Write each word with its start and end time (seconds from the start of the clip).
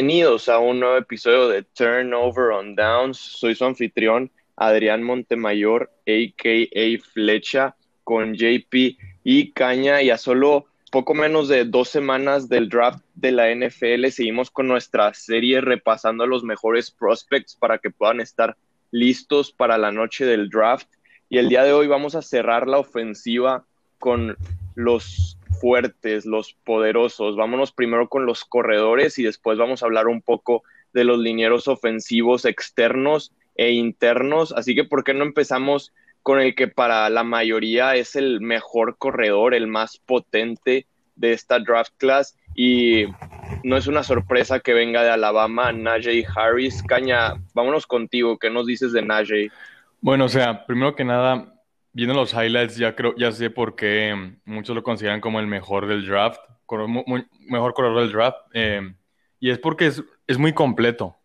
Bienvenidos 0.00 0.48
a 0.48 0.58
un 0.58 0.80
nuevo 0.80 0.96
episodio 0.96 1.46
de 1.48 1.62
Turnover 1.62 2.52
on 2.52 2.74
Downs. 2.74 3.18
Soy 3.18 3.54
su 3.54 3.66
anfitrión, 3.66 4.30
Adrián 4.56 5.02
Montemayor, 5.02 5.90
a.k.a. 6.08 7.04
Flecha, 7.12 7.76
con 8.02 8.32
JP 8.32 8.96
y 9.24 9.52
Caña. 9.52 10.00
Y 10.00 10.08
a 10.08 10.16
solo 10.16 10.64
poco 10.90 11.12
menos 11.12 11.48
de 11.48 11.66
dos 11.66 11.90
semanas 11.90 12.48
del 12.48 12.70
draft 12.70 13.04
de 13.14 13.32
la 13.32 13.54
NFL, 13.54 14.06
seguimos 14.06 14.50
con 14.50 14.68
nuestra 14.68 15.12
serie 15.12 15.60
repasando 15.60 16.26
los 16.26 16.44
mejores 16.44 16.90
prospects 16.90 17.54
para 17.54 17.76
que 17.76 17.90
puedan 17.90 18.22
estar 18.22 18.56
listos 18.90 19.52
para 19.52 19.76
la 19.76 19.92
noche 19.92 20.24
del 20.24 20.48
draft. 20.48 20.88
Y 21.28 21.36
el 21.36 21.50
día 21.50 21.62
de 21.62 21.74
hoy 21.74 21.88
vamos 21.88 22.14
a 22.14 22.22
cerrar 22.22 22.66
la 22.68 22.78
ofensiva 22.78 23.66
con 23.98 24.34
los 24.74 25.36
fuertes, 25.60 26.26
los 26.26 26.54
poderosos. 26.64 27.36
Vámonos 27.36 27.72
primero 27.72 28.08
con 28.08 28.26
los 28.26 28.44
corredores 28.44 29.18
y 29.18 29.22
después 29.22 29.58
vamos 29.58 29.82
a 29.82 29.86
hablar 29.86 30.08
un 30.08 30.22
poco 30.22 30.62
de 30.92 31.04
los 31.04 31.18
linieros 31.18 31.68
ofensivos 31.68 32.44
externos 32.44 33.32
e 33.54 33.72
internos. 33.72 34.52
Así 34.52 34.74
que, 34.74 34.84
¿por 34.84 35.04
qué 35.04 35.14
no 35.14 35.24
empezamos 35.24 35.92
con 36.22 36.40
el 36.40 36.54
que 36.54 36.68
para 36.68 37.08
la 37.10 37.24
mayoría 37.24 37.94
es 37.94 38.16
el 38.16 38.40
mejor 38.40 38.96
corredor, 38.98 39.54
el 39.54 39.66
más 39.66 39.98
potente 39.98 40.86
de 41.16 41.32
esta 41.32 41.58
draft 41.58 41.92
class? 41.98 42.36
Y 42.54 43.04
no 43.62 43.76
es 43.76 43.86
una 43.86 44.02
sorpresa 44.02 44.60
que 44.60 44.74
venga 44.74 45.02
de 45.02 45.10
Alabama, 45.10 45.72
Najee 45.72 46.26
Harris. 46.34 46.82
Caña, 46.82 47.34
vámonos 47.54 47.86
contigo. 47.86 48.38
¿Qué 48.38 48.50
nos 48.50 48.66
dices 48.66 48.92
de 48.92 49.02
Najee? 49.02 49.50
Bueno, 50.00 50.24
o 50.24 50.28
sea, 50.28 50.66
primero 50.66 50.94
que 50.94 51.04
nada, 51.04 51.59
viendo 51.92 52.14
los 52.14 52.32
highlights, 52.32 52.76
ya 52.76 52.94
creo, 52.94 53.14
ya 53.16 53.32
sé 53.32 53.50
por 53.50 53.74
qué 53.74 54.36
muchos 54.44 54.74
lo 54.74 54.82
consideran 54.82 55.20
como 55.20 55.40
el 55.40 55.46
mejor 55.46 55.86
del 55.86 56.06
draft, 56.06 56.40
mejor 57.48 57.74
corredor 57.74 58.02
del 58.02 58.12
draft, 58.12 58.38
eh, 58.52 58.94
y 59.38 59.50
es 59.50 59.58
porque 59.58 59.86
es, 59.86 60.02
es, 60.26 60.38
muy 60.38 60.52
completo. 60.52 61.16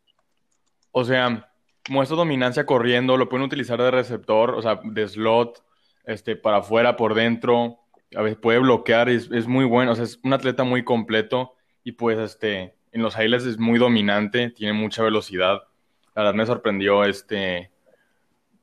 O 0.92 1.04
sea, 1.04 1.52
muestra 1.90 2.18
dominancia 2.18 2.66
corriendo, 2.66 3.18
lo 3.18 3.30
pueden 3.30 3.46
utilizar 3.46 3.80
de 3.82 3.92
receptor, 3.92 4.52
o 4.52 4.62
sea, 4.62 4.80
de 4.84 5.08
slot, 5.08 5.64
este, 6.06 6.36
para 6.36 6.58
afuera, 6.58 6.96
por 6.96 7.14
dentro, 7.14 7.80
a 8.16 8.22
veces 8.22 8.38
puede 8.38 8.60
bloquear, 8.60 9.10
es, 9.10 9.30
es 9.32 9.48
muy 9.48 9.66
bueno, 9.66 9.92
o 9.92 9.96
sea, 9.96 10.06
es 10.06 10.20
un 10.24 10.34
atleta 10.34 10.64
muy 10.64 10.84
completo, 10.84 11.54
y 11.84 11.92
pues, 11.94 12.18
este, 12.18 12.76
en 12.92 13.02
los 13.02 13.16
highlights 13.16 13.46
es 13.46 13.60
muy 13.60 13.78
dominante, 13.78 14.50
tiene 14.52 14.74
mucha 14.74 15.04
velocidad. 15.04 15.64
La 16.16 16.24
verdad 16.24 16.34
me 16.34 16.46
sorprendió, 16.46 17.04
este, 17.04 17.70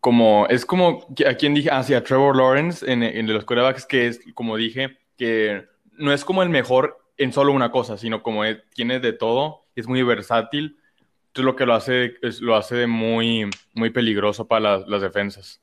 como, 0.02 0.48
es 0.48 0.66
como, 0.66 1.06
¿a 1.24 1.34
quién 1.34 1.54
dije? 1.54 1.70
Hacia 1.70 1.98
ah, 1.98 2.02
Trevor 2.02 2.36
Lawrence 2.36 2.84
en, 2.90 3.04
en 3.04 3.32
los 3.32 3.44
corebacks, 3.44 3.86
que 3.86 4.08
es, 4.08 4.20
como 4.34 4.56
dije, 4.56 4.98
que 5.16 5.64
no 5.92 6.12
es 6.12 6.24
como 6.24 6.42
el 6.42 6.48
mejor 6.48 6.98
en 7.16 7.32
solo 7.32 7.52
una 7.52 7.70
cosa, 7.70 7.96
sino 7.96 8.20
como 8.20 8.42
tiene 8.74 8.98
de 8.98 9.12
todo, 9.12 9.64
es 9.76 9.86
muy 9.86 10.02
versátil. 10.02 10.76
Entonces 11.28 11.44
lo 11.44 11.54
que 11.54 11.66
lo 11.66 11.74
hace, 11.74 12.14
es, 12.20 12.40
lo 12.40 12.56
hace 12.56 12.88
muy, 12.88 13.48
muy 13.74 13.90
peligroso 13.90 14.48
para 14.48 14.78
las, 14.78 14.88
las 14.88 15.02
defensas. 15.02 15.60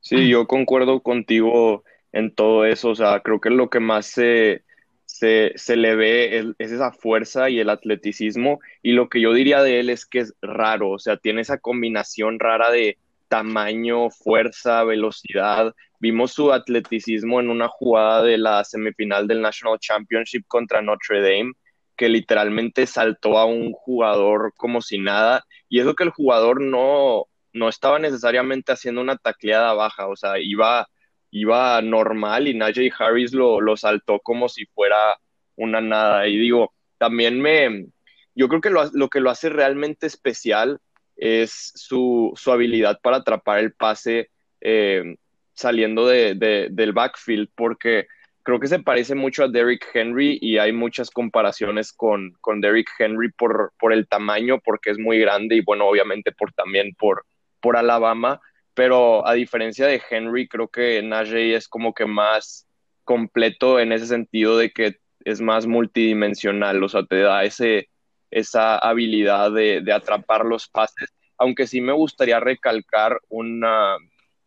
Sí, 0.00 0.28
yo 0.28 0.46
concuerdo 0.46 1.00
contigo 1.00 1.84
en 2.12 2.34
todo 2.34 2.66
eso. 2.66 2.90
O 2.90 2.94
sea, 2.94 3.20
creo 3.20 3.40
que 3.40 3.48
lo 3.48 3.70
que 3.70 3.80
más 3.80 4.04
se, 4.04 4.62
se, 5.06 5.52
se 5.56 5.76
le 5.76 5.96
ve 5.96 6.36
es, 6.36 6.46
es, 6.58 6.70
esa 6.70 6.92
fuerza 6.92 7.48
y 7.48 7.60
el 7.60 7.70
atleticismo. 7.70 8.60
Y 8.82 8.92
lo 8.92 9.08
que 9.08 9.22
yo 9.22 9.32
diría 9.32 9.62
de 9.62 9.80
él 9.80 9.88
es 9.88 10.04
que 10.04 10.18
es 10.18 10.34
raro. 10.42 10.90
O 10.90 10.98
sea, 10.98 11.16
tiene 11.16 11.40
esa 11.40 11.56
combinación 11.56 12.38
rara 12.38 12.70
de 12.70 12.98
tamaño, 13.34 14.10
fuerza, 14.10 14.84
velocidad. 14.84 15.74
Vimos 15.98 16.30
su 16.30 16.52
atleticismo 16.52 17.40
en 17.40 17.50
una 17.50 17.66
jugada 17.66 18.22
de 18.22 18.38
la 18.38 18.62
semifinal 18.62 19.26
del 19.26 19.42
National 19.42 19.80
Championship 19.80 20.44
contra 20.46 20.80
Notre 20.80 21.20
Dame, 21.20 21.54
que 21.96 22.08
literalmente 22.08 22.86
saltó 22.86 23.36
a 23.36 23.44
un 23.44 23.72
jugador 23.72 24.52
como 24.56 24.80
si 24.80 24.98
nada. 24.98 25.42
Y 25.68 25.80
eso 25.80 25.96
que 25.96 26.04
el 26.04 26.10
jugador 26.10 26.60
no, 26.60 27.24
no 27.52 27.68
estaba 27.68 27.98
necesariamente 27.98 28.70
haciendo 28.70 29.00
una 29.00 29.16
tacleada 29.16 29.72
baja, 29.72 30.06
o 30.06 30.14
sea, 30.14 30.38
iba, 30.38 30.86
iba 31.32 31.82
normal 31.82 32.46
y 32.46 32.54
Najee 32.54 32.92
Harris 32.96 33.32
lo, 33.32 33.60
lo 33.60 33.76
saltó 33.76 34.20
como 34.20 34.48
si 34.48 34.64
fuera 34.66 35.18
una 35.56 35.80
nada. 35.80 36.28
Y 36.28 36.36
digo, 36.36 36.72
también 36.98 37.40
me, 37.40 37.88
yo 38.36 38.46
creo 38.46 38.60
que 38.60 38.70
lo, 38.70 38.88
lo 38.92 39.08
que 39.08 39.18
lo 39.18 39.28
hace 39.28 39.48
realmente 39.48 40.06
especial 40.06 40.78
es 41.16 41.72
su, 41.74 42.32
su 42.36 42.52
habilidad 42.52 43.00
para 43.02 43.18
atrapar 43.18 43.60
el 43.60 43.72
pase 43.72 44.30
eh, 44.60 45.16
saliendo 45.52 46.06
de, 46.06 46.34
del 46.70 46.92
backfield, 46.92 47.48
porque 47.54 48.06
creo 48.42 48.60
que 48.60 48.66
se 48.66 48.78
parece 48.78 49.14
mucho 49.14 49.44
a 49.44 49.48
Derrick 49.48 49.86
Henry 49.94 50.38
y 50.40 50.58
hay 50.58 50.72
muchas 50.72 51.10
comparaciones 51.10 51.92
con, 51.92 52.32
con 52.40 52.60
Derrick 52.60 52.90
Henry 52.98 53.30
por, 53.32 53.72
por 53.78 53.92
el 53.92 54.06
tamaño, 54.06 54.60
porque 54.60 54.90
es 54.90 54.98
muy 54.98 55.18
grande 55.18 55.56
y 55.56 55.60
bueno, 55.62 55.86
obviamente 55.86 56.32
por 56.32 56.52
también 56.52 56.94
por, 56.98 57.24
por 57.60 57.76
Alabama, 57.76 58.40
pero 58.74 59.26
a 59.26 59.34
diferencia 59.34 59.86
de 59.86 60.02
Henry, 60.10 60.48
creo 60.48 60.68
que 60.68 61.00
Najee 61.02 61.54
es 61.54 61.68
como 61.68 61.94
que 61.94 62.06
más 62.06 62.66
completo 63.04 63.78
en 63.78 63.92
ese 63.92 64.06
sentido 64.06 64.58
de 64.58 64.70
que 64.70 64.96
es 65.24 65.40
más 65.40 65.66
multidimensional, 65.66 66.82
o 66.82 66.88
sea, 66.88 67.04
te 67.04 67.20
da 67.20 67.44
ese, 67.44 67.88
esa 68.34 68.76
habilidad 68.76 69.52
de, 69.52 69.92
atrapar 69.92 70.44
los 70.44 70.68
pases, 70.68 71.08
aunque 71.38 71.68
sí 71.68 71.80
me 71.80 71.92
gustaría 71.92 72.40
recalcar 72.40 73.20
una, 73.28 73.96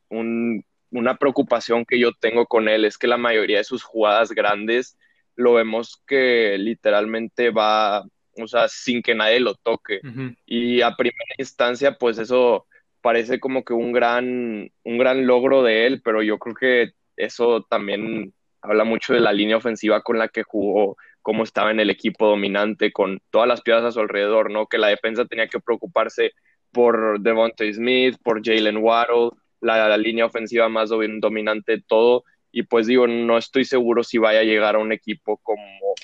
una 0.09 1.17
preocupación 1.17 1.85
que 1.85 1.97
yo 1.97 2.11
tengo 2.19 2.45
con 2.47 2.67
él, 2.67 2.83
es 2.83 2.97
que 2.97 3.07
la 3.07 3.17
mayoría 3.17 3.59
de 3.59 3.63
sus 3.63 3.83
jugadas 3.83 4.31
grandes 4.31 4.97
lo 5.35 5.53
vemos 5.53 6.03
que 6.05 6.57
literalmente 6.57 7.49
va, 7.49 8.03
o 8.35 8.47
sea, 8.47 8.67
sin 8.67 9.01
que 9.01 9.15
nadie 9.15 9.39
lo 9.39 9.55
toque. 9.55 10.01
Y 10.45 10.81
a 10.81 10.95
primera 10.95 11.35
instancia, 11.37 11.97
pues 11.97 12.17
eso 12.17 12.65
parece 13.01 13.39
como 13.39 13.63
que 13.63 13.73
un 13.73 13.93
gran, 13.93 14.69
un 14.83 14.97
gran 14.97 15.25
logro 15.25 15.63
de 15.63 15.87
él, 15.87 16.01
pero 16.03 16.23
yo 16.23 16.39
creo 16.39 16.55
que 16.55 16.91
eso 17.15 17.65
también 17.69 18.33
habla 18.61 18.83
mucho 18.83 19.13
de 19.13 19.21
la 19.21 19.31
línea 19.31 19.55
ofensiva 19.55 20.01
con 20.01 20.17
la 20.17 20.27
que 20.27 20.43
jugó 20.43 20.97
cómo 21.27 21.43
estaba 21.43 21.71
en 21.71 21.81
el 21.81 21.89
equipo 21.89 22.25
dominante 22.25 22.93
con 22.93 23.19
todas 23.31 23.49
las 23.49 23.59
piezas 23.59 23.83
a 23.83 23.91
su 23.91 23.99
alrededor, 23.99 24.49
¿no? 24.49 24.67
Que 24.67 24.77
la 24.77 24.87
defensa 24.87 25.25
tenía 25.25 25.49
que 25.49 25.59
preocuparse 25.59 26.31
por 26.71 27.19
Devontae 27.19 27.73
Smith, 27.73 28.15
por 28.23 28.41
Jalen 28.41 28.77
Waddle, 28.77 29.31
la, 29.59 29.97
línea 29.97 30.25
ofensiva 30.25 30.69
más 30.69 30.87
dominante, 30.87 31.83
todo. 31.85 32.23
Y 32.49 32.63
pues 32.63 32.87
digo, 32.87 33.07
no 33.07 33.37
estoy 33.37 33.65
seguro 33.65 34.05
si 34.05 34.17
vaya 34.19 34.39
a 34.39 34.43
llegar 34.43 34.75
a 34.75 34.79
un 34.79 34.93
equipo 34.93 35.35
como, 35.39 35.95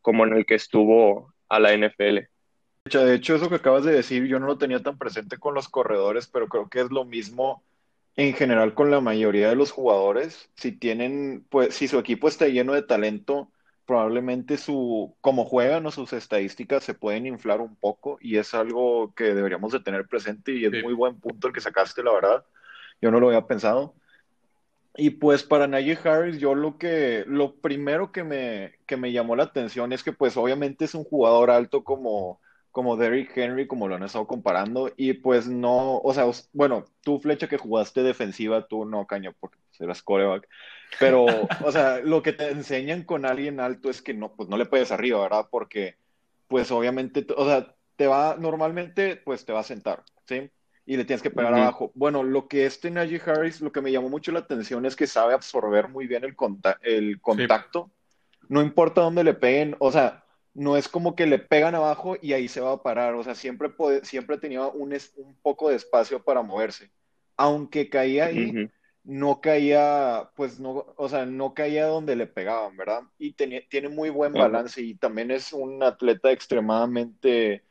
como 0.00 0.26
en 0.26 0.32
el 0.32 0.44
que 0.44 0.56
estuvo 0.56 1.32
a 1.48 1.60
la 1.60 1.76
NFL. 1.76 2.26
De 2.86 3.14
hecho, 3.14 3.36
eso 3.36 3.48
que 3.48 3.54
acabas 3.54 3.84
de 3.84 3.92
decir, 3.92 4.26
yo 4.26 4.40
no 4.40 4.48
lo 4.48 4.58
tenía 4.58 4.82
tan 4.82 4.98
presente 4.98 5.36
con 5.36 5.54
los 5.54 5.68
corredores, 5.68 6.26
pero 6.26 6.48
creo 6.48 6.68
que 6.68 6.80
es 6.80 6.90
lo 6.90 7.04
mismo 7.04 7.62
en 8.16 8.34
general 8.34 8.74
con 8.74 8.90
la 8.90 9.00
mayoría 9.00 9.48
de 9.48 9.54
los 9.54 9.70
jugadores. 9.70 10.50
Si 10.56 10.72
tienen, 10.72 11.46
pues, 11.50 11.72
si 11.72 11.86
su 11.86 12.00
equipo 12.00 12.26
está 12.26 12.48
lleno 12.48 12.72
de 12.72 12.82
talento, 12.82 13.52
probablemente 13.86 14.56
su, 14.56 15.14
como 15.20 15.44
juegan 15.44 15.86
o 15.86 15.90
sus 15.90 16.12
estadísticas 16.12 16.84
se 16.84 16.94
pueden 16.94 17.26
inflar 17.26 17.60
un 17.60 17.76
poco 17.76 18.18
y 18.20 18.36
es 18.36 18.54
algo 18.54 19.12
que 19.14 19.34
deberíamos 19.34 19.72
de 19.72 19.80
tener 19.80 20.06
presente 20.06 20.52
y 20.52 20.64
es 20.64 20.82
muy 20.82 20.94
buen 20.94 21.18
punto 21.20 21.48
el 21.48 21.52
que 21.52 21.60
sacaste, 21.60 22.02
la 22.02 22.12
verdad. 22.12 22.44
Yo 23.00 23.10
no 23.10 23.20
lo 23.20 23.28
había 23.28 23.46
pensado. 23.46 23.94
Y 24.96 25.10
pues 25.10 25.42
para 25.42 25.66
Najee 25.66 25.98
Harris, 26.04 26.38
yo 26.38 26.54
lo 26.54 26.76
que, 26.78 27.24
lo 27.26 27.56
primero 27.56 28.12
que 28.12 28.24
me, 28.24 28.74
que 28.86 28.96
me 28.96 29.12
llamó 29.12 29.36
la 29.36 29.44
atención 29.44 29.92
es 29.92 30.02
que 30.02 30.12
pues 30.12 30.36
obviamente 30.36 30.84
es 30.84 30.94
un 30.94 31.04
jugador 31.04 31.50
alto 31.50 31.82
como, 31.82 32.40
como 32.70 32.96
Derrick 32.96 33.36
Henry, 33.36 33.66
como 33.66 33.88
lo 33.88 33.94
han 33.94 34.02
estado 34.02 34.26
comparando, 34.26 34.92
y 34.96 35.14
pues 35.14 35.48
no, 35.48 35.98
o 35.98 36.14
sea, 36.14 36.26
bueno, 36.52 36.84
tú 37.02 37.20
flecha 37.20 37.48
que 37.48 37.58
jugaste 37.58 38.02
defensiva, 38.02 38.66
tú 38.66 38.84
no, 38.84 39.06
caño, 39.06 39.34
porque 39.40 39.58
eras 39.84 40.02
coreback, 40.02 40.48
pero, 40.98 41.26
o 41.64 41.72
sea, 41.72 42.00
lo 42.00 42.22
que 42.22 42.32
te 42.32 42.50
enseñan 42.50 43.02
con 43.02 43.24
alguien 43.24 43.60
alto 43.60 43.90
es 43.90 44.02
que 44.02 44.14
no, 44.14 44.34
pues 44.34 44.48
no 44.48 44.56
le 44.56 44.66
puedes 44.66 44.92
arriba, 44.92 45.20
¿verdad? 45.22 45.46
Porque, 45.50 45.96
pues 46.48 46.70
obviamente, 46.70 47.26
o 47.36 47.46
sea, 47.46 47.74
te 47.96 48.06
va, 48.06 48.36
normalmente, 48.38 49.16
pues 49.16 49.44
te 49.44 49.52
va 49.52 49.60
a 49.60 49.64
sentar, 49.64 50.02
¿sí? 50.26 50.50
Y 50.84 50.96
le 50.96 51.04
tienes 51.04 51.22
que 51.22 51.30
pegar 51.30 51.54
abajo. 51.54 51.92
Bueno, 51.94 52.22
lo 52.22 52.48
que 52.48 52.66
este 52.66 52.90
Najee 52.90 53.22
Harris, 53.24 53.60
lo 53.60 53.70
que 53.70 53.80
me 53.80 53.92
llamó 53.92 54.08
mucho 54.08 54.32
la 54.32 54.40
atención 54.40 54.84
es 54.84 54.96
que 54.96 55.06
sabe 55.06 55.32
absorber 55.32 55.88
muy 55.88 56.06
bien 56.06 56.24
el, 56.24 56.34
el 56.82 57.20
contacto. 57.20 57.90
No 58.48 58.60
importa 58.60 59.00
dónde 59.00 59.22
le 59.22 59.34
peguen, 59.34 59.76
o 59.78 59.92
sea, 59.92 60.24
no 60.54 60.76
es 60.76 60.88
como 60.88 61.14
que 61.14 61.26
le 61.26 61.38
pegan 61.38 61.74
abajo 61.74 62.16
y 62.20 62.32
ahí 62.32 62.48
se 62.48 62.60
va 62.60 62.72
a 62.72 62.82
parar. 62.82 63.14
O 63.14 63.22
sea, 63.22 63.34
siempre, 63.34 63.70
siempre 64.02 64.38
tenía 64.38 64.66
un, 64.66 64.92
un 65.16 65.36
poco 65.40 65.70
de 65.70 65.76
espacio 65.76 66.22
para 66.22 66.42
moverse. 66.42 66.90
Aunque 67.36 67.88
caía 67.88 68.26
ahí, 68.26 68.68
no 69.04 69.40
caía, 69.40 70.30
pues 70.36 70.60
no, 70.60 70.86
o 70.96 71.08
sea, 71.08 71.26
no 71.26 71.54
caía 71.54 71.86
donde 71.86 72.16
le 72.16 72.26
pegaban, 72.26 72.76
¿verdad? 72.76 73.02
Y 73.18 73.32
tiene 73.32 73.88
muy 73.88 74.10
buen 74.10 74.32
balance 74.32 74.80
y 74.80 74.94
también 74.94 75.30
es 75.30 75.52
un 75.52 75.82
atleta 75.82 76.30
extremadamente, 76.30 77.64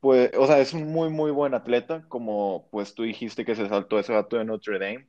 pues, 0.00 0.30
o 0.36 0.46
sea, 0.46 0.60
es 0.60 0.72
un 0.72 0.92
muy, 0.92 1.10
muy 1.10 1.30
buen 1.30 1.54
atleta, 1.54 2.04
como 2.08 2.68
pues 2.70 2.94
tú 2.94 3.02
dijiste 3.02 3.44
que 3.44 3.56
se 3.56 3.68
saltó 3.68 3.98
ese 3.98 4.12
gato 4.12 4.36
de 4.36 4.44
Notre 4.44 4.78
Dame. 4.78 5.08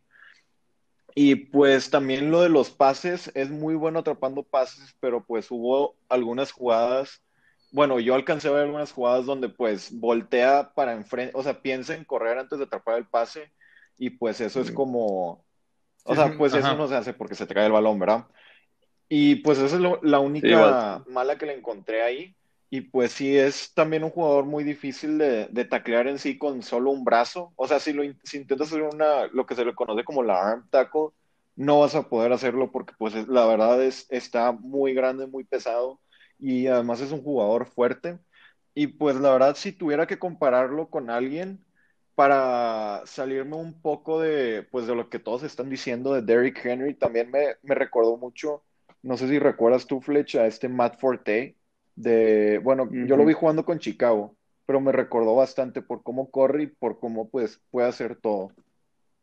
Y 1.15 1.35
pues 1.35 1.89
también 1.89 2.29
lo 2.31 2.41
de 2.41 2.49
los 2.49 2.69
pases, 2.69 3.31
es 3.33 3.49
muy 3.49 3.75
bueno 3.75 3.99
atrapando 3.99 4.43
pases, 4.43 4.95
pero 4.99 5.25
pues 5.25 5.49
hubo 5.49 5.95
algunas 6.09 6.51
jugadas 6.51 7.23
bueno, 7.71 7.99
yo 7.99 8.15
alcancé 8.15 8.47
a 8.47 8.51
ver 8.51 8.63
algunas 8.63 8.91
jugadas 8.91 9.25
donde 9.25 9.49
pues 9.49 9.91
voltea 9.99 10.71
para 10.73 10.93
enfrente, 10.93 11.33
o 11.35 11.43
sea, 11.43 11.61
piensa 11.61 11.95
en 11.95 12.05
correr 12.05 12.37
antes 12.37 12.57
de 12.57 12.65
atrapar 12.65 12.97
el 12.97 13.07
pase 13.07 13.51
y 13.97 14.11
pues 14.11 14.39
eso 14.41 14.61
es 14.61 14.71
como, 14.71 15.45
o 16.07 16.15
sea, 16.15 16.37
pues 16.37 16.53
eso 16.53 16.75
no 16.75 16.87
se 16.87 16.95
hace 16.95 17.13
porque 17.13 17.35
se 17.35 17.45
trae 17.45 17.65
el 17.65 17.71
balón, 17.71 17.99
¿verdad? 17.99 18.25
Y 19.09 19.35
pues 19.37 19.59
esa 19.59 19.75
es 19.75 19.81
la 20.01 20.19
única 20.19 21.03
mala 21.07 21.37
que 21.37 21.45
le 21.45 21.53
encontré 21.53 22.01
ahí. 22.01 22.35
Y 22.69 22.81
pues 22.81 23.13
sí, 23.13 23.37
es 23.37 23.73
también 23.73 24.03
un 24.03 24.09
jugador 24.09 24.45
muy 24.45 24.63
difícil 24.65 25.17
de, 25.17 25.47
de 25.47 25.65
taclear 25.65 26.07
en 26.07 26.19
sí 26.19 26.37
con 26.37 26.61
solo 26.61 26.91
un 26.91 27.05
brazo. 27.05 27.53
O 27.55 27.67
sea, 27.67 27.79
si, 27.79 27.93
lo, 27.93 28.03
si 28.23 28.37
intentas 28.37 28.67
hacer 28.67 28.81
una, 28.81 29.27
lo 29.27 29.45
que 29.45 29.55
se 29.55 29.63
le 29.63 29.73
conoce 29.73 30.03
como 30.03 30.23
la 30.23 30.41
arm 30.41 30.67
tackle, 30.69 31.09
no 31.55 31.79
vas 31.79 31.95
a 31.95 32.09
poder 32.09 32.33
hacerlo 32.33 32.71
porque 32.71 32.93
pues 32.97 33.15
la 33.27 33.45
verdad 33.45 33.81
es, 33.81 34.05
está 34.09 34.51
muy 34.51 34.93
grande, 34.93 35.27
muy 35.27 35.43
pesado 35.45 36.01
y 36.39 36.67
además 36.67 37.01
es 37.01 37.11
un 37.11 37.23
jugador 37.23 37.67
fuerte. 37.67 38.19
Y 38.75 38.87
pues 38.87 39.15
la 39.15 39.31
verdad, 39.31 39.55
si 39.55 39.71
tuviera 39.71 40.05
que 40.05 40.19
compararlo 40.19 40.89
con 40.89 41.09
alguien 41.09 41.65
para 42.17 43.03
salirme 43.05 43.57
un 43.57 43.79
poco 43.79 44.19
de, 44.19 44.63
pues, 44.71 44.87
de 44.87 44.95
lo 44.95 45.07
que 45.07 45.19
todos 45.19 45.43
están 45.43 45.69
diciendo 45.69 46.15
de 46.15 46.23
Derrick 46.23 46.65
Henry, 46.65 46.95
también 46.95 47.29
me, 47.29 47.57
me 47.61 47.75
recordó 47.75 48.17
mucho, 48.17 48.63
no 49.03 49.17
sé 49.17 49.27
si 49.27 49.37
recuerdas 49.37 49.85
tú, 49.85 50.01
Fletch, 50.01 50.33
a 50.33 50.47
este 50.47 50.67
Matt 50.67 50.99
Forte, 50.99 51.57
de, 51.95 52.59
bueno, 52.63 52.89
yo 52.91 53.17
lo 53.17 53.23
vi 53.23 53.33
jugando 53.33 53.63
con 53.65 53.77
Chicago, 53.77 54.35
pero 54.65 54.81
me 54.81 54.91
recordó 54.91 55.35
bastante 55.35 55.83
por 55.83 56.01
cómo 56.01 56.31
corre 56.31 56.63
y 56.63 56.67
por 56.67 56.99
cómo 56.99 57.29
pues 57.29 57.61
puede 57.69 57.87
hacer 57.87 58.15
todo. 58.15 58.51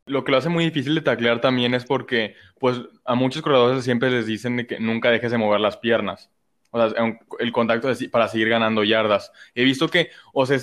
Lo 0.07 0.23
que 0.23 0.31
lo 0.31 0.39
hace 0.39 0.49
muy 0.49 0.65
difícil 0.65 0.95
de 0.95 1.01
taclear 1.01 1.41
también 1.41 1.75
es 1.75 1.85
porque, 1.85 2.37
pues, 2.61 2.81
a 3.05 3.17
muchos 3.17 3.43
corredores 3.43 3.83
siempre 3.83 4.09
les 4.13 4.27
dicen 4.27 4.69
que 4.69 4.79
nunca 4.79 5.11
dejes 5.11 5.33
de 5.33 5.39
mover 5.39 5.59
las 5.59 5.79
piernas. 5.79 6.31
O 6.71 6.79
sea, 6.79 7.19
el 7.41 7.51
contacto 7.51 7.89
para 8.13 8.29
seguir 8.29 8.49
ganando 8.51 8.85
yardas. 8.85 9.33
He 9.53 9.65
visto 9.65 9.89
que, 9.89 10.11
o 10.33 10.47
sea, 10.47 10.59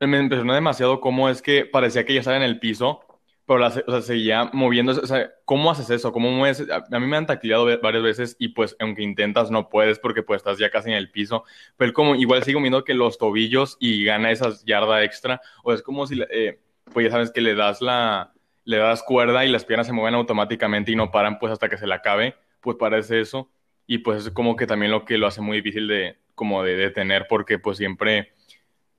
me 0.00 0.18
impresionó 0.18 0.54
demasiado 0.54 1.00
cómo 1.00 1.28
es 1.28 1.42
que 1.42 1.64
parecía 1.64 2.04
que 2.04 2.14
ya 2.14 2.20
estaba 2.20 2.36
en 2.36 2.42
el 2.42 2.58
piso, 2.58 3.00
pero 3.46 3.58
la, 3.58 3.68
o 3.68 3.90
sea, 3.90 4.02
seguía 4.02 4.50
moviéndose. 4.52 5.00
O 5.00 5.06
sea, 5.06 5.30
¿cómo 5.44 5.70
haces 5.70 5.90
eso? 5.90 6.12
¿Cómo 6.12 6.30
mueves? 6.30 6.64
A, 6.70 6.98
mí 6.98 7.06
me 7.06 7.16
han 7.16 7.26
tacleado 7.26 7.66
varias 7.80 8.02
veces 8.02 8.36
y 8.38 8.48
pues 8.48 8.76
aunque 8.80 9.02
intentas 9.02 9.50
no 9.50 9.68
puedes 9.68 9.98
porque 9.98 10.22
pues 10.22 10.38
estás 10.38 10.58
ya 10.58 10.70
casi 10.70 10.90
en 10.90 10.96
el 10.96 11.10
piso. 11.10 11.44
Pero 11.76 11.92
como 11.92 12.14
igual 12.14 12.42
sigo 12.42 12.60
viendo 12.60 12.84
que 12.84 12.94
los 12.94 13.18
tobillos 13.18 13.76
y 13.80 14.04
gana 14.04 14.30
esa 14.30 14.50
yarda 14.64 15.04
extra. 15.04 15.40
O 15.62 15.72
es 15.72 15.82
como 15.82 16.06
si, 16.06 16.20
eh, 16.30 16.60
pues 16.92 17.06
ya 17.06 17.12
sabes 17.12 17.30
que 17.32 17.40
le 17.42 17.54
das 17.54 17.82
la, 17.82 18.32
le 18.64 18.78
das 18.78 19.02
cuerda 19.02 19.44
y 19.44 19.50
las 19.50 19.64
piernas 19.64 19.86
se 19.86 19.92
mueven 19.92 20.14
automáticamente 20.14 20.92
y 20.92 20.96
no 20.96 21.10
paran 21.10 21.38
pues 21.38 21.52
hasta 21.52 21.68
que 21.68 21.76
se 21.76 21.86
le 21.86 21.94
acabe. 21.94 22.36
Pues 22.60 22.76
parece 22.78 23.20
eso. 23.20 23.50
Y 23.86 23.98
pues 23.98 24.26
es 24.26 24.30
como 24.32 24.56
que 24.56 24.66
también 24.66 24.90
lo 24.90 25.04
que 25.04 25.18
lo 25.18 25.26
hace 25.26 25.42
muy 25.42 25.58
difícil 25.58 25.86
de, 25.88 26.16
como 26.34 26.62
de 26.62 26.76
detener 26.76 27.26
porque 27.28 27.58
pues 27.58 27.76
siempre 27.76 28.32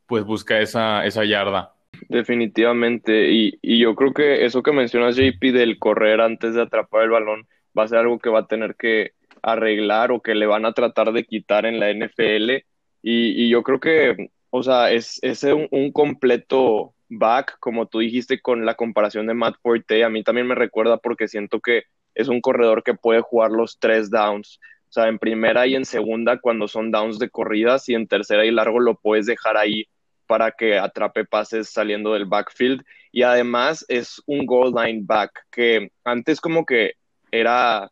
pues 0.08 0.24
busca 0.24 0.60
esa, 0.60 1.06
esa 1.06 1.24
yarda. 1.26 1.74
Definitivamente, 2.10 3.32
y, 3.32 3.58
y 3.62 3.80
yo 3.80 3.96
creo 3.96 4.14
que 4.14 4.46
eso 4.46 4.62
que 4.62 4.72
mencionas, 4.72 5.16
JP, 5.16 5.42
del 5.54 5.80
correr 5.80 6.22
antes 6.22 6.54
de 6.54 6.62
atrapar 6.62 7.04
el 7.04 7.10
balón, 7.12 7.48
va 7.78 7.84
a 7.84 7.88
ser 7.88 8.00
algo 8.00 8.20
que 8.20 8.30
va 8.30 8.40
a 8.40 8.48
tener 8.48 8.76
que 8.76 9.12
arreglar 9.42 10.12
o 10.12 10.22
que 10.22 10.36
le 10.36 10.48
van 10.48 10.66
a 10.66 10.74
tratar 10.74 11.14
de 11.14 11.26
quitar 11.26 11.66
en 11.66 11.80
la 11.80 11.92
NFL. 11.92 12.64
Y, 13.02 13.44
y 13.44 13.50
yo 13.50 13.64
creo 13.64 13.80
que, 13.80 14.30
o 14.50 14.64
sea, 14.64 14.92
es, 14.92 15.20
un, 15.44 15.68
un, 15.72 15.92
completo 15.92 16.94
back, 17.10 17.58
como 17.60 17.86
tú 17.88 18.00
dijiste 18.00 18.42
con 18.42 18.66
la 18.66 18.76
comparación 18.76 19.28
de 19.28 19.36
Matt 19.36 19.56
Forte. 19.62 20.04
A 20.04 20.10
mí 20.10 20.24
también 20.24 20.48
me 20.48 20.56
recuerda 20.56 20.98
porque 20.98 21.28
siento 21.28 21.60
que 21.60 21.84
es 22.16 22.28
un 22.28 22.42
corredor 22.42 22.84
que 22.84 22.96
puede 22.96 23.22
jugar 23.22 23.52
los 23.52 23.78
tres 23.80 24.10
downs. 24.10 24.60
O 24.90 24.94
sea, 24.96 25.08
en 25.08 25.20
primera 25.20 25.68
y 25.68 25.76
en 25.76 25.86
segunda 25.86 26.40
cuando 26.40 26.68
son 26.68 26.90
downs 26.90 27.20
de 27.20 27.30
corridas 27.30 27.88
y 27.90 27.94
en 27.96 28.08
tercera 28.08 28.46
y 28.46 28.52
largo 28.52 28.80
lo 28.80 28.96
puedes 28.96 29.26
dejar 29.26 29.58
ahí 29.58 29.88
para 30.28 30.52
que 30.52 30.78
atrape 30.78 31.26
pases 31.26 31.70
saliendo 31.70 32.14
del 32.14 32.26
backfield. 32.26 32.84
Y 33.12 33.24
además 33.24 33.86
es 33.88 34.22
un 34.26 34.46
goal 34.46 34.74
line 34.74 35.02
back 35.06 35.46
que 35.52 35.92
antes 36.04 36.42
como 36.42 36.66
que 36.66 36.94
era 37.32 37.90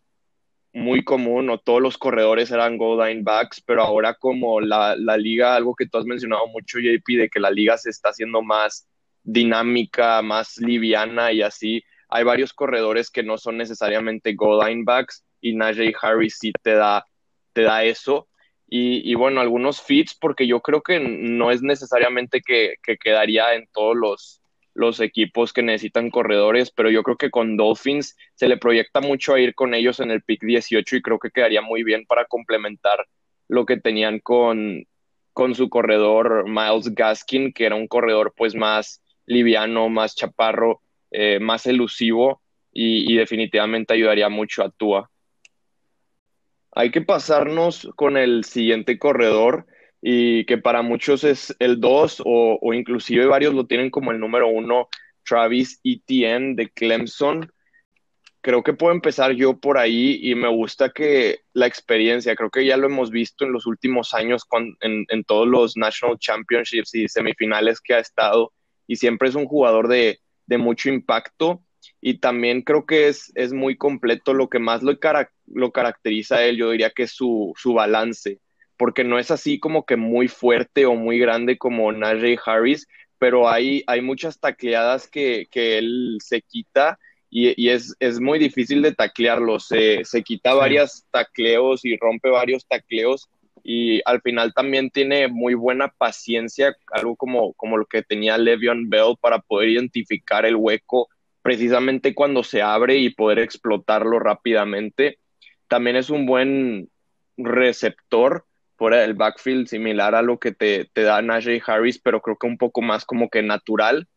muy 0.73 1.03
común 1.03 1.49
o 1.49 1.59
todos 1.59 1.81
los 1.81 1.97
corredores 1.97 2.49
eran 2.51 2.77
goal 2.77 3.07
line 3.07 3.21
backs, 3.23 3.61
pero 3.61 3.83
ahora 3.83 4.15
como 4.15 4.59
la, 4.59 4.95
la 4.95 5.17
liga, 5.17 5.55
algo 5.55 5.75
que 5.75 5.87
tú 5.87 5.99
has 5.99 6.05
mencionado 6.05 6.47
mucho 6.47 6.79
JP, 6.79 7.17
de 7.17 7.29
que 7.29 7.39
la 7.39 7.51
liga 7.51 7.77
se 7.77 7.91
está 7.91 8.09
haciendo 8.09 8.41
más 8.41 8.87
dinámica, 9.23 10.21
más 10.21 10.57
liviana 10.57 11.31
y 11.31 11.41
así, 11.41 11.83
hay 12.09 12.23
varios 12.23 12.53
corredores 12.53 13.09
que 13.09 13.23
no 13.23 13.37
son 13.37 13.57
necesariamente 13.57 14.33
goal 14.33 14.67
line 14.67 14.83
backs 14.83 15.23
y 15.41 15.55
Najee 15.55 15.93
Harris 16.01 16.37
sí 16.39 16.51
te 16.61 16.73
da, 16.73 17.05
te 17.53 17.61
da 17.61 17.83
eso 17.83 18.27
y, 18.75 19.13
bueno, 19.13 19.39
algunos 19.39 19.83
fits, 19.83 20.15
porque 20.19 20.47
yo 20.47 20.61
creo 20.61 20.81
que 20.81 20.99
no 20.99 21.51
es 21.51 21.61
necesariamente 21.61 22.41
que, 22.41 22.73
quedaría 22.99 23.53
en 23.53 23.67
todos 23.71 23.95
los, 23.95 24.41
los 24.73 24.99
equipos 24.99 25.53
que 25.53 25.61
necesitan 25.61 26.09
corredores, 26.09 26.71
pero 26.71 26.89
yo 26.89 27.03
creo 27.03 27.15
que 27.15 27.29
con 27.29 27.55
Dolphins 27.55 28.17
se 28.33 28.47
le 28.47 28.57
proyecta 28.57 28.99
mucho 28.99 29.35
a 29.35 29.39
ir 29.39 29.53
con 29.53 29.75
ellos 29.75 29.99
en 29.99 30.09
el 30.09 30.23
pick 30.23 30.41
18 30.41 30.95
y 30.95 31.01
creo 31.03 31.19
que 31.19 31.29
quedaría 31.29 31.61
muy 31.61 31.83
bien 31.83 32.07
para 32.07 32.25
complementar 32.25 33.05
lo 33.47 33.67
que 33.67 33.77
tenían 33.79 34.17
con, 34.17 34.87
con 35.33 35.53
su 35.53 35.69
corredor 35.69 36.49
Miles 36.49 36.95
Gaskin, 36.95 37.53
que 37.53 37.67
era 37.67 37.75
un 37.75 37.87
corredor 37.87 38.33
pues 38.35 38.55
más 38.55 39.03
liviano, 39.27 39.87
más 39.89 40.15
chaparro, 40.15 40.81
eh, 41.11 41.37
más 41.39 41.67
elusivo 41.67 42.41
y, 42.71 43.13
y 43.13 43.17
definitivamente 43.17 43.93
ayudaría 43.93 44.29
mucho 44.29 44.63
a 44.63 44.71
Tua 44.71 45.11
hay 46.75 46.91
que 46.91 47.01
pasarnos 47.01 47.89
con 47.95 48.17
el 48.17 48.43
siguiente 48.43 48.97
corredor 48.97 49.65
y 50.01 50.45
que 50.45 50.57
para 50.57 50.81
muchos 50.81 51.23
es 51.23 51.55
el 51.59 51.79
2 51.79 52.21
o, 52.25 52.59
o, 52.61 52.73
inclusive 52.73 53.25
varios 53.25 53.53
lo 53.53 53.65
tienen 53.65 53.89
como 53.89 54.11
el 54.11 54.19
número 54.19 54.47
1, 54.47 54.89
Travis 55.23 55.79
Etienne 55.83 56.55
de 56.55 56.69
Clemson. 56.69 57.51
Creo 58.41 58.63
que 58.63 58.73
puedo 58.73 58.93
empezar 58.93 59.31
yo 59.31 59.57
por 59.57 59.77
ahí 59.77 60.19
y 60.21 60.35
me 60.35 60.49
gusta 60.49 60.89
que 60.89 61.39
la 61.53 61.67
experiencia, 61.67 62.35
creo 62.35 62.49
que 62.49 62.65
ya 62.65 62.75
lo 62.75 62.87
hemos 62.87 63.09
visto 63.09 63.45
en 63.45 63.53
los 63.53 63.65
últimos 63.65 64.13
años 64.13 64.43
en, 64.81 65.05
en 65.07 65.23
todos 65.23 65.47
los 65.47 65.77
National 65.77 66.17
Championships 66.19 66.93
y 66.95 67.07
semifinales 67.07 67.79
que 67.79 67.93
ha 67.93 67.99
estado 67.99 68.51
y 68.85 68.97
siempre 68.97 69.29
es 69.29 69.35
un 69.35 69.45
jugador 69.45 69.87
de, 69.87 70.19
de 70.45 70.57
mucho 70.57 70.89
impacto 70.89 71.61
y 72.05 72.15
también 72.15 72.63
creo 72.63 72.85
que 72.85 73.07
es, 73.07 73.31
es 73.33 73.53
muy 73.53 73.77
completo. 73.77 74.33
Lo 74.33 74.49
que 74.49 74.59
más 74.59 74.83
lo, 74.83 74.99
lo 75.47 75.71
caracteriza 75.71 76.35
a 76.35 76.43
él, 76.43 76.57
yo 76.57 76.71
diría 76.71 76.89
que 76.89 77.03
es 77.03 77.11
su, 77.11 77.53
su, 77.55 77.73
balance, 77.73 78.39
porque 78.75 79.05
no 79.05 79.19
es 79.19 79.31
así 79.31 79.57
como 79.57 79.85
que 79.85 79.95
muy 79.95 80.27
fuerte 80.27 80.85
o 80.85 80.95
muy 80.95 81.17
grande 81.17 81.57
como 81.57 81.93
Najee 81.93 82.37
Harris, 82.45 82.89
pero 83.19 83.47
hay, 83.49 83.85
hay 83.87 84.01
muchas 84.01 84.37
tacleadas 84.37 85.07
que, 85.07 85.47
que 85.49 85.77
él 85.77 86.17
se 86.21 86.41
quita 86.41 86.99
y, 87.29 87.53
y 87.55 87.69
es, 87.69 87.95
es, 88.01 88.19
muy 88.19 88.37
difícil 88.37 88.81
de 88.81 88.93
taclearlo. 88.93 89.61
Se, 89.61 90.03
se 90.03 90.23
quita 90.23 90.53
varios 90.53 91.05
tacleos 91.09 91.85
y 91.85 91.95
rompe 91.95 92.29
varios 92.29 92.67
tacleos 92.67 93.29
y 93.63 94.01
al 94.03 94.21
final 94.21 94.53
también 94.53 94.89
tiene 94.89 95.29
muy 95.29 95.53
buena 95.53 95.87
paciencia, 95.87 96.75
algo 96.91 97.15
como, 97.15 97.53
como 97.53 97.77
lo 97.77 97.85
que 97.85 98.03
tenía 98.03 98.37
Le'Veon 98.37 98.89
Bell 98.89 99.15
para 99.21 99.39
poder 99.39 99.69
identificar 99.69 100.45
el 100.45 100.57
hueco 100.57 101.07
precisamente 101.43 102.15
cuando 102.15 102.43
se 102.43 102.63
abre 102.63 102.97
y 102.97 103.11
poder 103.11 103.37
explotarlo 103.37 104.17
rápidamente. 104.17 105.19
También 105.67 105.97
es 105.97 106.09
un 106.09 106.25
buen 106.25 106.89
receptor 107.37 108.45
fuera 108.77 109.01
del 109.01 109.13
backfield, 109.13 109.67
similar 109.67 110.15
a 110.15 110.21
lo 110.21 110.39
que 110.39 110.53
te, 110.53 110.89
te 110.93 111.03
da 111.03 111.21
Najee 111.21 111.61
Harris, 111.65 111.99
pero 111.99 112.21
creo 112.21 112.37
que 112.37 112.47
un 112.47 112.57
poco 112.57 112.81
más 112.81 113.05
como 113.05 113.29
que 113.29 113.43
natural. 113.43 114.07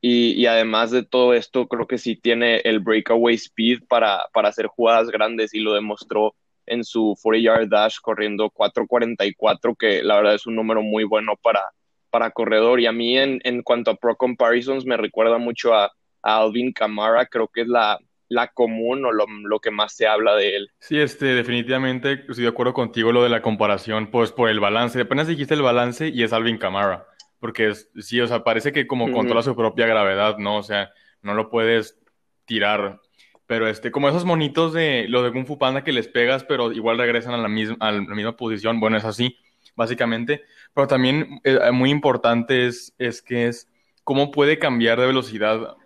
Y, 0.00 0.46
además 0.46 0.92
de 0.92 1.04
todo 1.04 1.34
esto, 1.34 1.66
creo 1.66 1.88
que 1.88 1.98
sí 1.98 2.14
tiene 2.14 2.58
el 2.58 2.78
breakaway 2.78 3.34
speed 3.34 3.80
para, 3.88 4.22
para 4.32 4.48
hacer 4.48 4.68
jugadas 4.68 5.08
grandes 5.08 5.52
y 5.54 5.58
lo 5.58 5.74
demostró 5.74 6.36
en 6.66 6.84
su 6.84 7.16
40-yard 7.20 7.68
dash 7.68 7.96
corriendo 8.00 8.48
4.44, 8.50 9.76
que 9.76 10.04
la 10.04 10.16
verdad 10.16 10.36
es 10.36 10.46
un 10.46 10.54
número 10.54 10.82
muy 10.82 11.02
bueno 11.02 11.34
para, 11.42 11.62
para 12.10 12.30
corredor. 12.30 12.78
Y 12.78 12.86
a 12.86 12.92
mí 12.92 13.18
en, 13.18 13.40
en 13.42 13.62
cuanto 13.62 13.90
a 13.90 13.96
pro 13.96 14.14
comparisons 14.14 14.84
me 14.86 14.96
recuerda 14.96 15.38
mucho 15.38 15.74
a, 15.74 15.90
Alvin 16.36 16.72
Kamara, 16.72 17.26
creo 17.26 17.48
que 17.48 17.62
es 17.62 17.68
la, 17.68 17.98
la 18.28 18.48
común 18.48 19.04
o 19.04 19.12
lo, 19.12 19.26
lo, 19.26 19.60
que 19.60 19.70
más 19.70 19.94
se 19.94 20.06
habla 20.06 20.34
de 20.36 20.56
él. 20.56 20.70
Sí, 20.80 20.98
este, 20.98 21.26
definitivamente 21.26 22.24
estoy 22.28 22.44
de 22.44 22.48
acuerdo 22.48 22.74
contigo 22.74 23.12
lo 23.12 23.22
de 23.22 23.30
la 23.30 23.42
comparación, 23.42 24.10
pues 24.10 24.32
por 24.32 24.48
el 24.48 24.60
balance. 24.60 25.00
Apenas 25.00 25.26
dijiste 25.26 25.54
el 25.54 25.62
balance 25.62 26.08
y 26.08 26.22
es 26.22 26.32
Alvin 26.32 26.58
Kamara, 26.58 27.06
porque 27.40 27.68
es, 27.68 27.90
sí, 27.98 28.20
o 28.20 28.26
sea, 28.26 28.44
parece 28.44 28.72
que 28.72 28.86
como 28.86 29.10
controla 29.12 29.42
su 29.42 29.56
propia 29.56 29.86
gravedad, 29.86 30.38
¿no? 30.38 30.56
O 30.56 30.62
sea, 30.62 30.92
no 31.22 31.34
lo 31.34 31.50
puedes 31.50 31.98
tirar. 32.44 33.00
Pero 33.46 33.66
este, 33.66 33.90
como 33.90 34.10
esos 34.10 34.26
monitos 34.26 34.74
de 34.74 35.06
los 35.08 35.24
de 35.24 35.32
Kung 35.32 35.46
Fu 35.46 35.58
Panda 35.58 35.82
que 35.82 35.92
les 35.92 36.06
pegas, 36.06 36.44
pero 36.44 36.70
igual 36.70 36.98
regresan 36.98 37.32
a 37.32 37.38
la 37.38 37.48
misma, 37.48 37.76
a 37.80 37.92
la 37.92 38.00
misma 38.00 38.36
posición, 38.36 38.78
bueno, 38.78 38.98
es 38.98 39.06
así, 39.06 39.38
básicamente. 39.74 40.42
Pero 40.74 40.86
también 40.86 41.40
eh, 41.44 41.58
muy 41.72 41.90
importante 41.90 42.66
es, 42.66 42.94
es 42.98 43.22
que 43.22 43.48
es 43.48 43.66
cómo 44.04 44.30
puede 44.30 44.58
cambiar 44.58 45.00
de 45.00 45.06
velocidad 45.06 45.76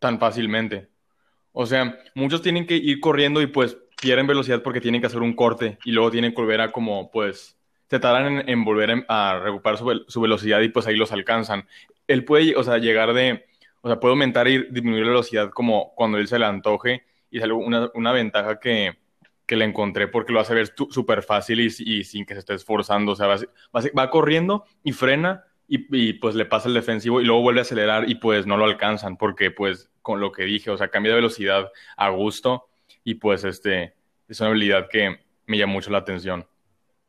tan 0.00 0.18
fácilmente. 0.18 0.88
O 1.52 1.66
sea, 1.66 1.98
muchos 2.14 2.42
tienen 2.42 2.66
que 2.66 2.74
ir 2.74 2.98
corriendo 2.98 3.40
y 3.40 3.46
pues 3.46 3.76
pierden 4.00 4.26
velocidad 4.26 4.62
porque 4.62 4.80
tienen 4.80 5.00
que 5.00 5.06
hacer 5.06 5.22
un 5.22 5.34
corte 5.34 5.78
y 5.84 5.92
luego 5.92 6.10
tienen 6.10 6.32
que 6.32 6.40
volver 6.40 6.60
a 6.60 6.72
como 6.72 7.10
pues 7.10 7.56
se 7.88 8.00
tardan 8.00 8.48
en, 8.48 8.64
volver 8.64 9.04
a 9.08 9.40
recuperar 9.42 9.78
su, 9.78 10.20
velocidad 10.20 10.60
y 10.60 10.68
pues 10.68 10.86
ahí 10.86 10.96
los 10.96 11.12
alcanzan. 11.12 11.66
Él 12.06 12.24
puede, 12.24 12.56
o 12.56 12.62
sea, 12.62 12.78
llegar 12.78 13.12
de, 13.12 13.46
o 13.82 13.88
sea, 13.88 13.98
puede 13.98 14.12
aumentar 14.12 14.48
y 14.48 14.70
disminuir 14.70 15.02
la 15.02 15.10
velocidad 15.10 15.50
como 15.50 15.92
cuando 15.96 16.18
él 16.18 16.28
se 16.28 16.38
le 16.38 16.46
antoje 16.46 17.04
y 17.30 17.38
es 17.38 17.44
algo, 17.44 17.58
una, 17.58 17.90
una 17.94 18.12
ventaja 18.12 18.60
que, 18.60 18.96
que 19.44 19.56
le 19.56 19.64
encontré 19.64 20.06
porque 20.06 20.32
lo 20.32 20.38
hace 20.38 20.54
ver 20.54 20.72
súper 20.90 21.22
fácil 21.22 21.60
y, 21.60 22.04
sin 22.04 22.24
que 22.24 22.34
se 22.34 22.40
esté 22.40 22.54
esforzando, 22.54 23.12
o 23.12 23.16
sea, 23.16 23.26
va, 23.26 23.36
va 23.98 24.10
corriendo 24.10 24.64
y 24.84 24.92
frena 24.92 25.44
y, 25.72 26.14
pues 26.14 26.34
le 26.34 26.46
pasa 26.46 26.66
el 26.68 26.74
defensivo 26.74 27.20
y 27.20 27.24
luego 27.24 27.42
vuelve 27.42 27.60
a 27.60 27.62
acelerar 27.62 28.10
y 28.10 28.16
pues 28.16 28.44
no 28.44 28.56
lo 28.56 28.64
alcanzan 28.64 29.16
porque 29.16 29.52
pues 29.52 29.88
con 30.02 30.18
lo 30.18 30.32
que 30.32 30.42
dije, 30.42 30.68
o 30.68 30.76
sea, 30.76 30.88
cambia 30.88 31.12
de 31.12 31.20
velocidad 31.20 31.70
a 31.96 32.08
gusto 32.10 32.68
y 33.04 33.14
pues 33.14 33.44
este 33.44 33.94
es 34.28 34.40
una 34.40 34.50
habilidad 34.50 34.88
que 34.88 35.20
me 35.46 35.58
llama 35.58 35.74
mucho 35.74 35.90
la 35.90 35.98
atención. 35.98 36.44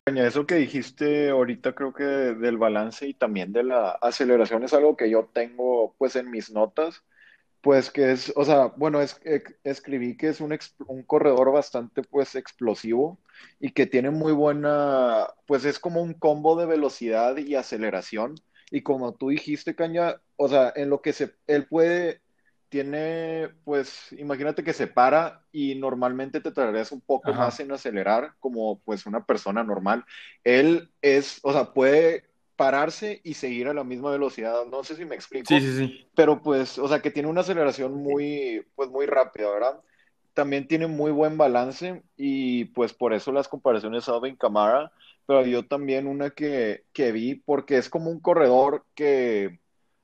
Eso 0.05 0.45
que 0.45 0.55
dijiste 0.55 1.29
ahorita 1.29 1.73
creo 1.73 1.91
que 1.91 2.03
del 2.03 2.57
balance 2.57 3.07
y 3.07 3.15
también 3.15 3.51
de 3.51 3.63
la 3.63 3.91
aceleración 3.91 4.63
es 4.63 4.73
algo 4.73 4.95
que 4.95 5.09
yo 5.09 5.27
tengo 5.33 5.95
pues 5.97 6.15
en 6.15 6.29
mis 6.29 6.51
notas, 6.51 7.03
pues 7.61 7.89
que 7.89 8.11
es, 8.11 8.31
o 8.35 8.45
sea, 8.45 8.67
bueno, 8.77 9.01
es, 9.01 9.19
escribí 9.63 10.17
que 10.17 10.27
es 10.27 10.39
un, 10.39 10.55
un 10.85 11.01
corredor 11.01 11.51
bastante 11.51 12.03
pues 12.03 12.35
explosivo 12.35 13.19
y 13.59 13.71
que 13.71 13.87
tiene 13.87 14.11
muy 14.11 14.33
buena, 14.33 15.27
pues 15.47 15.65
es 15.65 15.79
como 15.79 16.03
un 16.03 16.13
combo 16.13 16.59
de 16.59 16.67
velocidad 16.67 17.37
y 17.37 17.55
aceleración 17.55 18.35
y 18.71 18.81
como 18.81 19.13
tú 19.13 19.29
dijiste, 19.29 19.75
Caña, 19.75 20.15
o 20.37 20.47
sea, 20.47 20.71
en 20.75 20.89
lo 20.89 21.01
que 21.01 21.11
se, 21.11 21.35
él 21.45 21.67
puede, 21.67 22.21
tiene, 22.69 23.49
pues, 23.65 24.13
imagínate 24.13 24.63
que 24.63 24.71
se 24.71 24.87
para 24.87 25.43
y 25.51 25.75
normalmente 25.75 26.39
te 26.39 26.53
tardarías 26.53 26.93
un 26.93 27.01
poco 27.01 27.33
más 27.33 27.59
en 27.59 27.71
acelerar, 27.73 28.33
como 28.39 28.79
pues 28.79 29.05
una 29.05 29.25
persona 29.25 29.61
normal. 29.61 30.05
Él 30.45 30.89
es, 31.01 31.39
o 31.43 31.51
sea, 31.51 31.73
puede 31.73 32.23
pararse 32.55 33.19
y 33.23 33.33
seguir 33.33 33.67
a 33.67 33.73
la 33.73 33.83
misma 33.83 34.11
velocidad. 34.11 34.65
No 34.71 34.85
sé 34.85 34.95
si 34.95 35.03
me 35.03 35.15
explico. 35.15 35.47
Sí, 35.47 35.59
sí, 35.59 35.77
sí. 35.77 36.07
Pero 36.15 36.41
pues, 36.41 36.79
o 36.79 36.87
sea, 36.87 37.01
que 37.01 37.11
tiene 37.11 37.27
una 37.27 37.41
aceleración 37.41 37.95
muy, 37.95 38.65
pues 38.75 38.89
muy 38.89 39.05
rápida, 39.05 39.49
¿verdad? 39.51 39.81
También 40.33 40.65
tiene 40.65 40.87
muy 40.87 41.11
buen 41.11 41.37
balance 41.37 42.03
y 42.15 42.65
pues 42.65 42.93
por 42.93 43.13
eso 43.13 43.33
las 43.33 43.49
comparaciones 43.49 44.07
a 44.07 44.13
Alvin 44.13 44.37
Kamara 44.37 44.93
pero 45.25 45.45
yo 45.45 45.65
también 45.65 46.07
una 46.07 46.31
que, 46.31 46.83
vi, 46.95 47.35
porque 47.35 47.77
es 47.77 47.89
como 47.89 48.09
un 48.09 48.19
corredor 48.19 48.85
que, 48.95 49.59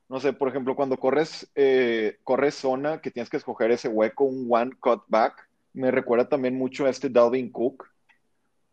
no 0.09 0.19
sé, 0.19 0.33
por 0.33 0.50
ejemplo, 0.50 0.75
cuando 0.75 0.97
corres, 0.97 1.51
eh, 1.55 2.17
corres 2.24 2.55
zona, 2.55 3.01
que 3.01 3.12
tienes 3.12 3.29
que 3.29 3.38
escoger 3.38 3.71
ese 3.71 3.89
hueco, 3.89 4.24
un 4.24 4.47
one 4.50 4.71
cut 4.79 5.03
back, 5.07 5.50
me 5.74 5.91
recuerda 5.91 6.29
también 6.29 6.57
mucho 6.57 6.86
a 6.86 6.89
este 6.89 7.09
Dalvin 7.09 7.51
Cook, 7.51 7.88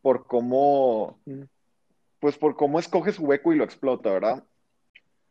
por 0.01 0.27
cómo, 0.27 1.19
pues 2.21 2.37
por 2.37 2.57
cómo 2.57 2.79
escoge 2.79 3.13
su 3.13 3.25
hueco 3.25 3.53
y 3.53 3.57
lo 3.57 3.65
explota, 3.65 4.11
¿verdad? 4.11 4.45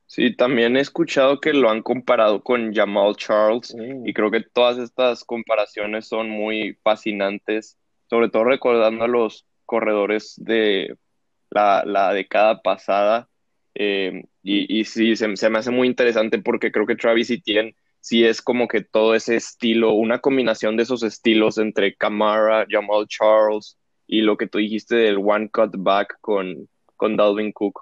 Sí, 0.06 0.36
también 0.36 0.78
he 0.78 0.82
escuchado 0.82 1.40
que 1.40 1.54
lo 1.54 1.70
han 1.70 1.82
comparado 1.82 2.44
con 2.44 2.74
Jamal 2.74 3.16
Charles 3.16 3.74
y 3.74 4.12
mm. 4.12 4.14
creo 4.14 4.30
que 4.30 4.42
todas 4.42 4.78
estas 4.78 5.24
comparaciones 5.24 6.08
son 6.08 6.30
muy 6.30 6.78
fascinantes, 6.84 7.78
sobre 8.10 8.30
todo 8.30 8.44
recordando 8.44 9.06
a 9.06 9.08
los 9.08 9.46
corredores 9.74 10.36
de 10.38 10.96
la, 11.50 12.14
década 12.14 12.62
pasada. 12.62 13.28
Eh, 13.74 14.24
y, 14.44 14.80
y, 14.80 14.86
sí, 14.86 15.16
se, 15.16 15.50
me 15.50 15.58
hace 15.58 15.72
muy 15.72 15.88
interesante 15.88 16.38
porque 16.38 16.72
creo 16.72 16.86
que 16.86 16.96
Travis 16.96 17.32
Etienne 17.32 17.76
sí 18.00 18.24
es 18.24 18.40
como 18.40 18.68
que 18.68 18.82
todo 18.82 19.16
ese 19.16 19.36
estilo, 19.36 19.94
una 19.94 20.20
combinación 20.20 20.78
de 20.78 20.84
esos 20.84 21.02
estilos 21.02 21.58
entre 21.58 21.96
Camara, 21.96 22.68
Jamal 22.70 23.08
Charles 23.08 23.80
y 24.06 24.22
lo 24.22 24.38
que 24.38 24.46
tú 24.46 24.60
dijiste 24.60 24.96
del 24.96 25.18
one 25.18 25.50
cut 25.50 25.74
back 25.76 26.18
con, 26.22 26.70
con 26.96 27.18
Dalvin 27.18 27.52
Cook. 27.52 27.82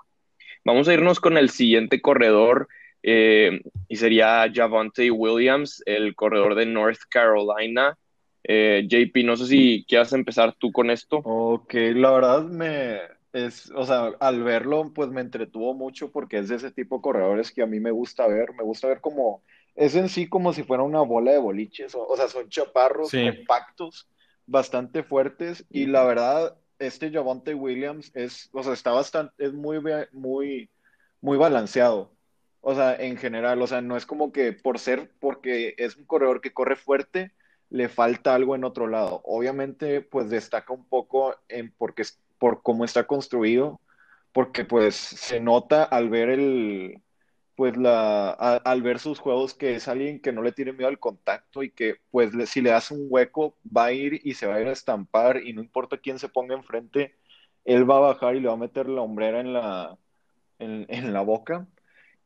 Vamos 0.63 0.88
a 0.88 0.93
irnos 0.93 1.19
con 1.19 1.36
el 1.38 1.50
siguiente 1.50 2.00
corredor 2.00 2.69
eh, 3.03 3.60
y 3.89 3.98
sería 3.98 4.50
Javante 4.53 5.12
Williams, 5.12 5.83
el 5.86 6.15
corredor 6.15 6.55
de 6.55 6.67
North 6.67 7.01
Carolina. 7.10 7.98
Eh, 8.43 8.88
JP, 8.89 9.24
no 9.24 9.38
sé 9.38 9.45
si 9.48 9.86
quieras 9.88 10.13
empezar 10.13 10.53
tú 10.53 10.71
con 10.71 10.89
esto. 10.89 11.17
Ok, 11.24 11.74
la 11.95 12.12
verdad 12.12 12.43
me, 12.43 13.00
es, 13.33 13.71
o 13.71 13.86
sea, 13.86 14.12
al 14.19 14.43
verlo, 14.43 14.91
pues 14.93 15.10
me 15.10 15.21
entretuvo 15.21 15.74
mucho 15.74 16.12
porque 16.12 16.39
es 16.39 16.50
de 16.50 16.55
ese 16.55 16.71
tipo 16.71 16.98
de 16.98 17.01
corredores 17.01 17.51
que 17.51 17.62
a 17.62 17.67
mí 17.67 17.79
me 17.79 17.91
gusta 17.91 18.27
ver. 18.27 18.53
Me 18.53 18.63
gusta 18.63 18.88
ver 18.88 19.00
como, 19.00 19.43
es 19.75 19.95
en 19.95 20.10
sí 20.10 20.27
como 20.27 20.53
si 20.53 20.63
fuera 20.63 20.83
una 20.83 21.01
bola 21.01 21.31
de 21.31 21.38
boliches, 21.38 21.95
o, 21.95 22.15
sea, 22.17 22.27
son 22.27 22.50
chaparros, 22.50 23.12
compactos, 23.12 24.07
bastante 24.45 25.03
fuertes. 25.03 25.65
Y 25.69 25.86
la 25.86 26.03
verdad, 26.03 26.57
este 26.79 27.12
Javante 27.12 27.53
Williams 27.53 28.12
es, 28.15 28.50
o 28.53 28.63
sea, 28.63 28.74
está 28.74 28.91
bastante, 28.91 29.33
es 29.38 29.53
muy, 29.53 29.79
muy, 30.12 30.69
muy 31.21 31.38
balanceado. 31.38 32.12
O 32.60 32.75
sea, 32.75 32.95
en 32.95 33.17
general, 33.17 33.62
o 33.62 33.67
sea, 33.67 33.81
no 33.81 33.98
es 33.98 34.05
como 34.05 34.31
que 34.31 34.53
por 34.53 34.77
ser, 34.77 35.12
porque 35.19 35.74
es 35.77 35.95
un 35.95 36.05
corredor 36.05 36.41
que 36.41 36.53
corre 36.53 36.75
fuerte, 36.75 37.31
le 37.72 37.90
falta 37.90 38.36
algo 38.36 38.56
en 38.56 38.66
otro 38.66 38.88
lado. 38.88 39.22
Obviamente, 39.25 40.01
pues 40.01 40.30
destaca 40.30 40.74
un 40.74 40.86
poco 40.86 41.36
en 41.50 41.72
porque 41.78 42.04
es 42.04 42.20
por 42.38 42.62
cómo 42.63 42.86
está 42.86 43.08
construido, 43.08 43.82
porque 44.34 44.66
pues 44.66 44.96
se 44.96 45.40
nota 45.40 45.84
al 45.84 46.10
ver 46.10 46.30
el, 46.30 47.01
pues 47.56 47.78
la, 47.78 48.32
al 48.32 48.82
ver 48.82 49.00
sus 49.00 49.20
juegos 49.20 49.54
que 49.54 49.75
es 49.75 49.88
alguien 49.88 50.20
que 50.22 50.32
no 50.34 50.42
le 50.42 50.51
tiene 50.51 50.74
miedo 50.74 50.88
al 50.90 51.00
contacto 51.00 51.63
y 51.63 51.72
que 51.72 51.96
pues 52.12 52.32
si 52.50 52.62
le 52.62 52.72
das 52.72 52.92
un 52.92 53.08
hueco 53.10 53.56
va 53.66 53.86
a 53.86 53.94
ir 53.94 54.20
y 54.24 54.34
se 54.34 54.48
va 54.48 54.56
a 54.56 54.62
ir 54.62 54.68
a 54.68 54.72
estampar 54.72 55.38
y 55.46 55.54
no 55.54 55.62
importa 55.62 55.98
quién 55.98 56.20
se 56.20 56.30
ponga 56.30 56.56
enfrente, 56.56 57.16
él 57.66 57.90
va 57.90 57.98
a 57.98 58.00
bajar 58.00 58.36
y 58.36 58.42
le 58.42 58.48
va 58.48 58.56
a 58.56 58.58
meter 58.58 58.90
la 58.90 59.01
hombrera 59.01 59.40
en 59.42 59.54
la, 59.54 59.98
en, 60.60 61.13
la 61.13 61.22
boca. 61.22 61.68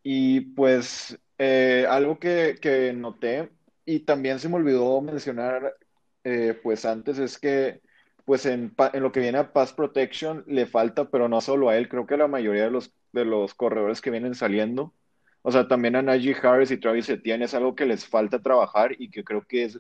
Y 0.04 0.42
pues 0.42 1.20
eh, 1.38 1.86
algo 1.90 2.20
que, 2.20 2.58
que, 2.62 2.94
noté 2.94 3.50
y 3.86 4.02
también 4.02 4.40
se 4.40 4.50
me 4.50 4.56
olvidó 4.56 5.00
mencionar 5.02 5.76
eh, 6.24 6.60
pues 6.62 6.86
antes 6.86 7.20
es 7.20 7.38
que 7.38 7.82
pues 8.26 8.48
en, 8.48 8.76
lo 8.94 9.12
que 9.12 9.20
viene 9.20 9.38
a 9.38 9.54
Pass 9.54 9.72
Protection 9.74 10.44
le 10.48 10.66
falta, 10.66 11.10
pero 11.10 11.30
no 11.30 11.42
solo 11.42 11.70
a 11.70 11.78
él, 11.78 11.88
creo 11.88 12.08
que 12.08 12.16
a 12.16 12.18
la 12.18 12.28
mayoría 12.28 12.64
de 12.64 12.72
los, 12.72 12.92
de 13.14 13.24
los 13.24 13.54
corredores 13.54 14.02
que 14.02 14.10
vienen 14.10 14.34
saliendo, 14.34 14.94
o 15.44 15.52
sea, 15.52 15.68
también 15.68 15.96
a 15.96 16.02
Najee 16.02 16.36
Harris 16.42 16.72
y 16.72 16.78
Travis 16.78 17.08
Etienne 17.08 17.46
es 17.46 17.54
algo 17.54 17.76
que 17.76 17.86
les 17.86 18.04
falta 18.08 18.42
trabajar 18.42 18.96
y 18.98 19.12
que 19.12 19.24
creo 19.24 19.44
que 19.44 19.66
es 19.66 19.80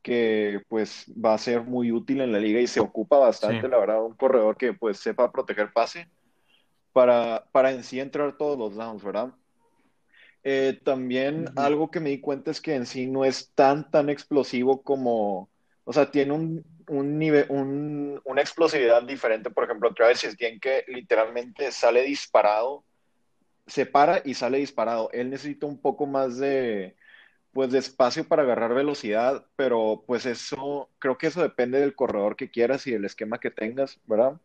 que 0.00 0.62
pues 0.68 1.06
va 1.12 1.34
a 1.34 1.38
ser 1.38 1.62
muy 1.62 1.92
útil 1.92 2.20
en 2.20 2.32
la 2.32 2.38
liga 2.38 2.60
y 2.60 2.66
se 2.66 2.80
ocupa 2.80 3.18
bastante, 3.18 3.68
la 3.68 3.78
verdad, 3.78 4.02
un 4.02 4.14
corredor 4.14 4.56
que 4.56 4.72
pues 4.74 4.98
sepa 4.98 5.32
proteger 5.32 5.72
pase 5.72 6.08
para, 6.92 7.44
para 7.52 7.72
en 7.72 7.82
sí 7.82 8.00
entrar 8.00 8.36
todos 8.36 8.58
los 8.58 8.74
downs, 8.76 9.02
¿verdad? 9.02 9.34
Eh, 10.46 10.78
también 10.84 11.46
algo 11.56 11.90
que 11.90 12.00
me 12.00 12.10
di 12.10 12.20
cuenta 12.20 12.50
es 12.50 12.60
que 12.60 12.74
en 12.74 12.84
sí 12.84 13.06
no 13.06 13.24
es 13.24 13.50
tan, 13.54 13.90
tan 13.90 14.10
explosivo 14.10 14.82
como, 14.82 15.48
o 15.84 15.92
sea, 15.92 16.10
tiene 16.10 16.32
un, 16.34 16.64
un 16.86 17.18
nivel, 17.18 17.46
un, 17.48 18.20
una 18.24 18.42
explosividad 18.42 19.02
diferente. 19.04 19.50
Por 19.50 19.64
ejemplo, 19.64 19.94
Travis 19.94 20.24
Etienne 20.24 20.60
que 20.60 20.84
literalmente 20.88 21.72
sale 21.72 22.02
disparado, 22.02 22.84
se 23.66 23.86
para 23.86 24.20
y 24.22 24.34
sale 24.34 24.58
disparado. 24.58 25.08
Él 25.12 25.30
necesita 25.30 25.66
un 25.66 25.80
poco 25.80 26.04
más 26.06 26.36
de, 26.36 26.94
pues, 27.52 27.70
de 27.70 27.78
espacio 27.78 28.28
para 28.28 28.42
agarrar 28.42 28.74
velocidad, 28.74 29.46
pero 29.56 30.04
pues 30.06 30.26
eso, 30.26 30.90
creo 30.98 31.16
que 31.16 31.28
eso 31.28 31.40
depende 31.40 31.80
del 31.80 31.94
corredor 31.94 32.36
que 32.36 32.50
quieras 32.50 32.86
y 32.86 32.92
del 32.92 33.06
esquema 33.06 33.38
que 33.40 33.50
tengas, 33.50 33.98
¿verdad? 34.06 34.38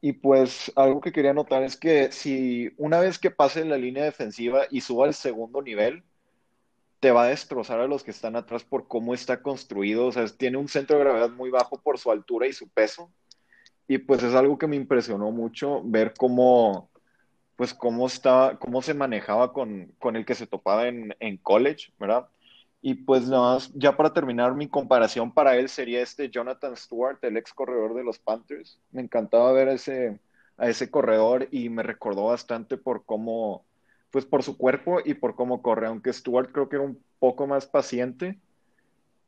Y 0.00 0.12
pues 0.12 0.72
algo 0.76 1.00
que 1.00 1.12
quería 1.12 1.34
notar 1.34 1.62
es 1.62 1.76
que 1.76 2.12
si 2.12 2.72
una 2.76 3.00
vez 3.00 3.18
que 3.18 3.30
pase 3.30 3.64
la 3.64 3.76
línea 3.76 4.04
defensiva 4.04 4.62
y 4.70 4.80
suba 4.80 5.06
al 5.06 5.14
segundo 5.14 5.60
nivel, 5.60 6.04
te 7.00 7.10
va 7.10 7.24
a 7.24 7.28
destrozar 7.28 7.80
a 7.80 7.86
los 7.86 8.02
que 8.04 8.10
están 8.10 8.36
atrás 8.36 8.64
por 8.64 8.88
cómo 8.88 9.14
está 9.14 9.42
construido. 9.42 10.06
O 10.06 10.12
sea, 10.12 10.26
tiene 10.26 10.56
un 10.58 10.68
centro 10.68 10.96
de 10.98 11.04
gravedad 11.04 11.30
muy 11.30 11.50
bajo 11.50 11.80
por 11.80 11.98
su 11.98 12.10
altura 12.10 12.46
y 12.46 12.52
su 12.52 12.68
peso. 12.68 13.12
Y 13.88 13.98
pues 13.98 14.22
es 14.22 14.34
algo 14.34 14.58
que 14.58 14.66
me 14.66 14.76
impresionó 14.76 15.30
mucho 15.30 15.82
ver 15.84 16.14
cómo, 16.16 16.90
pues 17.56 17.74
cómo 17.74 18.06
estaba, 18.06 18.58
cómo 18.58 18.82
se 18.82 18.94
manejaba 18.94 19.52
con, 19.52 19.94
con 19.98 20.16
el 20.16 20.24
que 20.26 20.34
se 20.34 20.46
topaba 20.46 20.88
en, 20.88 21.14
en 21.20 21.38
college, 21.38 21.92
¿verdad? 21.98 22.28
Y 22.80 22.94
pues 22.94 23.28
nada 23.28 23.54
más, 23.54 23.72
ya 23.74 23.96
para 23.96 24.12
terminar, 24.12 24.54
mi 24.54 24.68
comparación 24.68 25.32
para 25.32 25.56
él 25.56 25.68
sería 25.68 26.00
este 26.00 26.30
Jonathan 26.30 26.76
Stewart, 26.76 27.18
el 27.22 27.36
ex 27.36 27.52
corredor 27.52 27.94
de 27.94 28.04
los 28.04 28.18
Panthers. 28.18 28.78
Me 28.92 29.02
encantaba 29.02 29.52
ver 29.52 29.68
ese, 29.68 30.20
a 30.58 30.68
ese 30.68 30.90
corredor 30.90 31.48
y 31.50 31.68
me 31.70 31.82
recordó 31.82 32.26
bastante 32.26 32.76
por 32.76 33.04
cómo, 33.04 33.64
pues 34.10 34.26
por 34.26 34.42
su 34.42 34.56
cuerpo 34.56 34.98
y 35.04 35.14
por 35.14 35.34
cómo 35.34 35.62
corre, 35.62 35.86
aunque 35.86 36.12
Stuart 36.12 36.50
creo 36.52 36.68
que 36.68 36.76
era 36.76 36.84
un 36.84 37.02
poco 37.18 37.46
más 37.46 37.66
paciente, 37.66 38.38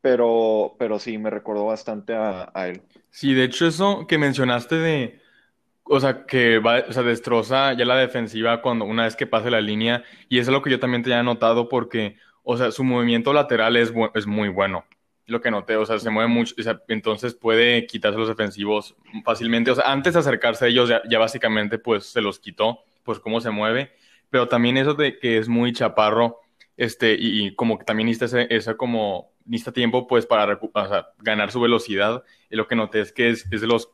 pero, 0.00 0.76
pero 0.78 0.98
sí, 0.98 1.18
me 1.18 1.30
recordó 1.30 1.66
bastante 1.66 2.14
a, 2.14 2.50
él. 2.68 2.82
Sí, 3.10 3.34
de 3.34 3.44
hecho 3.44 3.66
eso 3.66 4.06
que 4.06 4.18
mencionaste 4.18 4.76
de, 4.76 5.20
o 5.84 6.00
sea, 6.00 6.24
que 6.26 6.58
va, 6.58 6.84
o 6.88 6.92
sea, 6.92 7.02
destroza 7.02 7.72
ya 7.74 7.84
la 7.84 7.96
defensiva 7.96 8.62
cuando 8.62 8.84
una 8.84 9.04
vez 9.04 9.16
que 9.16 9.26
pase 9.26 9.50
la 9.50 9.60
línea, 9.60 10.02
y 10.28 10.38
eso 10.38 10.50
es 10.50 10.54
lo 10.54 10.62
que 10.62 10.70
yo 10.70 10.80
también 10.80 11.02
te 11.02 11.12
había 11.12 11.22
notado 11.22 11.68
porque, 11.68 12.16
o 12.42 12.56
sea, 12.56 12.70
su 12.70 12.84
movimiento 12.84 13.32
lateral 13.32 13.76
es, 13.76 13.92
es 14.14 14.26
muy 14.26 14.48
bueno. 14.48 14.84
lo 15.26 15.40
que 15.40 15.50
noté, 15.50 15.76
o 15.76 15.86
sea, 15.86 15.98
se 15.98 16.10
mueve 16.10 16.28
mucho, 16.28 16.54
o 16.58 16.80
entonces 16.88 17.34
puede 17.34 17.86
quitarse 17.86 18.18
los 18.18 18.28
defensivos 18.28 18.96
fácilmente, 19.24 19.70
o 19.70 19.74
sea, 19.76 19.84
antes 19.90 20.14
de 20.14 20.20
acercarse 20.20 20.64
a 20.64 20.68
ellos 20.68 20.88
ya, 20.88 21.02
ya, 21.08 21.18
básicamente 21.18 21.78
pues 21.78 22.06
se 22.06 22.20
los 22.20 22.40
quitó, 22.40 22.80
pues 23.04 23.20
cómo 23.20 23.40
se 23.40 23.50
mueve, 23.50 23.92
pero 24.28 24.48
también 24.48 24.76
eso 24.76 24.94
de 24.94 25.18
que 25.18 25.38
es 25.38 25.48
muy 25.48 25.72
chaparro, 25.72 26.40
este, 26.76 27.14
y, 27.18 27.54
como 27.54 27.78
que 27.78 27.84
también 27.84 28.08
necesita 28.08 28.42
ese, 28.42 28.76
como, 28.76 29.32
necesita 29.44 29.72
tiempo 29.72 30.06
pues 30.06 30.26
para 30.26 30.58
ganar 31.18 31.52
su 31.52 31.60
velocidad, 31.60 32.24
y 32.50 32.56
lo 32.56 32.66
que 32.66 32.74
noté 32.74 33.00
es 33.00 33.12
que 33.12 33.30
es, 33.30 33.46
es 33.52 33.60
de 33.60 33.66
los 33.68 33.90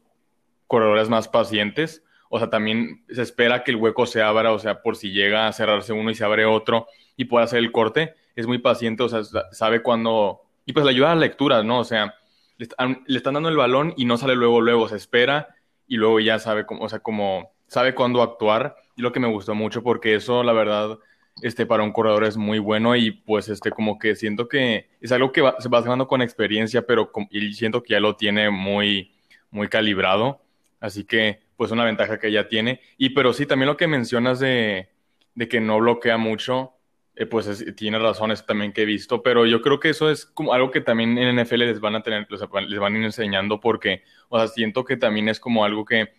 corredores 0.67 1.09
más 1.09 1.29
pacientes, 1.29 2.03
o 2.29 2.39
sea, 2.39 2.51
también 2.51 3.05
se 3.09 3.23
espera 3.23 3.63
que 3.63 3.71
el 3.71 3.77
hueco 3.77 4.07
se 4.07 4.23
abra, 4.23 4.53
o 4.53 4.59
sea, 4.59 4.83
por 4.83 4.97
si 4.97 5.11
llega 5.11 5.47
a 5.47 5.53
cerrarse 5.53 5.93
uno 5.93 6.11
y 6.11 6.15
se 6.15 6.25
abre 6.25 6.45
otro 6.45 6.87
y 7.17 7.27
puede 7.27 7.45
hacer 7.45 7.59
el 7.61 7.73
corte, 7.73 8.15
es 8.37 8.47
muy 8.47 8.59
paciente, 8.59 9.03
o 9.03 9.09
sea, 9.09 9.23
sabe 9.51 9.83
cuándo 9.83 10.43
y 10.67 10.73
pues 10.73 10.85
le 10.85 10.91
ayuda 10.91 11.13
a 11.13 11.15
la 11.15 11.23
lectura, 11.23 11.63
¿no? 11.63 11.81
O 11.81 11.85
sea, 11.85 12.15
le 12.59 12.65
están, 12.65 13.35
dando 13.35 13.49
el 13.49 13.57
balón 13.57 13.95
y 13.97 14.05
no 14.05 14.19
sale 14.19 14.35
luego, 14.35 14.61
luego, 14.61 14.89
se 14.89 14.97
espera 14.97 15.55
y 15.87 15.97
luego 15.97 16.21
ya 16.21 16.39
sabe 16.39 16.67
cómo, 16.67 16.85
o 16.85 16.89
sea, 16.89 16.99
como 16.99 17.53
sabe 17.69 17.95
cuándo 17.95 18.23
actuar. 18.23 18.77
Y 18.97 19.03
lo 19.03 19.13
que 19.13 19.21
me 19.21 19.29
gustó 19.29 19.55
mucho 19.55 19.83
porque 19.83 20.15
eso, 20.17 20.43
la 20.43 20.53
verdad, 20.53 20.99
este, 21.43 21.67
para 21.67 21.85
un 21.85 21.93
corredor 21.93 22.25
es 22.25 22.37
muy 22.37 22.59
bueno 22.59 22.97
y 22.97 23.13
pues 23.13 23.49
este, 23.49 23.71
como 23.71 23.99
que 23.99 24.17
siento 24.17 24.49
que 24.49 24.89
es 25.01 25.13
algo 25.13 25.33
que 25.33 25.43
se 25.59 25.69
va 25.69 25.83
ganando 25.83 26.09
con 26.09 26.23
experiencia, 26.23 26.83
pero 26.87 27.11
y 27.31 27.53
siento 27.53 27.83
que 27.83 27.93
ya 27.93 28.01
lo 28.01 28.17
tiene 28.17 28.51
muy, 28.51 29.13
muy 29.51 29.69
calibrado. 29.69 30.41
Así 30.81 31.05
que, 31.05 31.41
pues 31.57 31.71
una 31.71 31.85
ventaja 31.85 32.19
que 32.19 32.33
ya 32.33 32.49
tiene. 32.49 32.81
Y 32.99 33.11
pero 33.11 33.33
sí, 33.33 33.47
también 33.47 33.69
lo 33.69 33.77
que 33.77 33.87
mencionas 33.87 34.41
de, 34.41 34.89
de 35.35 35.49
que 35.49 35.61
no 35.61 35.79
bloquea 35.79 36.17
mucho, 36.17 36.76
eh, 37.19 37.25
pues 37.25 37.65
tiene 37.77 37.99
razones 37.99 38.45
también 38.45 38.73
que 38.73 38.83
he 38.83 38.85
visto, 38.85 39.23
pero 39.23 39.47
yo 39.47 39.63
creo 39.63 39.81
que 39.81 39.89
eso 39.89 40.11
es 40.11 40.27
como 40.27 40.53
algo 40.53 40.71
que 40.71 40.83
también 40.83 41.17
en 41.17 41.41
NFL 41.41 41.61
les 41.61 41.81
van 41.81 41.97
a 41.97 42.03
tener, 42.03 42.27
les 42.31 42.79
van 42.79 42.95
a 42.95 42.99
ir 42.99 43.05
enseñando 43.05 43.59
porque, 43.59 44.03
o 44.29 44.39
sea, 44.39 44.49
siento 44.49 44.85
que 44.85 44.99
también 44.99 45.31
es 45.31 45.41
como 45.41 45.65
algo 45.65 45.87
que, 45.87 46.13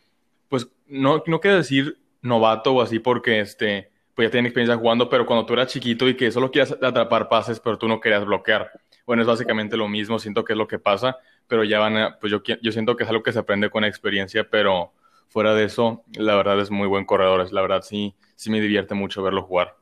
pues, 0.50 0.68
no, 0.88 1.24
no 1.28 1.40
quiero 1.40 1.58
decir 1.58 2.00
novato 2.22 2.74
o 2.74 2.82
así 2.82 2.98
porque, 2.98 3.40
este, 3.42 3.92
pues 4.16 4.28
ya 4.28 4.32
tienen 4.32 4.48
experiencia 4.48 4.76
jugando, 4.76 5.08
pero 5.08 5.28
cuando 5.28 5.46
tú 5.46 5.54
eras 5.54 5.68
chiquito 5.72 6.10
y 6.10 6.16
que 6.16 6.32
solo 6.32 6.50
quieras 6.50 6.76
atrapar 6.82 7.30
pases, 7.30 7.60
pero 7.60 7.78
tú 7.78 7.88
no 7.88 8.00
querías 8.00 8.26
bloquear. 8.26 8.72
Bueno, 9.06 9.22
es 9.22 9.28
básicamente 9.28 9.78
lo 9.78 9.88
mismo, 9.88 10.18
siento 10.18 10.44
que 10.44 10.54
es 10.54 10.58
lo 10.58 10.68
que 10.68 10.80
pasa, 10.80 11.18
pero 11.48 11.64
ya 11.64 11.78
van 11.78 11.96
a, 11.98 12.18
pues 12.20 12.32
yo, 12.32 12.42
yo 12.44 12.72
siento 12.72 12.96
que 12.96 13.04
es 13.04 13.10
algo 13.10 13.22
que 13.22 13.32
se 13.32 13.40
aprende 13.40 13.70
con 13.70 13.84
experiencia, 13.84 14.50
pero 14.50 14.94
fuera 15.30 15.54
de 15.54 15.66
eso, 15.66 16.04
la 16.14 16.36
verdad 16.36 16.60
es 16.60 16.72
muy 16.72 16.88
buen 16.88 17.06
corredor, 17.06 17.54
la 17.54 17.62
verdad 17.62 17.84
sí, 17.84 18.16
sí 18.36 18.50
me 18.50 18.60
divierte 18.60 18.96
mucho 18.96 19.22
verlo 19.22 19.44
jugar. 19.44 19.76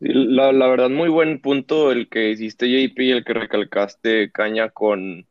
La, 0.00 0.50
la, 0.52 0.66
verdad, 0.66 0.88
muy 0.88 1.10
buen 1.10 1.40
punto 1.42 1.92
el 1.92 2.08
que 2.08 2.30
hiciste, 2.30 2.66
JP, 2.66 2.98
y 3.00 3.10
el 3.10 3.24
que 3.24 3.34
recalcaste, 3.34 4.32
Caña, 4.32 4.70
con 4.70 5.26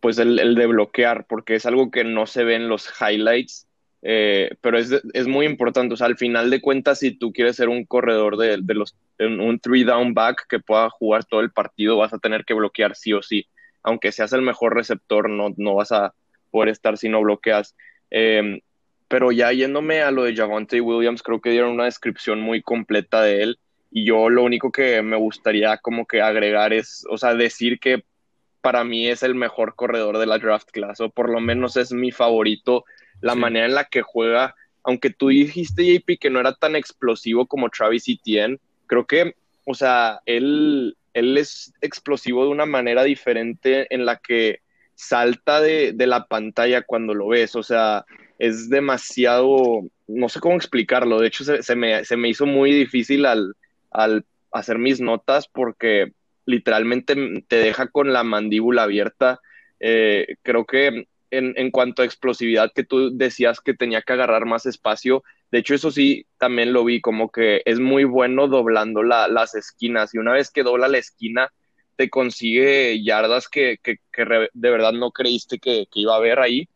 pues 0.00 0.18
el, 0.18 0.38
el, 0.38 0.54
de 0.54 0.66
bloquear, 0.66 1.26
porque 1.26 1.54
es 1.56 1.66
algo 1.66 1.90
que 1.90 2.04
no 2.04 2.26
se 2.26 2.42
ve 2.42 2.54
en 2.54 2.68
los 2.68 2.88
highlights, 3.00 3.68
eh, 4.00 4.56
pero 4.62 4.78
es, 4.78 4.92
es, 5.12 5.26
muy 5.26 5.44
importante. 5.44 5.92
O 5.92 5.96
sea, 5.98 6.06
al 6.06 6.16
final 6.16 6.48
de 6.48 6.62
cuentas, 6.62 7.00
si 7.00 7.10
tú 7.10 7.32
quieres 7.34 7.56
ser 7.56 7.68
un 7.68 7.84
corredor 7.84 8.38
de, 8.38 8.58
de 8.62 8.74
los, 8.74 8.96
un 9.18 9.60
three 9.60 9.84
down 9.84 10.14
back 10.14 10.46
que 10.48 10.58
pueda 10.58 10.88
jugar 10.88 11.26
todo 11.26 11.40
el 11.40 11.52
partido, 11.52 11.98
vas 11.98 12.14
a 12.14 12.18
tener 12.18 12.46
que 12.46 12.54
bloquear 12.54 12.96
sí 12.96 13.12
o 13.12 13.22
sí. 13.22 13.46
Aunque 13.82 14.10
seas 14.10 14.32
el 14.32 14.42
mejor 14.42 14.74
receptor, 14.74 15.28
no, 15.28 15.52
no 15.58 15.74
vas 15.74 15.92
a 15.92 16.14
poder 16.50 16.70
estar 16.70 16.96
si 16.96 17.10
no 17.10 17.20
bloqueas. 17.20 17.76
Eh, 18.10 18.62
pero 19.08 19.32
ya 19.32 19.52
yéndome 19.52 20.00
a 20.00 20.10
lo 20.10 20.24
de 20.24 20.34
Javante 20.34 20.80
Williams, 20.80 21.22
creo 21.22 21.42
que 21.42 21.50
dieron 21.50 21.72
una 21.72 21.84
descripción 21.84 22.40
muy 22.40 22.62
completa 22.62 23.22
de 23.22 23.42
él 23.42 23.58
y 23.96 24.04
yo 24.04 24.28
lo 24.28 24.42
único 24.42 24.72
que 24.72 25.00
me 25.02 25.16
gustaría 25.16 25.78
como 25.78 26.04
que 26.04 26.20
agregar 26.20 26.72
es, 26.72 27.06
o 27.08 27.16
sea, 27.16 27.34
decir 27.34 27.78
que 27.78 28.02
para 28.60 28.82
mí 28.82 29.06
es 29.06 29.22
el 29.22 29.36
mejor 29.36 29.76
corredor 29.76 30.18
de 30.18 30.26
la 30.26 30.38
draft 30.38 30.68
class, 30.72 31.00
o 31.00 31.10
por 31.10 31.30
lo 31.30 31.38
menos 31.38 31.76
es 31.76 31.92
mi 31.92 32.10
favorito, 32.10 32.84
la 33.20 33.36
manera 33.36 33.66
en 33.66 33.74
la 33.76 33.84
que 33.84 34.02
juega, 34.02 34.56
aunque 34.82 35.10
tú 35.10 35.28
dijiste, 35.28 35.84
JP, 35.84 36.18
que 36.18 36.28
no 36.28 36.40
era 36.40 36.54
tan 36.54 36.74
explosivo 36.74 37.46
como 37.46 37.70
Travis 37.70 38.08
Etienne, 38.08 38.58
creo 38.86 39.06
que, 39.06 39.36
o 39.64 39.74
sea, 39.74 40.20
él, 40.26 40.96
él 41.12 41.38
es 41.38 41.72
explosivo 41.80 42.42
de 42.42 42.50
una 42.50 42.66
manera 42.66 43.04
diferente 43.04 43.86
en 43.94 44.04
la 44.04 44.16
que 44.16 44.58
salta 44.96 45.60
de, 45.60 45.92
de 45.92 46.06
la 46.08 46.26
pantalla 46.26 46.82
cuando 46.82 47.14
lo 47.14 47.28
ves, 47.28 47.54
o 47.54 47.62
sea, 47.62 48.04
es 48.40 48.68
demasiado, 48.68 49.82
no 50.08 50.28
sé 50.28 50.40
cómo 50.40 50.56
explicarlo, 50.56 51.20
de 51.20 51.28
hecho 51.28 51.44
se, 51.44 51.76
me, 51.76 52.04
se 52.04 52.16
me 52.16 52.28
hizo 52.28 52.44
muy 52.44 52.72
difícil 52.72 53.24
al, 53.26 53.54
al 53.94 54.26
hacer 54.52 54.78
mis 54.78 55.00
notas 55.00 55.48
porque 55.48 56.12
literalmente 56.44 57.16
te 57.48 57.56
deja 57.56 57.86
con 57.86 58.12
la 58.12 58.22
mandíbula 58.22 58.82
abierta. 58.82 59.40
Eh, 59.80 60.36
creo 60.42 60.66
que 60.66 61.08
en, 61.30 61.54
en, 61.56 61.70
cuanto 61.70 62.02
a 62.02 62.04
explosividad 62.04 62.70
que 62.74 62.84
tú 62.84 63.16
decías 63.16 63.60
que 63.60 63.74
tenía 63.74 64.02
que 64.02 64.12
agarrar 64.12 64.44
más 64.44 64.66
espacio, 64.66 65.24
de 65.50 65.58
hecho 65.58 65.74
eso 65.74 65.90
sí, 65.90 66.26
también 66.38 66.72
lo 66.72 66.84
vi 66.84 67.00
como 67.00 67.30
que 67.30 67.62
es 67.64 67.80
muy 67.80 68.04
bueno 68.04 68.46
doblando 68.46 69.02
la, 69.02 69.28
las 69.28 69.54
esquinas 69.54 70.14
y 70.14 70.18
una 70.18 70.32
vez 70.32 70.50
que 70.50 70.62
dobla 70.62 70.88
la 70.88 70.98
esquina 70.98 71.52
te 71.96 72.10
consigue 72.10 73.02
yardas 73.02 73.48
que, 73.48 73.78
que, 73.82 73.98
que 74.12 74.48
de 74.52 74.70
verdad 74.70 74.92
no 74.92 75.12
creíste 75.12 75.58
que, 75.58 75.86
que, 75.90 76.00
iba 76.00 76.14
a 76.14 76.18
haber 76.18 76.40
ahí. 76.40 76.68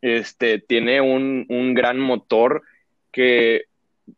Este, 0.00 0.58
tiene 0.58 1.00
un, 1.00 1.46
un 1.48 1.74
gran 1.74 1.98
motor 1.98 2.62
que 3.12 3.64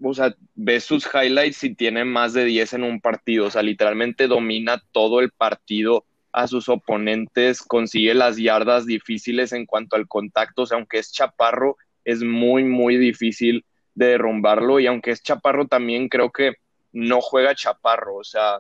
o 0.03 0.15
sea, 0.15 0.35
ves 0.55 0.85
sus 0.85 1.07
highlights 1.13 1.65
y 1.65 1.75
tiene 1.75 2.05
más 2.05 2.33
de 2.33 2.45
10 2.45 2.75
en 2.75 2.83
un 2.85 3.01
partido, 3.01 3.47
o 3.47 3.51
sea, 3.51 3.63
literalmente 3.63 4.27
domina 4.29 4.83
todo 4.93 5.21
el 5.21 5.31
partido 5.31 6.05
a 6.33 6.47
sus 6.49 6.69
oponentes, 6.69 7.63
consigue 7.63 8.15
las 8.15 8.37
yardas 8.37 8.85
difíciles 8.85 9.53
en 9.53 9.65
cuanto 9.65 9.97
al 9.97 10.07
contacto, 10.07 10.63
o 10.63 10.67
sea, 10.67 10.77
aunque 10.77 10.99
es 10.99 11.11
chaparro, 11.11 11.77
es 12.05 12.23
muy, 12.23 12.63
muy 12.63 12.99
difícil 12.99 13.65
de 13.95 14.09
derrumbarlo. 14.09 14.79
Y 14.79 14.87
aunque 14.87 15.13
es 15.13 15.23
chaparro 15.23 15.67
también 15.67 16.09
creo 16.09 16.31
que 16.31 16.57
no 16.93 17.21
juega 17.21 17.55
chaparro, 17.55 18.17
o 18.17 18.25
sea, 18.25 18.59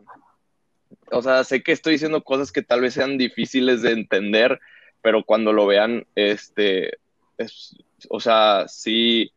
o 1.10 1.22
sea, 1.22 1.44
sé 1.44 1.62
que 1.62 1.72
estoy 1.72 1.94
diciendo 1.94 2.22
cosas 2.22 2.50
que 2.50 2.62
tal 2.62 2.80
vez 2.80 2.94
sean 2.94 3.18
difíciles 3.18 3.82
de 3.82 3.92
entender, 3.92 4.58
pero 5.02 5.22
cuando 5.22 5.52
lo 5.52 5.66
vean, 5.66 6.06
este, 6.14 6.98
es, 7.38 7.76
o 8.08 8.20
sea, 8.20 8.66
sí, 8.68 9.30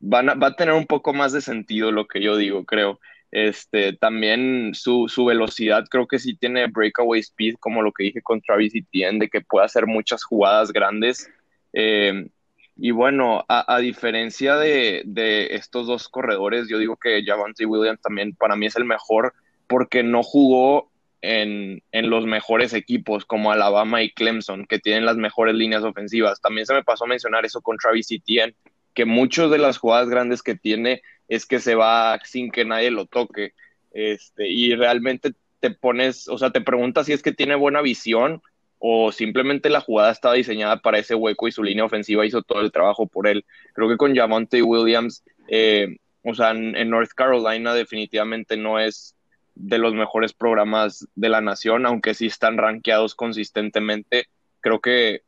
van 0.00 0.28
va 0.28 0.48
a 0.48 0.56
tener 0.56 0.74
un 0.74 0.86
poco 0.86 1.12
más 1.12 1.32
de 1.32 1.40
sentido 1.40 1.92
lo 1.92 2.06
que 2.06 2.20
yo 2.20 2.36
digo, 2.36 2.64
creo. 2.64 3.00
Este, 3.30 3.92
también 3.92 4.72
su, 4.74 5.06
su 5.08 5.26
velocidad 5.26 5.84
creo 5.90 6.06
que 6.06 6.18
sí 6.18 6.34
tiene 6.34 6.66
breakaway 6.68 7.20
speed, 7.20 7.56
como 7.60 7.82
lo 7.82 7.92
que 7.92 8.04
dije 8.04 8.22
con 8.22 8.40
Travis 8.40 8.74
Etienne, 8.74 9.18
de 9.18 9.28
que 9.28 9.42
puede 9.42 9.66
hacer 9.66 9.86
muchas 9.86 10.24
jugadas 10.24 10.72
grandes. 10.72 11.30
Eh, 11.72 12.28
y 12.76 12.92
bueno, 12.92 13.44
a, 13.48 13.74
a 13.74 13.78
diferencia 13.80 14.56
de, 14.56 15.02
de, 15.04 15.56
estos 15.56 15.86
dos 15.86 16.08
corredores, 16.08 16.68
yo 16.68 16.78
digo 16.78 16.96
que 16.96 17.24
Javante 17.24 17.66
Williams 17.66 18.00
también 18.00 18.34
para 18.34 18.56
mí 18.56 18.66
es 18.66 18.76
el 18.76 18.84
mejor 18.84 19.34
porque 19.66 20.02
no 20.02 20.22
jugó 20.22 20.90
en, 21.20 21.82
en, 21.90 22.10
los 22.10 22.24
mejores 22.24 22.72
equipos 22.72 23.24
como 23.24 23.50
Alabama 23.50 24.02
y 24.02 24.10
Clemson, 24.12 24.64
que 24.66 24.78
tienen 24.78 25.04
las 25.04 25.16
mejores 25.16 25.56
líneas 25.56 25.82
ofensivas. 25.82 26.40
También 26.40 26.66
se 26.66 26.74
me 26.74 26.84
pasó 26.84 27.04
a 27.04 27.08
mencionar 27.08 27.44
eso 27.44 27.60
con 27.60 27.76
Travis 27.76 28.12
Etienne, 28.12 28.54
que 28.98 29.04
muchas 29.04 29.48
de 29.48 29.58
las 29.58 29.78
jugadas 29.78 30.08
grandes 30.08 30.42
que 30.42 30.56
tiene 30.56 31.02
es 31.28 31.46
que 31.46 31.60
se 31.60 31.76
va 31.76 32.18
sin 32.24 32.50
que 32.50 32.64
nadie 32.64 32.90
lo 32.90 33.06
toque. 33.06 33.52
Este, 33.92 34.48
y 34.48 34.74
realmente 34.74 35.34
te 35.60 35.70
pones, 35.70 36.26
o 36.26 36.36
sea, 36.36 36.50
te 36.50 36.60
preguntas 36.60 37.06
si 37.06 37.12
es 37.12 37.22
que 37.22 37.30
tiene 37.30 37.54
buena 37.54 37.80
visión 37.80 38.42
o 38.80 39.12
simplemente 39.12 39.70
la 39.70 39.82
jugada 39.82 40.10
estaba 40.10 40.34
diseñada 40.34 40.78
para 40.78 40.98
ese 40.98 41.14
hueco 41.14 41.46
y 41.46 41.52
su 41.52 41.62
línea 41.62 41.84
ofensiva 41.84 42.26
hizo 42.26 42.42
todo 42.42 42.60
el 42.60 42.72
trabajo 42.72 43.06
por 43.06 43.28
él. 43.28 43.44
Creo 43.72 43.88
que 43.88 43.96
con 43.96 44.16
Javonte 44.16 44.64
Williams, 44.64 45.22
eh, 45.46 45.98
o 46.24 46.34
sea, 46.34 46.50
en, 46.50 46.74
en, 46.74 46.90
North 46.90 47.12
Carolina 47.14 47.74
definitivamente 47.74 48.56
no 48.56 48.80
es 48.80 49.14
de 49.54 49.78
los 49.78 49.94
mejores 49.94 50.32
programas 50.32 51.06
de 51.14 51.28
la 51.28 51.40
nación, 51.40 51.86
aunque 51.86 52.14
sí 52.14 52.26
están 52.26 52.58
rankeados 52.58 53.14
consistentemente. 53.14 54.26
Creo 54.58 54.80
que 54.80 55.22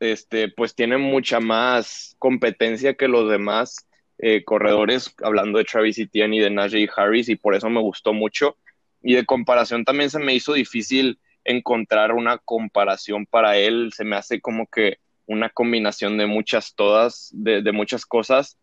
este, 0.00 0.48
pues 0.48 0.74
tiene 0.74 0.98
mucha 0.98 1.40
más 1.40 2.16
competencia 2.18 2.94
que 2.94 3.08
los 3.08 3.30
demás 3.30 3.86
eh, 4.18 4.44
corredores, 4.44 5.14
hablando 5.22 5.58
de 5.58 5.64
Travis 5.64 5.98
Etienne 5.98 6.36
y 6.36 6.40
de 6.40 6.50
Najee 6.50 6.88
Harris, 6.96 7.28
y 7.28 7.36
por 7.36 7.54
eso 7.54 7.68
me 7.68 7.80
gustó 7.80 8.12
mucho. 8.12 8.56
Y 9.02 9.14
de 9.14 9.26
comparación 9.26 9.84
también 9.84 10.10
se 10.10 10.18
me 10.18 10.34
hizo 10.34 10.54
difícil 10.54 11.18
encontrar 11.44 12.12
una 12.12 12.38
comparación 12.38 13.26
para 13.26 13.56
él, 13.56 13.92
se 13.94 14.04
me 14.04 14.16
hace 14.16 14.40
como 14.40 14.66
que 14.66 14.98
una 15.26 15.48
combinación 15.50 16.18
de 16.18 16.26
muchas 16.26 16.74
todas, 16.74 17.30
de, 17.32 17.72
muchas 17.72 18.06
cosas. 18.06 18.58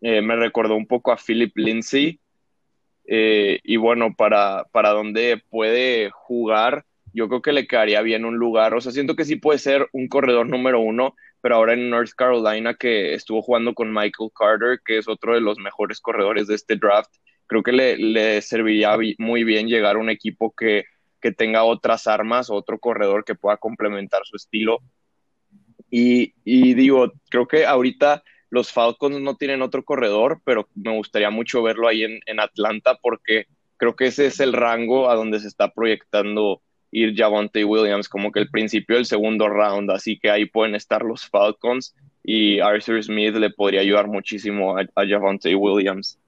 Eh, 0.00 0.22
me 0.22 0.36
recordó 0.36 0.74
un 0.74 0.86
poco 0.86 1.12
a 1.12 1.16
Philip 1.16 1.56
Lindsay. 1.56 2.20
Eh, 3.08 3.60
y 3.62 3.76
bueno, 3.76 4.14
para, 4.16 4.64
para 4.72 4.90
donde 4.90 5.40
puede 5.50 6.10
jugar, 6.10 6.84
yo 7.16 7.28
creo 7.28 7.42
que 7.42 7.52
le 7.52 7.66
quedaría 7.66 8.02
bien 8.02 8.24
un 8.24 8.36
lugar. 8.36 8.74
O 8.74 8.80
sea, 8.80 8.92
siento 8.92 9.16
que 9.16 9.24
sí 9.24 9.36
puede 9.36 9.58
ser 9.58 9.88
un 9.92 10.08
corredor 10.08 10.48
número 10.48 10.80
uno, 10.80 11.14
pero 11.40 11.56
ahora 11.56 11.72
en 11.72 11.90
North 11.90 12.12
Carolina, 12.16 12.74
que 12.74 13.14
estuvo 13.14 13.42
jugando 13.42 13.74
con 13.74 13.92
Michael 13.92 14.30
Carter, 14.38 14.80
que 14.84 14.98
es 14.98 15.08
otro 15.08 15.34
de 15.34 15.40
los 15.40 15.58
mejores 15.58 16.00
corredores 16.00 16.46
de 16.46 16.54
este 16.54 16.76
draft, 16.76 17.10
creo 17.46 17.62
que 17.62 17.72
le, 17.72 17.96
le 17.96 18.42
serviría 18.42 18.96
muy 19.18 19.44
bien 19.44 19.68
llegar 19.68 19.96
a 19.96 20.00
un 20.00 20.10
equipo 20.10 20.52
que 20.56 20.84
que 21.20 21.32
tenga 21.32 21.64
otras 21.64 22.06
armas, 22.06 22.50
otro 22.50 22.78
corredor 22.78 23.24
que 23.24 23.34
pueda 23.34 23.56
complementar 23.56 24.22
su 24.24 24.36
estilo. 24.36 24.80
Y, 25.90 26.34
y 26.44 26.74
digo, 26.74 27.12
creo 27.30 27.48
que 27.48 27.66
ahorita 27.66 28.22
los 28.50 28.70
Falcons 28.72 29.20
no 29.20 29.36
tienen 29.36 29.62
otro 29.62 29.84
corredor, 29.84 30.40
pero 30.44 30.68
me 30.74 30.96
gustaría 30.96 31.30
mucho 31.30 31.62
verlo 31.64 31.88
ahí 31.88 32.04
en, 32.04 32.20
en 32.26 32.38
Atlanta 32.38 32.98
porque 33.02 33.46
creo 33.76 33.96
que 33.96 34.06
ese 34.06 34.26
es 34.26 34.40
el 34.40 34.52
rango 34.52 35.10
a 35.10 35.14
donde 35.14 35.40
se 35.40 35.48
está 35.48 35.72
proyectando 35.72 36.62
ir 36.96 37.14
Javonte 37.14 37.62
Williams, 37.64 38.08
como 38.08 38.32
que 38.32 38.40
el 38.40 38.48
principio 38.48 38.96
del 38.96 39.04
segundo 39.04 39.48
round, 39.48 39.90
así 39.90 40.18
que 40.18 40.30
ahí 40.30 40.46
pueden 40.46 40.74
estar 40.74 41.02
los 41.02 41.26
Falcons 41.26 41.94
y 42.24 42.58
Arthur 42.60 43.02
Smith 43.02 43.34
le 43.34 43.50
podría 43.50 43.82
ayudar 43.82 44.08
muchísimo 44.08 44.78
a, 44.78 44.80
a 44.94 45.06
Javonte 45.06 45.54
Williams. 45.54 46.18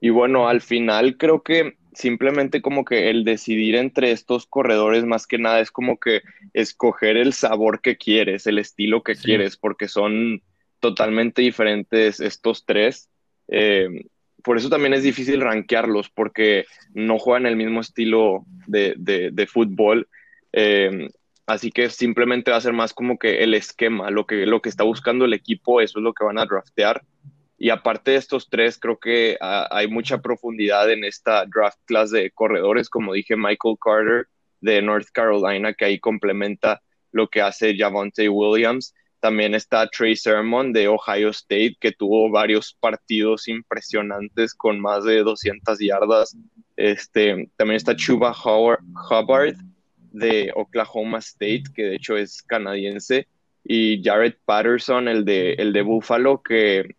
Y 0.00 0.10
bueno, 0.10 0.48
al 0.48 0.60
final 0.60 1.16
creo 1.16 1.42
que 1.42 1.76
simplemente 1.92 2.60
como 2.60 2.84
que 2.84 3.08
el 3.08 3.22
decidir 3.24 3.76
entre 3.76 4.10
estos 4.10 4.46
corredores 4.46 5.04
más 5.04 5.28
que 5.28 5.38
nada 5.38 5.60
es 5.60 5.70
como 5.70 5.98
que 5.98 6.22
escoger 6.52 7.16
el 7.16 7.32
sabor 7.32 7.80
que 7.80 7.96
quieres, 7.96 8.48
el 8.48 8.58
estilo 8.58 9.04
que 9.04 9.14
quieres, 9.14 9.56
porque 9.56 9.86
son 9.86 10.42
totalmente 10.80 11.40
diferentes 11.40 12.18
estos 12.18 12.66
tres. 12.66 13.08
Eh, 13.46 14.06
por 14.44 14.58
eso 14.58 14.68
también 14.68 14.92
es 14.92 15.02
difícil 15.02 15.40
rankearlos, 15.40 16.10
porque 16.10 16.66
no 16.92 17.18
juegan 17.18 17.46
el 17.46 17.56
mismo 17.56 17.80
estilo 17.80 18.44
de, 18.66 19.48
fútbol. 19.50 20.06
Eh, 20.52 21.08
así 21.46 21.70
que 21.70 21.88
simplemente 21.88 22.50
va 22.50 22.58
a 22.58 22.60
ser 22.60 22.74
más 22.74 22.92
como 22.92 23.18
que 23.18 23.42
el 23.42 23.54
esquema, 23.54 24.10
lo 24.10 24.26
que, 24.26 24.44
lo 24.44 24.60
que 24.60 24.68
está 24.68 24.84
buscando 24.84 25.24
el 25.24 25.32
equipo, 25.32 25.80
eso 25.80 25.98
es 25.98 26.02
lo 26.02 26.12
que 26.12 26.24
van 26.24 26.38
a 26.38 26.44
draftear. 26.44 27.02
Y 27.56 27.70
aparte 27.70 28.10
de 28.10 28.16
estos 28.18 28.50
tres, 28.50 28.78
creo 28.78 28.98
que 28.98 29.38
ah, 29.40 29.66
hay 29.70 29.88
mucha 29.88 30.20
profundidad 30.20 30.90
en 30.92 31.04
esta 31.04 31.46
draft 31.46 31.78
class 31.86 32.10
de 32.10 32.30
corredores, 32.30 32.90
como 32.90 33.14
dije, 33.14 33.36
Michael 33.36 33.76
Carter 33.82 34.28
de 34.60 34.82
North 34.82 35.08
Carolina, 35.10 35.72
que 35.72 35.86
ahí 35.86 35.98
complementa 35.98 36.82
lo 37.12 37.28
que 37.28 37.40
hace 37.40 37.74
Javonte 37.74 38.28
Williams. 38.28 38.94
También 39.24 39.54
está 39.54 39.88
Trey 39.88 40.16
Sermon 40.16 40.70
de 40.70 40.86
Ohio 40.86 41.30
State, 41.30 41.78
que 41.80 41.92
tuvo 41.92 42.30
varios 42.30 42.76
partidos 42.78 43.48
impresionantes 43.48 44.52
con 44.52 44.78
más 44.78 45.04
de 45.04 45.22
200 45.22 45.78
yardas. 45.78 46.36
Este, 46.76 47.48
también 47.56 47.76
está 47.76 47.96
Chuba 47.96 48.34
Hubbard 48.36 49.54
de 50.12 50.52
Oklahoma 50.54 51.20
State, 51.20 51.62
que 51.74 51.84
de 51.84 51.94
hecho 51.96 52.18
es 52.18 52.42
canadiense. 52.42 53.26
Y 53.64 54.02
Jared 54.04 54.34
Patterson, 54.44 55.08
el 55.08 55.24
de, 55.24 55.54
el 55.54 55.72
de 55.72 55.80
Buffalo, 55.80 56.42
que 56.42 56.94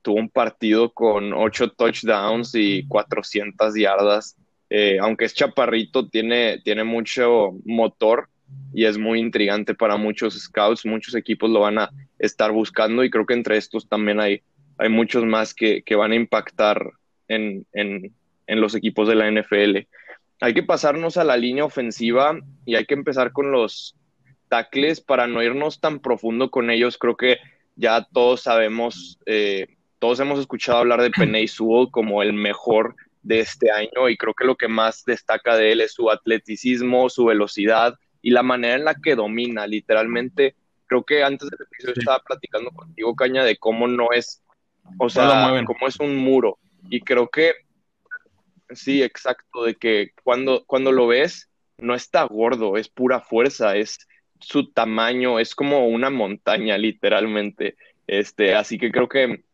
tuvo 0.00 0.16
un 0.16 0.30
partido 0.30 0.94
con 0.94 1.34
8 1.34 1.72
touchdowns 1.72 2.54
y 2.54 2.88
400 2.88 3.74
yardas. 3.76 4.34
Eh, 4.70 4.96
aunque 4.98 5.26
es 5.26 5.34
chaparrito, 5.34 6.08
tiene, 6.08 6.58
tiene 6.64 6.84
mucho 6.84 7.50
motor 7.66 8.30
y 8.72 8.84
es 8.84 8.98
muy 8.98 9.20
intrigante 9.20 9.74
para 9.74 9.96
muchos 9.96 10.38
scouts, 10.38 10.84
muchos 10.84 11.14
equipos 11.14 11.50
lo 11.50 11.60
van 11.60 11.78
a 11.78 11.90
estar 12.18 12.52
buscando 12.52 13.04
y 13.04 13.10
creo 13.10 13.26
que 13.26 13.34
entre 13.34 13.56
estos 13.56 13.88
también 13.88 14.20
hay, 14.20 14.42
hay 14.78 14.88
muchos 14.88 15.24
más 15.24 15.54
que, 15.54 15.82
que 15.82 15.96
van 15.96 16.12
a 16.12 16.16
impactar 16.16 16.90
en, 17.28 17.66
en, 17.72 18.12
en, 18.46 18.60
los 18.60 18.74
equipos 18.74 19.08
de 19.08 19.14
la 19.14 19.30
NFL. 19.30 19.78
Hay 20.40 20.54
que 20.54 20.62
pasarnos 20.62 21.16
a 21.16 21.24
la 21.24 21.36
línea 21.36 21.64
ofensiva 21.64 22.38
y 22.64 22.74
hay 22.74 22.84
que 22.84 22.94
empezar 22.94 23.32
con 23.32 23.50
los 23.50 23.96
tackles 24.48 25.00
para 25.00 25.26
no 25.26 25.42
irnos 25.42 25.80
tan 25.80 26.00
profundo 26.00 26.50
con 26.50 26.70
ellos. 26.70 26.98
Creo 26.98 27.16
que 27.16 27.38
ya 27.74 28.06
todos 28.12 28.42
sabemos, 28.42 29.18
eh, 29.26 29.66
todos 29.98 30.20
hemos 30.20 30.38
escuchado 30.38 30.78
hablar 30.78 31.02
de 31.02 31.10
Peney 31.10 31.48
Sewell 31.48 31.88
como 31.90 32.22
el 32.22 32.32
mejor 32.32 32.94
de 33.22 33.40
este 33.40 33.70
año 33.70 34.08
y 34.08 34.16
creo 34.16 34.34
que 34.34 34.44
lo 34.44 34.56
que 34.56 34.68
más 34.68 35.04
destaca 35.04 35.56
de 35.56 35.72
él 35.72 35.80
es 35.80 35.94
su 35.94 36.10
atleticismo, 36.10 37.08
su 37.08 37.24
velocidad, 37.24 37.98
y 38.26 38.30
la 38.30 38.42
manera 38.42 38.74
en 38.74 38.84
la 38.84 38.96
que 38.96 39.14
domina, 39.14 39.68
literalmente, 39.68 40.56
creo 40.86 41.04
que 41.04 41.22
antes 41.22 41.48
del 41.48 41.60
episodio 41.62 41.94
estaba 41.96 42.18
platicando 42.18 42.72
contigo, 42.72 43.14
Caña, 43.14 43.44
de 43.44 43.56
cómo 43.56 43.86
no 43.86 44.08
es, 44.10 44.42
o 44.98 45.08
sea, 45.08 45.62
cómo 45.64 45.86
es 45.86 46.00
un 46.00 46.16
muro. 46.16 46.58
Y 46.90 47.02
creo 47.02 47.28
que, 47.28 47.52
sí, 48.70 49.00
exacto, 49.00 49.62
de 49.62 49.76
que 49.76 50.10
cuando, 50.24 50.64
cuando 50.66 50.90
lo 50.90 51.06
ves, 51.06 51.48
no 51.78 51.94
está 51.94 52.24
gordo, 52.24 52.76
es 52.76 52.88
pura 52.88 53.20
fuerza, 53.20 53.76
es 53.76 54.08
su 54.40 54.72
tamaño, 54.72 55.38
es 55.38 55.54
como 55.54 55.86
una 55.86 56.10
montaña, 56.10 56.76
literalmente. 56.78 57.76
Este, 58.08 58.56
así 58.56 58.76
que 58.76 58.90
creo 58.90 59.08
que 59.08 59.44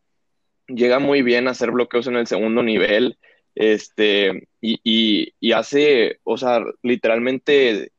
llega 0.67 0.99
muy 0.99 1.21
bien 1.21 1.47
a 1.47 1.51
hacer 1.51 1.73
bloqueos 1.73 2.07
en 2.07 2.17
el 2.17 2.27
segundo 2.27 2.63
nivel, 2.63 3.19
este, 3.55 4.49
y, 4.63 4.81
y, 4.83 5.35
y 5.41 5.53
hace, 5.53 6.21
o 6.25 6.39
sea, 6.39 6.65
literalmente 6.83 7.93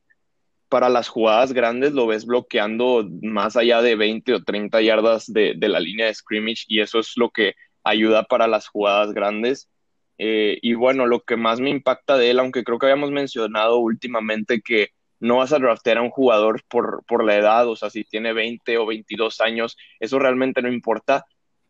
para 0.74 0.90
las 0.90 1.08
jugadas 1.08 1.54
grandes 1.54 1.92
lo 1.92 2.08
ves 2.08 2.26
bloqueando 2.26 3.08
más 3.22 3.56
allá 3.56 3.84
de 3.84 3.96
20 3.96 4.34
o 4.34 4.44
30 4.44 4.82
yardas 4.82 5.32
de, 5.32 5.56
la 5.60 5.80
línea 5.80 6.08
de 6.08 6.16
scrimmage 6.16 6.64
y 6.68 6.80
eso 6.80 6.98
es 6.98 7.14
lo 7.16 7.30
que 7.30 7.54
ayuda 7.84 8.24
para 8.24 8.48
las 8.48 8.70
jugadas 8.70 9.14
grandes. 9.14 9.70
Eh, 10.18 10.58
y 10.64 10.74
bueno, 10.74 11.06
lo 11.06 11.20
que 11.20 11.38
más 11.38 11.60
me 11.60 11.70
impacta 11.70 12.18
de 12.18 12.32
él, 12.32 12.40
aunque 12.40 12.64
creo 12.64 12.80
que 12.80 12.88
habíamos 12.88 13.12
mencionado 13.12 13.78
últimamente 13.78 14.62
que 14.62 14.90
no 15.20 15.38
vas 15.38 15.54
a 15.54 15.60
draftear 15.60 16.00
a 16.00 16.02
un 16.02 16.10
jugador 16.10 16.64
por, 16.68 17.04
por 17.06 17.24
la 17.24 17.36
edad, 17.36 17.68
o 17.68 17.76
sea, 17.76 17.92
si 17.92 18.04
tiene 18.04 18.34
20 18.34 18.76
o 18.80 18.88
22 18.88 19.42
años, 19.42 19.78
eso 20.00 20.18
realmente 20.18 20.64
no 20.64 20.74
importa, 20.74 21.24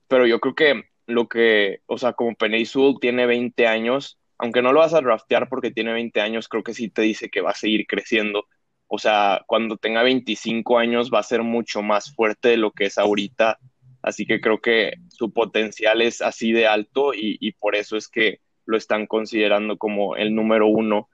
pero 0.07 0.25
yo 0.25 0.39
creo 0.39 0.55
que 0.55 0.83
lo 1.07 1.27
que, 1.27 1.81
o 1.87 1.97
sea, 1.97 2.13
como 2.13 2.35
Penny 2.35 2.65
Sewell 2.65 2.99
tiene 3.01 3.25
20 3.25 3.67
años, 3.67 4.17
aunque 4.37 4.61
no 4.61 4.71
lo 4.71 4.79
vas 4.79 4.93
a 4.93 5.01
draftear 5.01 5.49
porque 5.49 5.71
tiene 5.71 5.91
20 5.91 6.21
años, 6.21 6.47
creo 6.47 6.63
que 6.63 6.73
sí 6.73 6.89
te 6.89 7.01
dice 7.01 7.29
que 7.29 7.41
va 7.41 7.51
a 7.51 7.55
seguir 7.55 7.85
creciendo. 7.85 8.45
O 8.87 8.99
sea, 8.99 9.43
cuando 9.47 9.77
tenga 9.77 10.03
25 10.03 10.77
años 10.77 11.11
va 11.13 11.19
a 11.19 11.23
ser 11.23 11.43
mucho 11.43 11.81
más 11.81 12.13
fuerte 12.13 12.49
de 12.49 12.57
lo 12.57 12.71
que 12.71 12.85
es 12.85 12.97
ahorita. 12.97 13.57
Así 14.01 14.25
que 14.25 14.41
creo 14.41 14.59
que 14.59 14.95
su 15.09 15.31
potencial 15.31 16.01
es 16.01 16.21
así 16.21 16.51
de 16.51 16.67
alto 16.67 17.13
y, 17.13 17.53
por 17.53 17.75
eso 17.75 17.95
es 17.95 18.07
que 18.07 18.39
lo 18.65 18.77
están 18.77 19.07
considerando 19.07 19.77
como 19.77 20.15
el 20.15 20.35
número 20.35 20.67
uno. 20.67 21.09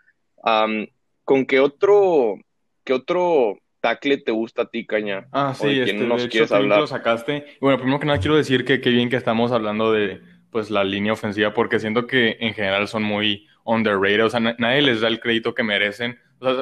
¿Con 1.24 1.46
qué 1.46 1.60
otro, 1.60 2.36
qué 2.84 2.94
otro 2.94 3.60
tackle 3.80 4.18
te 4.18 4.32
gusta 4.32 4.64
a 4.64 4.70
ti, 4.70 4.86
Caña? 4.86 5.28
Ah, 5.32 5.54
sí, 5.56 5.80
este, 5.80 5.94
nos 5.94 6.24
de 6.24 6.30
quieres 6.30 6.52
hablar? 6.52 6.80
lo 6.80 6.88
sacaste. 6.88 7.46
Bueno, 7.62 7.78
primero 7.78 8.00
que 8.00 8.08
nada 8.08 8.20
quiero 8.20 8.36
decir 8.36 8.66
que 8.66 8.82
qué 8.82 8.90
bien 8.90 9.10
que 9.10 9.16
estamos 9.16 9.52
hablando 9.52 9.92
de 9.92 10.22
pues 10.50 10.72
la 10.72 10.84
línea 10.84 11.14
ofensiva 11.14 11.54
porque 11.54 11.80
siento 11.80 12.08
que 12.08 12.38
en 12.40 12.56
general 12.56 12.88
son 12.88 13.04
muy 13.04 13.48
underrated, 13.64 14.26
o 14.26 14.30
sea, 14.32 14.40
nadie 14.40 14.82
les 14.82 15.02
da 15.02 15.08
el 15.08 15.20
crédito 15.20 15.54
que 15.54 15.64
merecen 15.64 16.18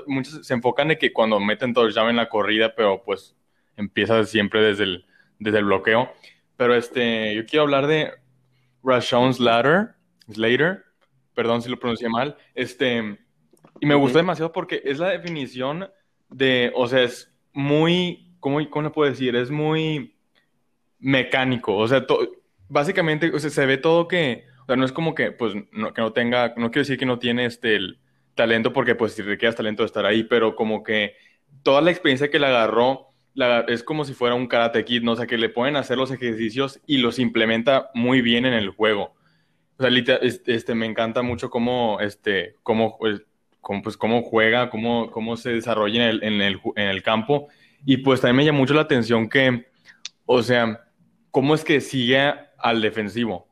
muchos 0.07 0.45
se 0.45 0.53
enfocan 0.53 0.91
en 0.91 0.97
que 0.97 1.13
cuando 1.13 1.39
meten 1.39 1.73
touchdown 1.73 2.09
en 2.09 2.15
la 2.15 2.29
corrida, 2.29 2.73
pero 2.75 3.03
pues 3.03 3.35
empieza 3.75 4.23
siempre 4.25 4.61
desde 4.61 4.83
el, 4.83 5.05
desde 5.39 5.59
el 5.59 5.65
bloqueo. 5.65 6.11
Pero 6.55 6.75
este, 6.75 7.35
yo 7.35 7.45
quiero 7.45 7.63
hablar 7.63 7.87
de 7.87 8.11
Rashawn 8.83 9.33
Slater, 9.33 9.95
Slater, 10.31 10.83
perdón 11.33 11.61
si 11.61 11.69
lo 11.69 11.77
pronuncié 11.77 12.09
mal, 12.09 12.35
este, 12.55 13.19
y 13.79 13.85
me 13.85 13.95
gustó 13.95 14.17
demasiado 14.17 14.51
porque 14.51 14.81
es 14.83 14.97
la 14.97 15.09
definición 15.09 15.89
de, 16.29 16.71
o 16.75 16.87
sea, 16.87 17.03
es 17.03 17.31
muy, 17.53 18.35
¿cómo, 18.39 18.57
cómo 18.69 18.83
le 18.83 18.89
puedo 18.89 19.09
decir? 19.09 19.35
Es 19.35 19.51
muy 19.51 20.17
mecánico, 20.99 21.75
o 21.75 21.87
sea, 21.87 22.05
básicamente 22.67 23.31
o 23.31 23.39
sea, 23.39 23.51
se 23.51 23.65
ve 23.67 23.77
todo 23.77 24.07
que, 24.07 24.45
o 24.63 24.65
sea, 24.65 24.75
no 24.75 24.85
es 24.85 24.91
como 24.91 25.13
que, 25.13 25.31
pues, 25.31 25.53
no, 25.71 25.93
que 25.93 26.01
no 26.01 26.11
tenga, 26.11 26.55
no 26.57 26.71
quiero 26.71 26.81
decir 26.81 26.97
que 26.97 27.05
no 27.05 27.19
tiene 27.19 27.45
este, 27.45 27.75
el, 27.75 27.99
talento 28.37 28.71
porque 28.71 28.95
pues 28.95 29.11
si 29.11 29.21
requieres 29.21 29.57
talento 29.57 29.83
de 29.83 29.87
estar 29.87 30.05
ahí, 30.05 30.23
pero 30.23 30.55
como 30.55 30.81
que 30.83 31.15
toda 31.63 31.81
la 31.81 31.91
experiencia 31.91 32.31
que 32.31 32.39
le 32.39 32.45
agarró 32.45 33.07
es 33.67 33.83
como 33.83 34.03
si 34.05 34.13
fuera 34.13 34.35
un 34.35 34.47
karate 34.47 34.83
kid, 34.83 35.03
¿no? 35.03 35.11
O 35.11 35.15
sea, 35.15 35.27
que 35.27 35.37
le 35.37 35.49
pueden 35.49 35.75
hacer 35.75 35.97
los 35.97 36.11
ejercicios 36.11 36.79
y 36.87 36.97
los 36.97 37.19
implementa 37.19 37.91
muy 37.93 38.21
bien 38.21 38.45
en 38.45 38.53
el 38.53 38.69
juego. 38.69 39.15
O 39.77 39.83
sea, 39.83 39.91
este, 40.21 40.73
me 40.73 40.87
encanta 40.87 41.21
mucho 41.21 41.49
cómo, 41.49 41.99
este, 42.01 42.55
cómo, 42.63 42.97
pues, 42.97 43.21
cómo, 43.61 43.81
pues, 43.83 43.95
cómo 43.95 44.23
juega, 44.23 44.71
cómo, 44.71 45.11
cómo 45.11 45.37
se 45.37 45.51
desarrolla 45.51 46.03
en 46.03 46.09
el, 46.09 46.23
en, 46.23 46.41
el, 46.41 46.59
en 46.75 46.87
el 46.87 47.03
campo. 47.03 47.47
Y 47.85 47.97
pues 47.97 48.21
también 48.21 48.37
me 48.37 48.45
llama 48.45 48.57
mucho 48.57 48.73
la 48.73 48.81
atención 48.81 49.29
que, 49.29 49.67
o 50.25 50.41
sea, 50.41 50.87
cómo 51.29 51.53
es 51.53 51.63
que 51.63 51.79
sigue 51.79 52.33
al 52.57 52.81
defensivo. 52.81 53.47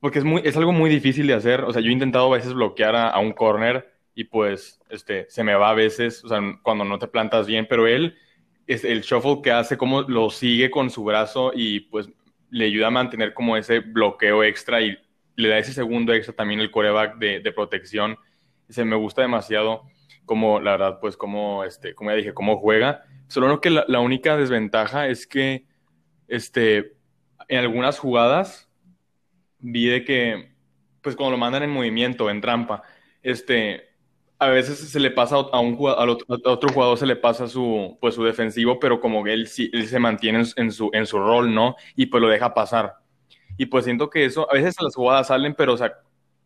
Porque 0.00 0.18
es, 0.18 0.24
muy, 0.24 0.42
es 0.44 0.56
algo 0.56 0.72
muy 0.72 0.90
difícil 0.90 1.26
de 1.26 1.34
hacer. 1.34 1.62
O 1.62 1.72
sea, 1.72 1.80
yo 1.80 1.88
he 1.88 1.92
intentado 1.92 2.26
a 2.30 2.36
veces 2.36 2.52
bloquear 2.52 2.94
a, 2.94 3.08
a 3.08 3.20
un 3.20 3.32
corner 3.32 3.90
y 4.20 4.24
pues 4.24 4.78
este, 4.90 5.24
se 5.30 5.42
me 5.42 5.54
va 5.54 5.70
a 5.70 5.74
veces, 5.74 6.22
o 6.22 6.28
sea, 6.28 6.40
cuando 6.62 6.84
no 6.84 6.98
te 6.98 7.08
plantas 7.08 7.46
bien, 7.46 7.66
pero 7.66 7.86
él, 7.86 8.18
es 8.66 8.84
el 8.84 9.00
shuffle 9.00 9.40
que 9.42 9.50
hace, 9.50 9.78
como 9.78 10.02
lo 10.02 10.28
sigue 10.28 10.70
con 10.70 10.90
su 10.90 11.04
brazo 11.04 11.52
y 11.54 11.80
pues 11.80 12.10
le 12.50 12.66
ayuda 12.66 12.88
a 12.88 12.90
mantener 12.90 13.32
como 13.32 13.56
ese 13.56 13.78
bloqueo 13.78 14.44
extra 14.44 14.82
y 14.82 14.98
le 15.36 15.48
da 15.48 15.56
ese 15.56 15.72
segundo 15.72 16.12
extra 16.12 16.36
también 16.36 16.60
el 16.60 16.70
coreback 16.70 17.16
de, 17.16 17.40
de 17.40 17.52
protección. 17.52 18.18
Se 18.68 18.84
me 18.84 18.94
gusta 18.94 19.22
demasiado 19.22 19.84
como, 20.26 20.60
la 20.60 20.72
verdad, 20.72 20.98
pues 21.00 21.16
como, 21.16 21.64
este, 21.64 21.94
como 21.94 22.10
ya 22.10 22.16
dije, 22.16 22.34
cómo 22.34 22.58
juega. 22.58 23.04
Solo 23.26 23.58
que 23.62 23.70
la, 23.70 23.86
la 23.88 24.00
única 24.00 24.36
desventaja 24.36 25.08
es 25.08 25.26
que, 25.26 25.64
este, 26.28 26.92
en 27.48 27.60
algunas 27.60 27.98
jugadas 27.98 28.68
vi 29.60 29.86
de 29.86 30.04
que, 30.04 30.52
pues 31.00 31.16
cuando 31.16 31.30
lo 31.30 31.38
mandan 31.38 31.62
en 31.62 31.70
movimiento, 31.70 32.28
en 32.28 32.42
trampa, 32.42 32.82
este, 33.22 33.89
a 34.40 34.48
veces 34.48 34.78
se 34.78 34.98
le 34.98 35.10
pasa 35.10 35.36
a, 35.36 35.60
un 35.60 35.74
a 35.86 36.04
otro 36.50 36.70
jugador 36.72 36.96
se 36.96 37.04
le 37.04 37.14
pasa 37.14 37.46
su, 37.46 37.98
pues, 38.00 38.14
su 38.14 38.24
defensivo, 38.24 38.80
pero 38.80 38.98
como 38.98 39.22
que 39.22 39.34
él, 39.34 39.48
él 39.72 39.86
se 39.86 39.98
mantiene 39.98 40.44
en, 40.56 40.72
su, 40.72 40.88
en 40.94 41.06
su 41.06 41.18
rol, 41.18 41.54
¿no? 41.54 41.76
Y 41.94 42.06
pues 42.06 42.22
lo 42.22 42.28
deja 42.28 42.54
pasar. 42.54 42.94
Y 43.58 43.66
pues 43.66 43.84
siento 43.84 44.08
que 44.08 44.24
eso, 44.24 44.50
a 44.50 44.54
veces 44.54 44.76
las 44.80 44.94
jugadas 44.94 45.26
salen, 45.26 45.54
pero 45.54 45.74
o 45.74 45.76
sea, 45.76 45.92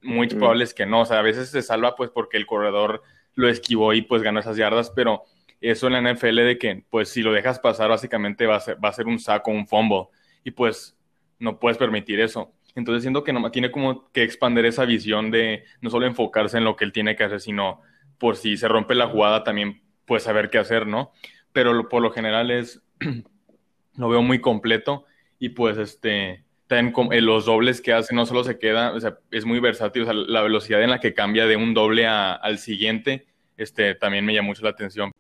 muy 0.03 0.27
mm. 0.27 0.31
probable 0.31 0.65
es 0.65 0.75
que 0.75 0.87
no. 0.87 1.03
O 1.03 1.07
sea, 1.07 1.21
a 1.21 1.23
veces 1.23 1.51
se 1.51 1.63
salva 1.63 1.95
pues 1.95 2.11
porque 2.11 2.37
el 2.37 2.47
corredor 2.47 3.03
lo 3.35 3.49
esquivó 3.49 3.93
y 3.95 4.03
pues 4.03 4.23
ganó 4.23 4.41
esas 4.41 4.57
yardas, 4.57 4.91
pero 4.91 5.23
eso 5.61 5.87
en 5.87 5.93
la 5.93 6.13
NFL 6.13 6.37
de 6.37 6.59
que 6.59 6.85
pues 6.91 7.11
si 7.11 7.23
lo 7.23 7.33
dejas 7.33 7.61
pasar 7.61 7.91
básicamente 7.91 8.47
va 8.47 8.57
a 8.57 8.61
ser, 8.61 8.85
va 8.85 8.89
a 8.89 8.93
ser 8.93 9.07
un 9.07 9.21
saco, 9.21 9.53
un 9.53 9.69
fumble. 9.69 10.09
Y 10.43 10.51
pues 10.51 10.97
no 11.39 11.61
puedes 11.61 11.79
permitir 11.79 12.19
eso. 12.19 12.53
Entonces 12.75 13.03
siento 13.03 13.23
que 13.23 13.33
no, 13.33 13.51
tiene 13.51 13.71
como 13.71 14.11
que 14.13 14.23
expandir 14.23 14.67
esa 14.67 14.85
visión 14.85 15.31
de 15.31 15.65
no 15.81 15.91
solo 15.91 16.07
enfocarse 16.07 16.59
en 16.59 16.65
lo 16.65 16.77
que 16.77 16.85
él 16.85 16.93
tiene 16.93 17.17
que 17.17 17.25
hacer, 17.25 17.41
sino 17.41 17.81
por 18.19 18.37
si 18.37 18.57
se 18.57 18.69
rompe 18.69 18.95
la 18.95 19.09
jugada 19.09 19.45
también 19.45 19.83
pues 20.07 20.25
saber 20.25 20.51
qué 20.51 20.59
hacer, 20.59 20.87
¿no? 20.87 21.13
Pero 21.53 21.89
por 21.89 22.03
lo 22.03 22.11
general 22.11 22.51
es, 22.51 22.83
lo 23.97 24.09
veo 24.09 24.23
muy 24.23 24.41
completo 24.41 25.05
y 25.39 25.51
pues 25.51 25.79
este, 25.79 26.45
también 26.67 27.13
eh, 27.13 27.21
los 27.21 27.45
dobles 27.45 27.81
que 27.81 27.93
hace 27.93 28.15
no 28.15 28.27
solo 28.27 28.45
se 28.45 28.59
queda, 28.59 28.93
o 28.93 29.01
sea, 29.01 29.19
es 29.31 29.45
muy 29.45 29.61
versátil, 29.61 30.03
o 30.03 30.05
sea, 30.07 30.15
la 30.15 30.43
velocidad 30.43 30.83
en 30.83 30.91
la 30.91 31.01
que 31.01 31.15
cambia 31.15 31.47
de 31.47 31.57
un 31.57 31.75
doble 31.75 32.07
al 32.07 32.59
siguiente, 32.59 33.27
este, 33.57 33.95
también 33.95 34.25
me 34.25 34.35
llama 34.35 34.49
mucho 34.49 34.63
la 34.63 34.71
atención. 34.71 35.13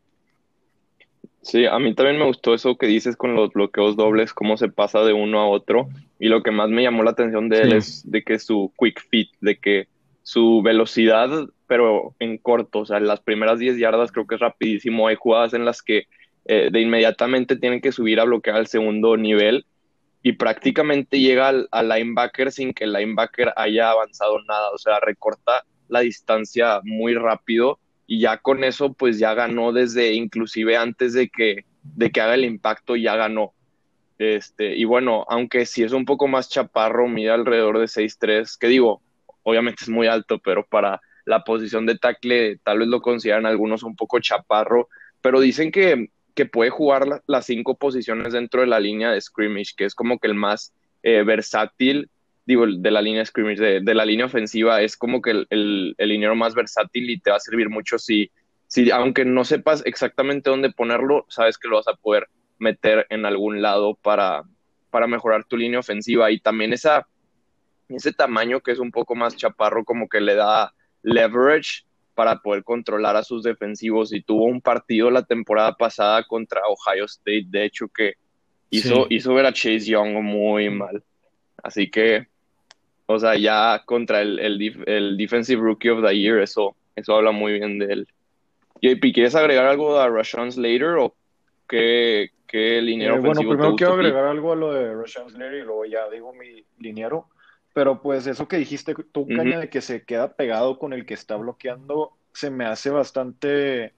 Sí, 1.44 1.66
a 1.66 1.78
mí 1.78 1.94
también 1.94 2.18
me 2.18 2.24
gustó 2.24 2.54
eso 2.54 2.76
que 2.76 2.87
dices 2.87 3.16
con 3.16 3.35
los 3.35 3.52
bloqueos 3.52 3.96
dobles, 3.96 4.33
cómo 4.33 4.57
se 4.57 4.68
pasa 4.68 5.02
de 5.02 5.12
uno 5.12 5.40
a 5.40 5.46
otro. 5.46 5.88
Y 6.18 6.28
lo 6.28 6.42
que 6.42 6.50
más 6.50 6.70
me 6.70 6.83
llamó 6.83 7.02
la 7.02 7.11
atención 7.11 7.50
de 7.50 7.61
él 7.61 7.72
es 7.74 8.11
de 8.11 8.22
que 8.22 8.38
su 8.38 8.72
quick 8.78 9.02
fit, 9.11 9.28
de 9.42 9.59
que 9.59 9.87
su 10.22 10.62
velocidad, 10.62 11.28
pero 11.66 12.14
en 12.18 12.38
corto, 12.38 12.80
o 12.80 12.87
sea, 12.87 12.96
en 12.96 13.07
las 13.07 13.20
primeras 13.20 13.59
10 13.59 13.76
yardas 13.76 14.11
creo 14.11 14.26
que 14.26 14.37
es 14.37 14.40
rapidísimo. 14.40 15.07
Hay 15.07 15.16
jugadas 15.16 15.52
en 15.52 15.66
las 15.66 15.83
que 15.83 16.07
eh, 16.46 16.70
de 16.72 16.80
inmediatamente 16.80 17.57
tienen 17.57 17.83
que 17.83 17.92
subir 17.92 18.20
a 18.20 18.24
bloquear 18.24 18.57
al 18.57 18.66
segundo 18.66 19.18
nivel 19.18 19.66
y 20.22 20.33
prácticamente 20.33 21.20
llega 21.20 21.48
al, 21.48 21.68
al, 21.72 21.90
linebacker 21.90 22.52
sin 22.52 22.72
que 22.72 22.85
el 22.85 22.94
linebacker 22.94 23.52
haya 23.57 23.90
avanzado 23.90 24.42
nada. 24.44 24.70
O 24.70 24.78
sea, 24.78 24.98
recorta 24.98 25.62
la 25.88 26.00
distancia 26.00 26.80
muy 26.85 27.14
rápido 27.14 27.80
y 28.06 28.20
ya 28.20 28.38
con 28.38 28.64
eso 28.64 28.92
pues 28.92 29.18
ya 29.18 29.34
ganó 29.34 29.72
desde 29.72 30.12
inclusive 30.14 30.76
antes 30.76 31.12
de 31.14 31.28
que, 31.28 31.64
de 31.82 32.10
que 32.10 32.20
haga 32.20 32.34
el 32.34 32.44
impacto 32.44 32.96
ya 32.96 33.16
ganó. 33.16 33.52
Este, 34.18 34.76
y 34.76 34.84
bueno, 34.84 35.24
aunque 35.28 35.66
si 35.66 35.82
es 35.82 35.92
un 35.92 36.04
poco 36.04 36.28
más 36.28 36.48
chaparro, 36.48 37.08
mide 37.08 37.30
alrededor 37.30 37.78
de 37.78 37.86
6'3, 37.86 38.58
que 38.58 38.68
digo, 38.68 39.02
obviamente 39.42 39.82
es 39.82 39.88
muy 39.88 40.06
alto, 40.06 40.38
pero 40.38 40.64
para 40.64 41.00
la 41.24 41.42
posición 41.42 41.86
de 41.86 41.98
tackle 41.98 42.58
tal 42.62 42.78
vez 42.80 42.88
lo 42.88 43.00
consideran 43.00 43.46
algunos 43.46 43.82
un 43.82 43.96
poco 43.96 44.20
chaparro, 44.20 44.88
pero 45.20 45.40
dicen 45.40 45.72
que, 45.72 46.10
que 46.34 46.46
puede 46.46 46.70
jugar 46.70 47.22
las 47.26 47.46
cinco 47.46 47.76
posiciones 47.76 48.32
dentro 48.32 48.60
de 48.60 48.66
la 48.66 48.80
línea 48.80 49.10
de 49.10 49.20
scrimmage, 49.20 49.74
que 49.76 49.84
es 49.86 49.94
como 49.94 50.18
que 50.18 50.28
el 50.28 50.34
más 50.34 50.72
eh, 51.02 51.22
versátil 51.22 52.08
digo, 52.46 52.66
de 52.66 52.90
la 52.90 53.00
línea 53.00 53.24
scrimmage, 53.24 53.80
de, 53.80 53.94
la 53.94 54.04
línea 54.04 54.26
ofensiva, 54.26 54.83
es 54.83 54.96
como 54.96 55.22
que 55.22 55.30
el, 55.30 55.46
el, 55.50 55.94
el, 55.98 56.35
más 56.35 56.54
versátil 56.54 57.11
y 57.11 57.18
te 57.18 57.30
va 57.30 57.37
a 57.37 57.40
servir 57.40 57.70
mucho 57.70 57.98
si, 57.98 58.30
si, 58.66 58.90
aunque 58.90 59.24
no 59.24 59.44
sepas 59.44 59.83
exactamente 59.87 60.50
dónde 60.50 60.70
ponerlo, 60.70 61.24
sabes 61.28 61.59
que 61.59 61.68
lo 61.68 61.76
vas 61.76 61.88
a 61.88 61.94
poder 61.94 62.28
meter 62.59 63.07
en 63.11 63.24
algún 63.24 63.62
lado 63.62 63.94
para, 64.02 64.44
para 64.90 65.07
mejorar 65.07 65.44
tu 65.44 65.57
línea 65.57 65.78
ofensiva. 65.78 66.30
Y 66.30 66.40
también 66.40 66.72
esa, 66.72 67.07
ese 67.88 68.12
tamaño 68.12 68.61
que 68.61 68.72
es 68.72 68.78
un 68.78 68.90
poco 68.90 69.14
más 69.14 69.37
chaparro, 69.37 69.85
como 69.85 70.09
que 70.09 70.20
le 70.20 70.35
da 70.35 70.72
leverage 71.02 71.85
para 72.14 72.40
poder 72.40 72.62
controlar 72.62 73.16
a 73.16 73.24
sus 73.24 73.42
defensivos. 73.42 74.12
Y 74.12 74.22
tuvo 74.22 74.44
un 74.44 74.61
partido 74.61 75.11
la 75.11 75.24
temporada 75.24 75.74
pasada 75.74 76.24
contra 76.24 76.62
Ohio 76.66 77.07
State, 77.07 77.46
de 77.48 77.64
hecho, 77.64 77.88
que 77.88 78.14
hizo, 78.70 79.07
hizo 79.09 79.35
ver 79.35 79.46
a 79.46 79.52
Chase 79.52 79.87
Young 79.87 80.20
muy 80.22 80.70
mal. 80.70 81.02
Así 81.62 81.90
que 81.90 82.26
o 83.06 83.18
sea, 83.18 83.36
ya 83.36 83.82
contra 83.84 84.22
el, 84.22 84.38
el, 84.38 85.16
Defensive 85.16 85.60
Rookie 85.60 85.90
of 85.90 86.04
the 86.04 86.18
Year, 86.18 86.40
eso, 86.40 86.74
eso 86.96 87.16
habla 87.16 87.32
muy 87.32 87.54
bien 87.54 87.78
de 87.78 87.92
él. 87.92 88.08
¿Y 88.80 89.12
quieres 89.12 89.34
agregar 89.34 89.66
algo 89.66 89.98
a 89.98 90.08
Rashawn 90.08 90.52
Slater 90.52 90.96
o 90.98 91.14
qué, 91.68 92.30
qué 92.46 92.82
liniero 92.82 93.16
eh, 93.16 93.20
Bueno, 93.20 93.40
primero 93.40 93.76
quiero 93.76 93.94
agregar 93.94 94.24
algo 94.24 94.52
a 94.52 94.56
lo 94.56 94.72
de 94.72 94.94
Rashawn 94.94 95.30
Slater 95.30 95.54
y 95.54 95.62
luego 95.62 95.84
ya 95.84 96.08
digo 96.10 96.32
mi 96.32 96.64
liniero. 96.78 97.28
Pero 97.72 98.00
pues 98.00 98.26
eso 98.26 98.46
que 98.46 98.56
dijiste 98.56 98.94
tú, 99.12 99.26
Caña, 99.26 99.58
de 99.58 99.68
que 99.68 99.80
se 99.80 100.04
queda 100.04 100.34
pegado 100.34 100.78
con 100.78 100.92
el 100.92 101.06
que 101.06 101.14
está 101.14 101.34
bloqueando, 101.36 102.12
se 102.32 102.50
me 102.50 102.66
hace 102.66 102.90
bastante, 102.90 103.94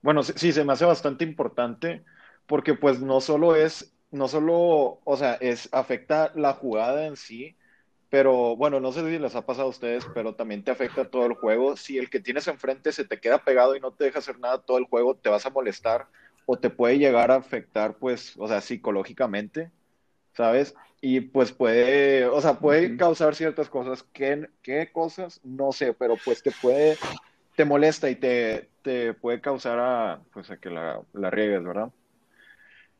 bueno, 0.00 0.22
sí, 0.22 0.52
se 0.52 0.64
me 0.64 0.72
hace 0.72 0.86
bastante 0.86 1.24
importante 1.24 2.02
porque 2.46 2.74
pues 2.74 3.00
no 3.00 3.20
solo 3.20 3.56
es, 3.56 3.94
no 4.10 4.26
solo, 4.26 5.00
o 5.04 5.16
sea, 5.18 5.34
es, 5.34 5.68
afecta 5.72 6.32
la 6.34 6.54
jugada 6.54 7.06
en 7.06 7.16
sí, 7.16 7.56
pero 8.14 8.54
bueno, 8.54 8.78
no 8.78 8.92
sé 8.92 9.00
si 9.00 9.18
les 9.18 9.34
ha 9.34 9.44
pasado 9.44 9.66
a 9.66 9.70
ustedes, 9.70 10.06
pero 10.14 10.36
también 10.36 10.62
te 10.62 10.70
afecta 10.70 11.10
todo 11.10 11.26
el 11.26 11.34
juego. 11.34 11.76
Si 11.76 11.98
el 11.98 12.08
que 12.08 12.20
tienes 12.20 12.46
enfrente 12.46 12.92
se 12.92 13.04
te 13.04 13.18
queda 13.18 13.42
pegado 13.42 13.74
y 13.74 13.80
no 13.80 13.90
te 13.90 14.04
deja 14.04 14.20
hacer 14.20 14.38
nada 14.38 14.62
todo 14.62 14.78
el 14.78 14.84
juego, 14.84 15.16
te 15.16 15.30
vas 15.30 15.44
a 15.46 15.50
molestar 15.50 16.06
o 16.46 16.56
te 16.56 16.70
puede 16.70 17.00
llegar 17.00 17.32
a 17.32 17.34
afectar, 17.34 17.96
pues, 17.96 18.36
o 18.38 18.46
sea, 18.46 18.60
psicológicamente, 18.60 19.72
¿sabes? 20.32 20.76
Y 21.00 21.22
pues 21.22 21.50
puede, 21.50 22.26
o 22.26 22.40
sea, 22.40 22.60
puede 22.60 22.96
causar 22.96 23.34
ciertas 23.34 23.68
cosas. 23.68 24.04
¿Qué, 24.12 24.48
qué 24.62 24.92
cosas? 24.92 25.40
No 25.42 25.72
sé, 25.72 25.92
pero 25.92 26.14
pues 26.24 26.40
te 26.40 26.52
puede, 26.52 26.96
te 27.56 27.64
molesta 27.64 28.08
y 28.10 28.14
te, 28.14 28.68
te 28.82 29.12
puede 29.14 29.40
causar 29.40 29.80
a, 29.80 30.20
pues, 30.32 30.52
a 30.52 30.58
que 30.58 30.70
la, 30.70 31.02
la 31.14 31.30
riegues, 31.30 31.64
¿verdad? 31.64 31.90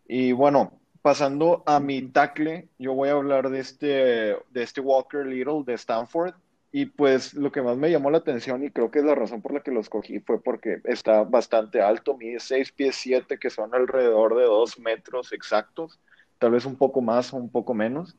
Y 0.09 0.33
bueno, 0.33 0.81
pasando 1.05 1.63
a 1.67 1.81
mi 1.81 2.01
tackle, 2.01 2.71
yo 2.79 2.95
voy 2.95 3.11
a 3.11 3.13
hablar 3.13 3.51
de 3.51 3.59
este, 3.59 3.87
de 3.87 4.63
este 4.63 4.81
Walker 4.81 5.27
Little 5.27 5.63
de 5.67 5.75
Stanford. 5.75 6.33
Y 6.73 6.87
pues 6.87 7.35
lo 7.35 7.53
que 7.53 7.61
más 7.61 7.77
me 7.77 7.91
llamó 7.91 8.11
la 8.11 8.17
atención 8.17 8.65
y 8.65 8.71
creo 8.71 8.91
que 8.91 9.01
es 9.01 9.05
la 9.05 9.15
razón 9.15 9.43
por 9.43 9.53
la 9.53 9.61
que 9.61 9.71
lo 9.71 9.81
escogí 9.81 10.21
fue 10.21 10.43
porque 10.43 10.81
está 10.85 11.23
bastante 11.25 11.83
alto, 11.83 12.17
mide 12.17 12.41
6 12.41 12.73
pies 12.73 12.97
7 12.97 13.39
que 13.39 13.51
son 13.51 13.75
alrededor 13.75 14.35
de 14.35 14.45
2 14.45 14.79
metros 14.79 15.33
exactos, 15.33 16.01
tal 16.39 16.53
vez 16.53 16.65
un 16.65 16.77
poco 16.77 17.03
más 17.03 17.35
o 17.35 17.37
un 17.37 17.51
poco 17.51 17.75
menos. 17.75 18.17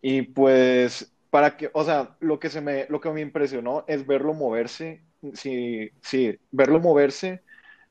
Y 0.00 0.22
pues 0.22 1.14
para 1.28 1.58
que, 1.58 1.70
o 1.74 1.84
sea, 1.84 2.16
lo 2.20 2.40
que 2.40 2.48
se 2.48 2.62
me, 2.62 2.86
lo 2.88 3.02
que 3.02 3.10
me 3.10 3.20
impresionó 3.20 3.84
es 3.86 4.06
verlo 4.06 4.32
moverse, 4.32 5.04
sí, 5.34 5.90
sí, 6.00 6.38
verlo 6.52 6.80
moverse 6.80 7.42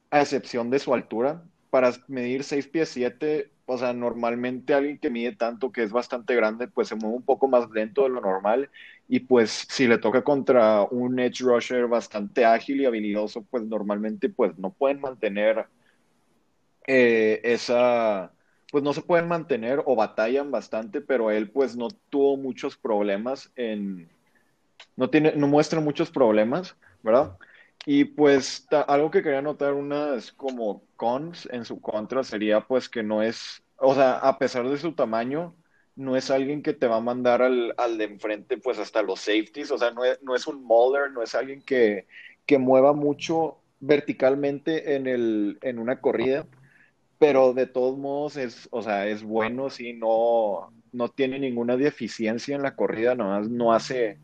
a 0.09 0.21
excepción 0.21 0.71
de 0.71 0.79
su 0.79 0.91
altura. 0.95 1.43
Para 1.73 1.91
medir 2.07 2.43
6 2.43 2.67
pies 2.67 2.89
7 2.89 3.49
o 3.65 3.77
sea, 3.77 3.93
normalmente 3.93 4.73
alguien 4.73 4.99
que 4.99 5.09
mide 5.09 5.35
tanto, 5.35 5.71
que 5.71 5.83
es 5.83 5.91
bastante 5.91 6.35
grande, 6.35 6.67
pues 6.67 6.89
se 6.89 6.95
mueve 6.95 7.15
un 7.15 7.23
poco 7.23 7.47
más 7.47 7.69
lento 7.71 8.03
de 8.03 8.09
lo 8.09 8.21
normal. 8.21 8.69
Y 9.07 9.21
pues 9.21 9.65
si 9.69 9.87
le 9.87 9.97
toca 9.97 10.21
contra 10.23 10.83
un 10.83 11.19
edge 11.19 11.41
rusher 11.41 11.87
bastante 11.87 12.45
ágil 12.45 12.81
y 12.81 12.85
habilidoso, 12.85 13.43
pues 13.49 13.63
normalmente 13.63 14.29
pues 14.29 14.57
no 14.57 14.71
pueden 14.71 14.99
mantener 14.99 15.65
eh, 16.85 17.39
esa, 17.43 18.33
pues 18.69 18.83
no 18.83 18.91
se 18.91 19.01
pueden 19.01 19.29
mantener 19.29 19.81
o 19.85 19.95
batallan 19.95 20.51
bastante, 20.51 20.99
pero 20.99 21.31
él 21.31 21.49
pues 21.49 21.77
no 21.77 21.87
tuvo 22.09 22.35
muchos 22.35 22.75
problemas 22.75 23.49
en, 23.55 24.09
no 24.97 25.09
tiene, 25.09 25.33
no 25.37 25.47
muestra 25.47 25.79
muchos 25.79 26.11
problemas, 26.11 26.75
¿verdad? 27.01 27.37
Y 27.85 28.05
pues 28.05 28.65
algo 28.87 29.11
que 29.11 29.21
quería 29.21 29.41
notar 29.41 29.73
unas 29.73 30.31
como 30.31 30.83
cons 30.95 31.47
en 31.51 31.65
su 31.65 31.81
contra 31.81 32.23
sería 32.23 32.61
pues 32.65 32.87
que 32.87 33.03
no 33.03 33.21
es, 33.21 33.61
o 33.77 33.93
sea, 33.93 34.13
a 34.19 34.37
pesar 34.39 34.67
de 34.69 34.77
su 34.77 34.93
tamaño, 34.93 35.55
no 35.95 36.15
es 36.15 36.31
alguien 36.31 36.63
que 36.63 36.73
te 36.73 36.87
va 36.87 36.97
a 36.97 37.01
mandar 37.01 37.41
al, 37.41 37.73
al 37.77 37.97
de 37.97 38.05
enfrente 38.05 38.57
pues 38.57 38.79
hasta 38.79 39.01
los 39.03 39.19
safeties, 39.19 39.69
o 39.71 39.77
sea, 39.77 39.91
no 39.91 40.05
es, 40.05 40.21
no 40.23 40.35
es 40.35 40.47
un 40.47 40.65
mauler, 40.65 41.11
no 41.11 41.21
es 41.21 41.35
alguien 41.35 41.61
que, 41.61 42.07
que 42.45 42.57
mueva 42.57 42.93
mucho 42.93 43.59
verticalmente 43.79 44.95
en, 44.95 45.07
el, 45.07 45.57
en 45.61 45.77
una 45.77 45.99
corrida, 45.99 46.47
pero 47.19 47.53
de 47.53 47.67
todos 47.67 47.97
modos 47.97 48.37
es, 48.37 48.67
o 48.71 48.81
sea, 48.81 49.07
es 49.07 49.23
bueno, 49.23 49.69
sí, 49.69 49.93
no, 49.93 50.73
no 50.91 51.09
tiene 51.09 51.39
ninguna 51.39 51.77
deficiencia 51.77 52.55
en 52.55 52.63
la 52.63 52.75
corrida, 52.75 53.15
nomás 53.15 53.49
no 53.49 53.73
hace 53.73 54.19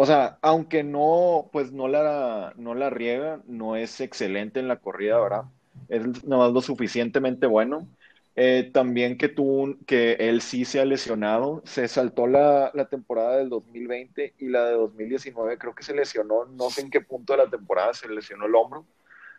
o 0.00 0.06
sea, 0.06 0.38
aunque 0.42 0.84
no, 0.84 1.48
pues 1.50 1.72
no 1.72 1.88
la, 1.88 2.52
no 2.56 2.76
la 2.76 2.88
riega, 2.88 3.40
no 3.48 3.74
es 3.74 4.00
excelente 4.00 4.60
en 4.60 4.68
la 4.68 4.76
corrida, 4.76 5.18
¿verdad? 5.18 5.42
Es 5.88 6.22
nomás 6.22 6.52
lo 6.52 6.60
suficientemente 6.60 7.48
bueno. 7.48 7.88
Eh, 8.36 8.70
también 8.72 9.18
que 9.18 9.28
tú, 9.28 9.76
que 9.88 10.12
él 10.12 10.40
sí 10.40 10.64
se 10.64 10.78
ha 10.78 10.84
lesionado, 10.84 11.62
se 11.64 11.88
saltó 11.88 12.28
la, 12.28 12.70
la, 12.74 12.84
temporada 12.84 13.38
del 13.38 13.48
2020 13.48 14.34
y 14.38 14.46
la 14.46 14.66
de 14.66 14.74
2019 14.74 15.58
creo 15.58 15.74
que 15.74 15.82
se 15.82 15.96
lesionó, 15.96 16.44
no 16.44 16.70
sé 16.70 16.82
en 16.82 16.90
qué 16.90 17.00
punto 17.00 17.32
de 17.32 17.40
la 17.40 17.50
temporada 17.50 17.92
se 17.92 18.08
lesionó 18.08 18.46
el 18.46 18.54
hombro. 18.54 18.86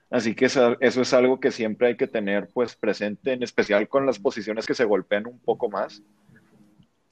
Así 0.10 0.36
que 0.36 0.48
eso, 0.48 0.76
es 0.82 1.14
algo 1.14 1.40
que 1.40 1.52
siempre 1.52 1.88
hay 1.88 1.96
que 1.96 2.08
tener 2.08 2.50
pues 2.54 2.76
presente, 2.76 3.32
en 3.32 3.44
especial 3.44 3.88
con 3.88 4.06
las 4.06 4.20
posiciones 4.20 4.66
que 4.66 4.76
se 4.76 4.84
golpean 4.84 5.26
un 5.26 5.40
poco 5.40 5.70
más. 5.70 6.04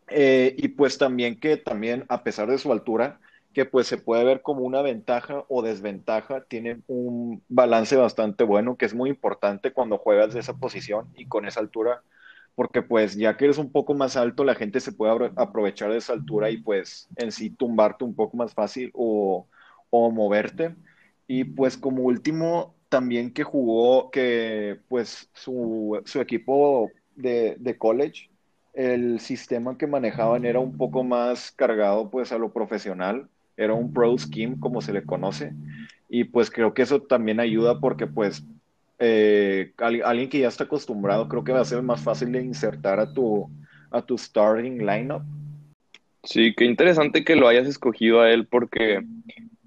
Eh, 0.10 0.54
y 0.58 0.68
pues 0.68 0.98
también 0.98 1.40
que 1.40 1.56
también, 1.56 2.04
a 2.10 2.26
pesar 2.26 2.50
de 2.50 2.58
su 2.58 2.74
altura, 2.74 3.22
que 3.58 3.65
pues 3.65 3.88
se 3.88 3.98
puede 3.98 4.24
ver 4.24 4.43
como 4.43 4.62
una 4.62 4.84
ventaja 4.84 5.43
o 5.50 5.63
desventaja, 5.63 6.46
tiene 6.46 6.84
un 6.88 7.43
balance 7.50 7.96
bastante 7.98 8.46
bueno, 8.46 8.78
que 8.78 8.86
es 8.86 8.93
muy 8.93 9.10
importante 9.10 9.74
cuando 9.74 9.98
juegas 9.98 10.34
de 10.36 10.41
esa 10.41 10.58
posición 10.60 11.10
y 11.15 11.28
con 11.28 11.48
esa 11.48 11.60
altura, 11.62 12.04
porque 12.56 12.84
pues 12.84 13.15
ya 13.15 13.36
que 13.38 13.46
eres 13.46 13.58
un 13.58 13.72
poco 13.72 13.96
más 13.96 14.15
alto, 14.17 14.43
la 14.43 14.54
gente 14.56 14.80
se 14.80 14.91
puede 14.93 15.32
aprovechar 15.38 15.91
de 15.91 15.98
esa 15.98 16.13
altura 16.13 16.52
y 16.52 16.58
pues 16.60 17.10
en 17.17 17.32
sí 17.32 17.50
tumbarte 17.50 18.04
un 18.06 18.15
poco 18.15 18.38
más 18.38 18.54
fácil 18.54 18.91
o, 18.93 19.50
o 19.89 20.12
moverte. 20.12 20.76
Y 21.28 21.43
pues 21.46 21.78
como 21.78 22.04
último, 22.04 22.76
también 22.89 23.34
que 23.34 23.43
jugó, 23.43 24.12
que 24.12 24.80
pues 24.88 25.30
su, 25.34 26.02
su 26.06 26.22
equipo 26.22 26.91
de, 27.15 27.56
de 27.60 27.78
college, 27.78 28.30
el 28.74 29.20
sistema 29.20 29.78
que 29.78 29.88
manejaban 29.88 30.46
era 30.46 30.60
un 30.60 30.78
poco 30.78 31.04
más 31.04 31.52
cargado 31.52 32.10
pues 32.12 32.32
a 32.32 32.38
lo 32.38 32.54
profesional 32.54 33.30
era 33.58 33.74
un 33.74 33.91
pro 33.91 34.17
scheme 34.17 34.56
como 34.60 34.82
se 34.82 34.93
le 34.93 35.04
conoce 35.04 35.54
y 36.10 36.24
pues 36.24 36.50
creo 36.50 36.74
que 36.74 36.84
eso 36.84 37.02
también 37.02 37.39
ayuda 37.39 37.80
porque 37.80 38.08
pues 38.08 38.43
eh, 39.00 39.74
alguien 39.78 40.30
que 40.30 40.39
ya 40.39 40.48
está 40.48 40.63
acostumbrado 40.63 41.28
creo 41.28 41.43
que 41.43 41.52
va 41.52 41.62
a 41.62 41.65
ser 41.65 41.82
más 41.82 42.02
fácil 42.02 42.32
de 42.32 42.41
insertar 42.41 43.00
a 43.00 43.12
tu 43.13 43.50
a 43.91 44.02
tu 44.02 44.17
starting 44.17 44.86
lineup. 44.86 45.24
Sí, 46.24 46.54
qué 46.56 46.65
interesante 46.65 47.24
que 47.24 47.36
lo 47.36 47.48
hayas 47.48 47.67
escogido 47.67 48.22
a 48.22 48.32
él 48.32 48.48
porque 48.48 49.04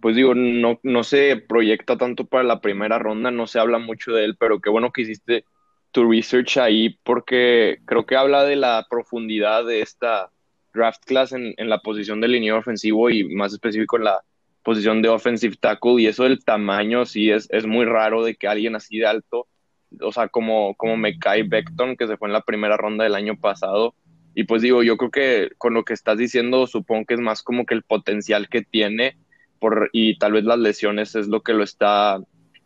pues 0.01 0.17
digo, 0.17 0.35
no, 0.35 0.81
no 0.83 1.05
se 1.05 1.37
proyecta 1.37 1.99
tanto 1.99 2.25
para 2.25 2.43
la 2.43 2.61
primera 2.61 2.99
ronda, 2.99 3.31
no 3.31 3.47
se 3.47 3.59
habla 3.59 3.79
mucho 3.79 4.13
de 4.13 4.25
él, 4.25 4.37
pero 4.39 4.61
qué 4.61 4.71
bueno 4.71 4.93
que 4.93 5.03
hiciste 5.03 5.45
tu 5.93 6.11
research 6.11 6.57
ahí 6.57 6.99
porque 7.03 7.81
creo 7.85 8.07
que 8.07 8.17
habla 8.17 8.45
de 8.45 8.57
la 8.57 8.87
profundidad 8.89 9.65
de 9.67 9.83
esta 9.83 10.31
draft 10.73 11.05
class 11.05 11.33
en, 11.33 11.55
en 11.57 11.69
la 11.69 11.81
posición 11.81 12.21
de 12.21 12.29
línea 12.29 12.57
ofensivo 12.57 13.11
y 13.11 13.25
más 13.25 13.53
específico 13.53 13.97
en 13.97 14.05
la 14.05 14.21
posición 14.63 15.03
de 15.03 15.09
offensive 15.09 15.57
tackle 15.57 16.01
y 16.01 16.07
eso 16.07 16.25
del 16.25 16.45
tamaño 16.45 17.07
sí 17.07 17.31
es, 17.31 17.49
es 17.51 17.67
muy 17.67 17.85
raro 17.85 18.25
de 18.25 18.35
que 18.35 18.47
alguien 18.47 18.77
así 18.77 18.99
de 18.99 19.07
alto, 19.07 19.47
o 20.01 20.13
sea, 20.13 20.29
como, 20.29 20.75
como 20.75 20.97
Mekai 20.97 21.43
Beckton 21.43 21.97
que 21.97 22.07
se 22.07 22.17
fue 22.17 22.29
en 22.29 22.35
la 22.35 22.43
primera 22.43 22.77
ronda 22.77 23.05
del 23.05 23.15
año 23.15 23.37
pasado 23.39 23.95
y 24.35 24.45
pues 24.45 24.63
digo, 24.63 24.83
yo 24.83 24.97
creo 24.97 25.11
que 25.11 25.51
con 25.59 25.75
lo 25.75 25.85
que 25.85 25.95
estás 25.95 26.19
diciendo 26.19 26.67
supongo 26.67 27.07
que 27.07 27.15
es 27.15 27.21
más 27.21 27.43
como 27.43 27.67
que 27.67 27.75
el 27.75 27.83
potencial 27.83 28.49
que 28.49 28.63
tiene 28.63 29.17
por, 29.59 29.91
y 29.93 30.19
tal 30.19 30.33
vez 30.33 30.45
las 30.45 30.59
lesiones 30.59 31.15
es 31.15 31.29
lo 31.29 31.43
que 31.43 31.53
lo 31.53 31.65
está 31.65 32.21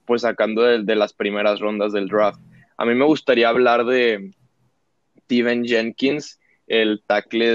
pues 0.05 0.23
sacando 0.23 0.63
de, 0.63 0.83
de 0.83 0.97
las 0.97 1.15
primeras 1.15 1.61
rondas 1.61 1.93
del 1.93 2.09
draft. 2.09 2.41
A 2.77 2.85
mí 2.85 2.95
me 2.95 3.05
gustaría 3.05 3.49
hablar 3.49 3.85
de 3.87 4.33
Steven 5.25 5.65
Jenkins, 5.65 6.39
el 6.67 7.03
tackle 7.07 7.53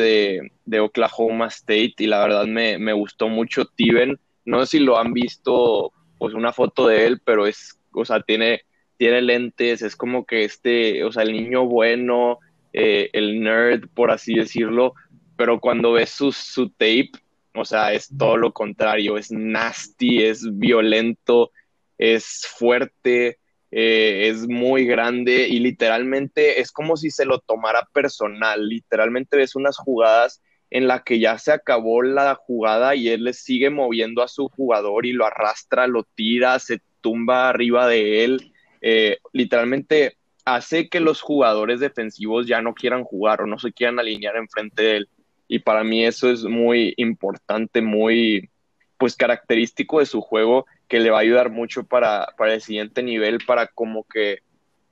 de, 0.66 0.80
Oklahoma 0.80 1.48
State 1.48 1.96
y 1.98 2.08
la 2.08 2.20
verdad 2.20 2.46
me, 2.46 2.94
gustó 2.94 3.28
mucho 3.28 3.64
Steven. 3.64 4.20
No 4.46 4.66
sé 4.66 4.78
si 4.78 4.80
lo 4.80 5.00
han 5.00 5.14
visto, 5.14 5.92
pues 6.18 6.34
una 6.34 6.54
foto 6.54 6.88
de 6.88 7.06
él, 7.06 7.22
pero 7.24 7.48
es, 7.48 7.80
o 7.94 8.06
sea, 8.06 8.22
tiene, 8.22 8.64
tiene 8.98 9.22
lentes, 9.22 9.82
es 9.82 9.96
como 9.96 10.26
que 10.26 10.44
este, 10.44 11.04
o 11.04 11.12
sea, 11.12 11.24
el 11.24 11.34
niño 11.34 11.66
bueno, 11.66 12.40
eh, 12.74 13.10
el 13.14 13.42
nerd, 13.42 13.88
por 13.94 14.12
así 14.12 14.36
decirlo, 14.36 14.94
pero 15.36 15.60
cuando 15.60 15.94
ves 15.94 16.10
su, 16.10 16.32
su 16.32 16.70
tape, 16.70 17.12
o 17.56 17.66
sea, 17.66 17.94
es 17.94 18.10
todo 18.18 18.38
lo 18.38 18.54
contrario, 18.54 19.18
es 19.18 19.32
nasty, 19.32 20.24
es 20.24 20.46
violento, 20.58 21.52
es 21.98 22.48
fuerte, 22.58 23.40
eh, 23.72 24.30
es 24.30 24.48
muy 24.48 24.86
grande 24.86 25.48
y 25.48 25.60
literalmente 25.60 26.60
es 26.60 26.72
como 26.72 26.98
si 26.98 27.12
se 27.12 27.26
lo 27.26 27.40
tomara 27.40 27.88
personal. 27.94 28.68
Literalmente 28.68 29.38
ves 29.38 29.56
unas 29.56 29.78
jugadas 29.78 30.42
en 30.72 30.88
la 30.88 31.04
que 31.04 31.20
ya 31.20 31.38
se 31.38 31.52
acabó 31.52 32.02
la 32.02 32.36
jugada 32.36 32.96
y 32.96 33.10
él 33.10 33.24
le 33.24 33.34
sigue 33.34 33.70
moviendo 33.70 34.22
a 34.22 34.28
su 34.28 34.50
jugador 34.50 35.06
y 35.06 35.14
lo 35.14 35.26
arrastra, 35.26 35.88
lo 35.88 36.04
tira, 36.04 36.60
se 36.60 36.82
tumba 37.02 37.50
arriba 37.50 37.88
de 37.88 38.24
él. 38.24 38.54
Eh, 38.82 39.18
literalmente 39.34 40.18
hace 40.46 40.90
que 40.90 41.00
los 41.00 41.22
jugadores 41.22 41.80
defensivos 41.80 42.48
ya 42.48 42.62
no 42.62 42.74
quieran 42.74 43.04
jugar 43.04 43.42
o 43.42 43.48
no 43.48 43.60
se 43.60 43.72
quieran 43.72 44.00
alinear 44.00 44.36
enfrente 44.38 44.84
de 44.84 44.98
él. 44.98 45.10
Y 45.48 45.60
para 45.60 45.84
mí 45.84 46.06
eso 46.06 46.30
es 46.30 46.44
muy 46.44 46.94
importante, 46.98 47.82
muy 47.82 48.50
pues 48.98 49.16
característico 49.16 50.00
de 50.00 50.06
su 50.06 50.22
juego 50.22 50.66
que 50.90 51.00
le 51.00 51.12
va 51.12 51.20
a 51.20 51.22
ayudar 51.22 51.52
mucho 51.52 51.84
para, 51.84 52.34
para 52.36 52.56
el 52.56 52.62
siguiente 52.62 53.04
nivel, 53.04 53.38
para 53.46 53.68
como 53.68 54.06
que, 54.06 54.40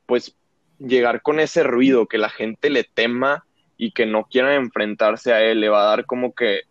pues, 0.06 0.38
llegar 0.80 1.24
con 1.24 1.40
ese 1.40 1.64
ruido, 1.64 2.06
que 2.06 2.20
la 2.20 2.30
gente 2.30 2.70
le 2.70 2.84
tema 2.84 3.46
y 3.78 3.92
que 3.92 4.06
no 4.06 4.26
quiera 4.26 4.56
enfrentarse 4.56 5.34
a 5.34 5.44
él, 5.44 5.60
le 5.60 5.70
va 5.70 5.82
a 5.82 5.90
dar 5.90 6.06
como 6.06 6.36
que 6.36 6.62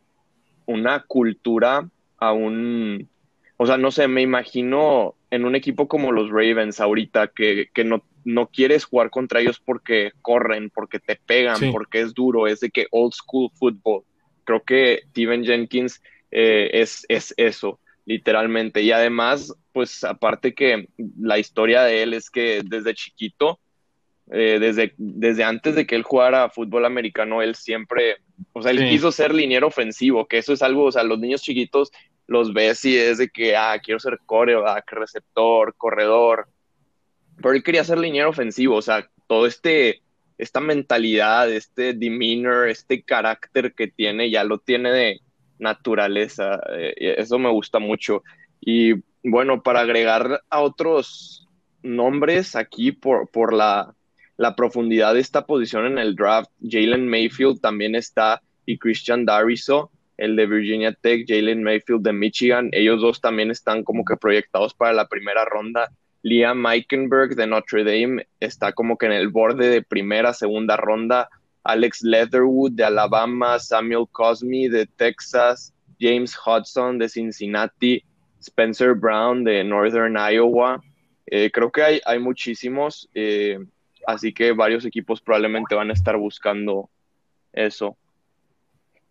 una 0.65 1.05
cultura 1.07 1.89
a 2.19 2.33
un, 2.33 3.09
o 3.57 3.67
sea, 3.67 3.77
no 3.77 3.91
sé, 3.91 4.07
me 4.07 4.23
imagino 4.23 5.17
en 5.31 5.45
un 5.45 5.57
equipo 5.57 5.89
como 5.89 6.12
los 6.12 6.31
Ravens 6.31 6.81
ahorita, 6.81 7.29
que, 7.29 7.69
que 7.75 7.85
no, 7.85 8.05
no 8.25 8.47
quieres 8.47 8.85
jugar 8.85 9.11
contra 9.11 9.41
ellos 9.41 9.59
porque 9.59 10.12
corren, 10.23 10.71
porque 10.71 11.01
te 11.01 11.17
pegan, 11.17 11.73
porque 11.73 12.01
es 12.01 12.15
duro, 12.15 12.47
es 12.47 12.61
de 12.61 12.71
que 12.71 12.87
old 12.93 13.12
school 13.12 13.51
football. 13.59 14.05
Creo 14.45 14.62
que 14.62 15.03
Steven 15.11 15.45
Jenkins 15.45 16.01
eh, 16.31 16.71
es, 16.73 17.05
es 17.09 17.35
eso 17.37 17.81
literalmente. 18.07 18.81
Y 18.81 18.92
además, 18.92 19.55
pues 19.73 20.03
aparte 20.05 20.55
que 20.55 20.88
la 21.21 21.38
historia 21.38 21.83
de 21.83 22.03
él 22.03 22.14
es 22.14 22.31
que 22.31 22.62
desde 22.64 22.95
chiquito, 22.95 23.59
eh, 24.31 24.59
desde, 24.59 24.95
desde 24.97 25.45
antes 25.45 25.75
de 25.75 25.87
que 25.87 25.97
él 25.97 26.03
jugara 26.03 26.49
fútbol 26.49 26.87
americano, 26.87 27.42
él 27.42 27.55
siempre, 27.55 28.16
o 28.53 28.62
sea, 28.62 28.71
él 28.71 28.88
quiso 28.88 29.12
ser 29.12 29.35
liniero 29.35 29.66
ofensivo, 29.66 30.27
que 30.27 30.38
eso 30.38 30.53
es 30.53 30.62
algo, 30.62 30.85
o 30.85 30.92
sea, 30.92 31.03
los 31.03 31.19
niños 31.19 31.42
chiquitos 31.42 31.92
los 32.27 32.53
ves 32.53 32.85
y 32.85 32.97
es 32.97 33.19
de 33.19 33.29
que, 33.29 33.57
ah, 33.57 33.79
quiero 33.83 34.01
ser 34.01 34.19
coreback, 34.25 34.90
receptor, 34.92 35.75
corredor, 35.77 36.49
pero 37.37 37.53
él 37.53 37.62
quería 37.62 37.85
ser 37.85 37.99
liniero 37.99 38.31
ofensivo, 38.31 38.77
o 38.77 38.83
sea, 38.83 39.09
todo 39.29 39.47
este, 39.47 40.03
esta 40.38 40.61
mentalidad, 40.61 41.51
este 41.53 41.92
demeanor, 41.92 42.69
este 42.69 43.03
carácter 43.03 43.75
que 43.75 43.88
tiene, 43.88 44.31
ya 44.31 44.42
lo 44.42 44.59
tiene 44.59 44.90
de, 44.90 45.21
naturaleza. 45.59 46.61
Eh, 46.77 47.16
eso 47.19 47.38
me 47.38 47.51
gusta 47.51 47.79
mucho. 47.79 48.23
Y 48.61 48.95
bueno, 49.23 49.62
para 49.62 49.81
agregar 49.81 50.42
a 50.49 50.61
otros 50.61 51.49
nombres 51.83 52.57
aquí 52.57 52.92
por, 52.92 53.29
por 53.31 53.53
la, 53.53 53.95
la 54.37 54.55
profundidad 54.55 55.14
de 55.14 55.21
esta 55.21 55.47
posición 55.47 55.87
en 55.87 55.99
el 55.99 56.14
draft, 56.14 56.51
Jalen 56.62 57.09
Mayfield 57.09 57.61
también 57.61 57.95
está 57.95 58.42
y 58.66 58.79
Christian 58.79 59.25
Dariso, 59.25 59.90
el 60.16 60.37
de 60.37 60.47
Virginia 60.47 60.92
Tech, 60.92 61.25
Jalen 61.27 61.62
Mayfield 61.62 62.03
de 62.03 62.12
Michigan, 62.12 62.69
ellos 62.73 63.01
dos 63.01 63.21
también 63.21 63.51
están 63.51 63.85
como 63.85 64.05
que 64.05 64.16
proyectados 64.16 64.75
para 64.75 64.92
la 64.92 65.09
primera 65.09 65.45
ronda. 65.45 65.90
Liam 66.23 66.59
Meikenberg 66.61 67.37
de 67.37 67.47
Notre 67.47 67.85
Dame 67.85 68.27
está 68.40 68.73
como 68.73 68.99
que 68.99 69.07
en 69.07 69.12
el 69.12 69.29
borde 69.29 69.69
de 69.69 69.83
primera, 69.83 70.33
segunda 70.33 70.77
ronda. 70.77 71.29
Alex 71.67 72.03
Leatherwood 72.03 72.73
de 72.73 72.85
Alabama, 72.85 73.59
Samuel 73.59 74.07
Cosme 74.13 74.69
de 74.69 74.87
Texas, 74.87 75.73
James 76.01 76.37
Hudson 76.37 76.99
de 76.99 77.09
Cincinnati, 77.09 78.05
Spencer 78.41 78.95
Brown 78.95 79.45
de 79.45 79.65
Northern 79.65 80.17
Iowa. 80.17 80.83
Eh, 81.27 81.51
creo 81.53 81.71
que 81.71 81.83
hay, 81.83 82.01
hay 82.05 82.19
muchísimos, 82.19 83.09
eh, 83.15 83.59
así 84.07 84.33
que 84.33 84.53
varios 84.53 84.85
equipos 84.85 85.21
probablemente 85.21 85.75
van 85.75 85.91
a 85.91 85.95
estar 85.95 86.17
buscando 86.17 86.89
eso. 87.53 87.97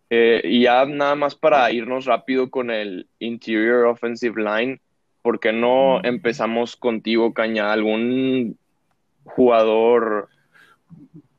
Eh, 0.08 0.40
y 0.44 0.62
ya 0.62 0.86
nada 0.86 1.16
más 1.16 1.34
para 1.34 1.70
irnos 1.72 2.04
rápido 2.04 2.48
con 2.48 2.70
el 2.70 3.08
Interior 3.18 3.86
Offensive 3.86 4.40
Line, 4.40 4.80
¿por 5.20 5.40
qué 5.40 5.52
no 5.52 6.02
empezamos 6.04 6.76
contigo, 6.76 7.34
Caña? 7.34 7.72
¿Algún 7.72 8.56
jugador 9.24 10.28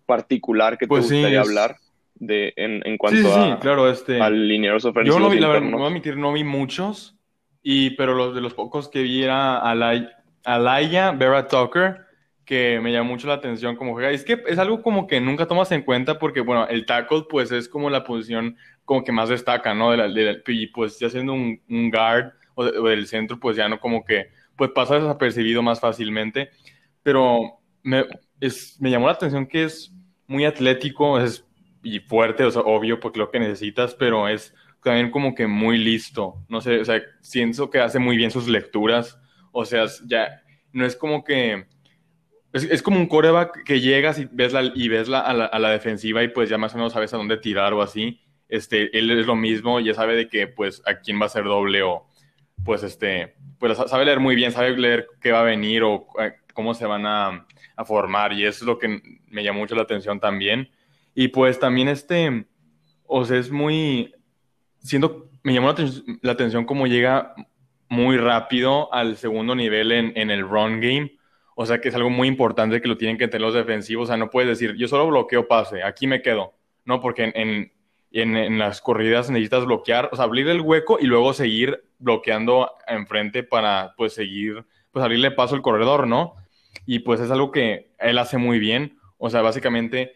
particular 0.07 0.79
que 0.79 0.85
te 0.85 0.89
pues 0.89 1.11
gustaría 1.11 1.41
hablar 1.41 1.75
de, 2.15 2.53
en, 2.55 2.81
en 2.85 2.97
cuanto 2.97 3.19
sí, 3.21 3.27
sí, 3.27 3.55
claro, 3.61 3.89
este, 3.91 4.19
al 4.19 4.47
linieros 4.47 4.85
ofensivos? 4.85 5.19
Yo 5.19 5.23
no 5.23 5.29
vi, 5.29 5.39
la 5.39 5.49
verdad, 5.49 5.69
no 5.69 5.77
voy 5.77 5.85
a 5.85 5.89
admitir, 5.89 6.17
no 6.17 6.33
vi 6.33 6.43
muchos, 6.43 7.15
y, 7.61 7.91
pero 7.91 8.15
los 8.15 8.33
de 8.33 8.41
los 8.41 8.55
pocos 8.55 8.89
que 8.89 9.03
vi 9.03 9.23
era 9.23 9.59
Alaya 9.59 11.11
Vera 11.11 11.47
Tucker, 11.47 12.07
que 12.47 12.79
me 12.81 12.93
llamó 12.93 13.11
mucho 13.11 13.27
la 13.27 13.33
atención 13.33 13.75
como 13.75 13.91
juega. 13.91 14.09
Es 14.09 14.23
que 14.23 14.41
es 14.47 14.57
algo 14.57 14.81
como 14.81 15.05
que 15.05 15.19
nunca 15.19 15.47
tomas 15.47 15.69
en 15.73 15.81
cuenta 15.81 16.17
porque, 16.17 16.39
bueno, 16.39 16.65
el 16.67 16.85
tackle 16.85 17.25
pues 17.29 17.51
es 17.51 17.67
como 17.67 17.89
la 17.89 18.05
posición 18.05 18.55
como 18.85 19.03
que 19.03 19.11
más 19.11 19.27
destaca, 19.27 19.75
¿no? 19.75 19.91
De 19.91 19.97
la, 19.97 20.07
de 20.07 20.41
y 20.47 20.67
pues 20.67 20.97
ya 20.97 21.09
siendo 21.09 21.33
un, 21.33 21.61
un 21.69 21.91
guard 21.91 22.31
o, 22.55 22.63
del 22.63 23.05
centro, 23.05 23.37
pues 23.37 23.57
ya 23.57 23.67
no 23.67 23.81
como 23.81 24.05
que, 24.05 24.29
pues 24.55 24.71
pasa 24.71 24.95
desapercibido 24.95 25.61
más 25.61 25.81
fácilmente. 25.81 26.51
Pero 27.03 27.59
me, 27.83 28.05
es, 28.39 28.79
me 28.79 28.89
llamó 28.89 29.07
la 29.07 29.13
atención 29.13 29.47
que 29.47 29.63
es 29.63 29.93
muy 30.27 30.45
atlético 30.45 31.19
es, 31.19 31.45
y 31.83 31.99
fuerte, 31.99 32.43
o 32.43 32.51
sea, 32.51 32.63
obvio, 32.63 32.99
porque 32.99 33.19
lo 33.19 33.31
que 33.31 33.39
necesitas, 33.39 33.95
pero 33.95 34.27
es 34.27 34.53
también 34.83 35.11
como 35.11 35.35
que 35.35 35.47
muy 35.47 35.77
listo. 35.77 36.35
No 36.49 36.61
sé, 36.61 36.79
o 36.79 36.85
sea, 36.85 37.01
siento 37.21 37.69
que 37.69 37.79
hace 37.79 37.99
muy 37.99 38.17
bien 38.17 38.31
sus 38.31 38.47
lecturas. 38.47 39.19
O 39.51 39.65
sea, 39.65 39.85
ya 40.05 40.41
no 40.71 40.85
es 40.85 40.95
como 40.95 41.23
que. 41.23 41.65
Es, 42.53 42.81
como 42.81 42.97
un 42.97 43.07
coreback 43.07 43.63
que 43.65 43.81
llegas 43.81 44.17
y 44.17 44.27
ves, 44.31 44.53
la, 44.53 44.63
y 44.73 44.87
ves 44.87 45.07
la, 45.09 45.19
a, 45.19 45.59
la, 45.59 45.69
defensiva 45.69 46.23
y 46.23 46.29
pues 46.29 46.49
ya 46.49 46.57
más 46.57 46.73
o 46.73 46.77
menos 46.77 46.93
sabes 46.93 47.13
a 47.13 47.17
dónde 47.17 47.37
tirar 47.37 47.73
o 47.73 47.81
así. 47.81 48.21
este, 48.49 48.97
él 48.97 49.11
es 49.11 49.27
lo 49.27 49.35
mismo, 49.35 49.79
ya 49.79 49.93
sabe 49.93 50.15
de 50.15 50.27
que, 50.29 50.47
pues, 50.47 50.81
a 50.85 50.95
quién 50.99 51.21
va 51.21 51.25
a 51.25 51.29
ser 51.29 51.43
doble 51.43 51.83
o, 51.83 52.06
pues, 52.67 52.83
este, 52.83 53.33
pues, 53.59 53.77
sabe 53.77 54.03
leer 54.03 54.19
muy 54.19 54.35
bien, 54.35 54.51
sabe 54.51 54.75
leer 54.77 55.07
qué 55.21 55.31
va 55.31 55.39
a 55.39 55.43
venir 55.43 55.83
o 55.83 56.05
eh, 56.19 56.33
cómo 56.53 56.73
se 56.73 56.85
van 56.85 57.05
a, 57.05 57.47
formar 57.85 58.33
y 58.33 58.43
eso 58.43 58.63
es 58.63 58.67
lo 58.67 58.77
que 58.77 58.99
me 59.27 59.43
llamó 59.43 59.59
mucho 59.59 59.75
la 59.75 59.83
atención 59.83 60.19
también. 60.19 60.69
Y 61.15 61.29
pues 61.29 61.59
también 61.59 61.87
este, 61.87 62.45
o 63.05 63.23
sea, 63.23 63.37
es 63.37 63.51
muy, 63.51 64.13
siendo, 64.79 65.29
me 65.43 65.53
llamó 65.53 65.73
la, 66.21 66.31
atención 66.31 66.65
cómo 66.65 66.87
llega 66.87 67.35
muy 67.87 68.17
rápido 68.17 68.93
al 68.93 69.15
segundo 69.15 69.55
nivel 69.55 69.93
en, 69.93 70.11
en, 70.15 70.29
el 70.29 70.41
run 70.41 70.81
game. 70.81 71.17
O 71.55 71.65
sea, 71.65 71.79
que 71.79 71.87
es 71.87 71.95
algo 71.95 72.09
muy 72.09 72.27
importante 72.27 72.81
que 72.81 72.87
lo 72.89 72.97
tienen 72.97 73.17
que 73.17 73.27
tener 73.27 73.45
los 73.45 73.53
defensivos. 73.53 74.05
O 74.05 74.07
sea, 74.07 74.17
no 74.17 74.29
puedes 74.29 74.49
decir, 74.49 74.75
yo 74.75 74.87
solo 74.89 75.07
bloqueo 75.07 75.47
pase, 75.47 75.83
aquí 75.83 76.05
me 76.05 76.21
quedo. 76.21 76.53
No, 76.83 76.99
porque 76.99 77.31
en, 77.33 77.71
en, 78.11 78.35
en 78.35 78.57
las 78.57 78.81
corridas 78.81 79.29
necesitas 79.29 79.65
bloquear, 79.65 80.09
o 80.11 80.15
sea, 80.15 80.25
abrir 80.25 80.49
el 80.49 80.61
hueco 80.61 80.97
y 80.99 81.05
luego 81.05 81.31
seguir 81.33 81.86
bloqueando 81.99 82.71
enfrente 82.87 83.43
para, 83.43 83.93
pues, 83.97 84.13
seguir, 84.13 84.65
pues, 84.91 85.03
abrirle 85.03 85.31
paso 85.31 85.55
al 85.55 85.61
corredor, 85.61 86.07
¿no? 86.07 86.35
Y 86.85 86.99
pues 86.99 87.19
es 87.19 87.31
algo 87.31 87.51
que 87.51 87.93
él 87.99 88.17
hace 88.17 88.37
muy 88.37 88.59
bien. 88.59 88.97
O 89.17 89.29
sea, 89.29 89.41
básicamente, 89.41 90.15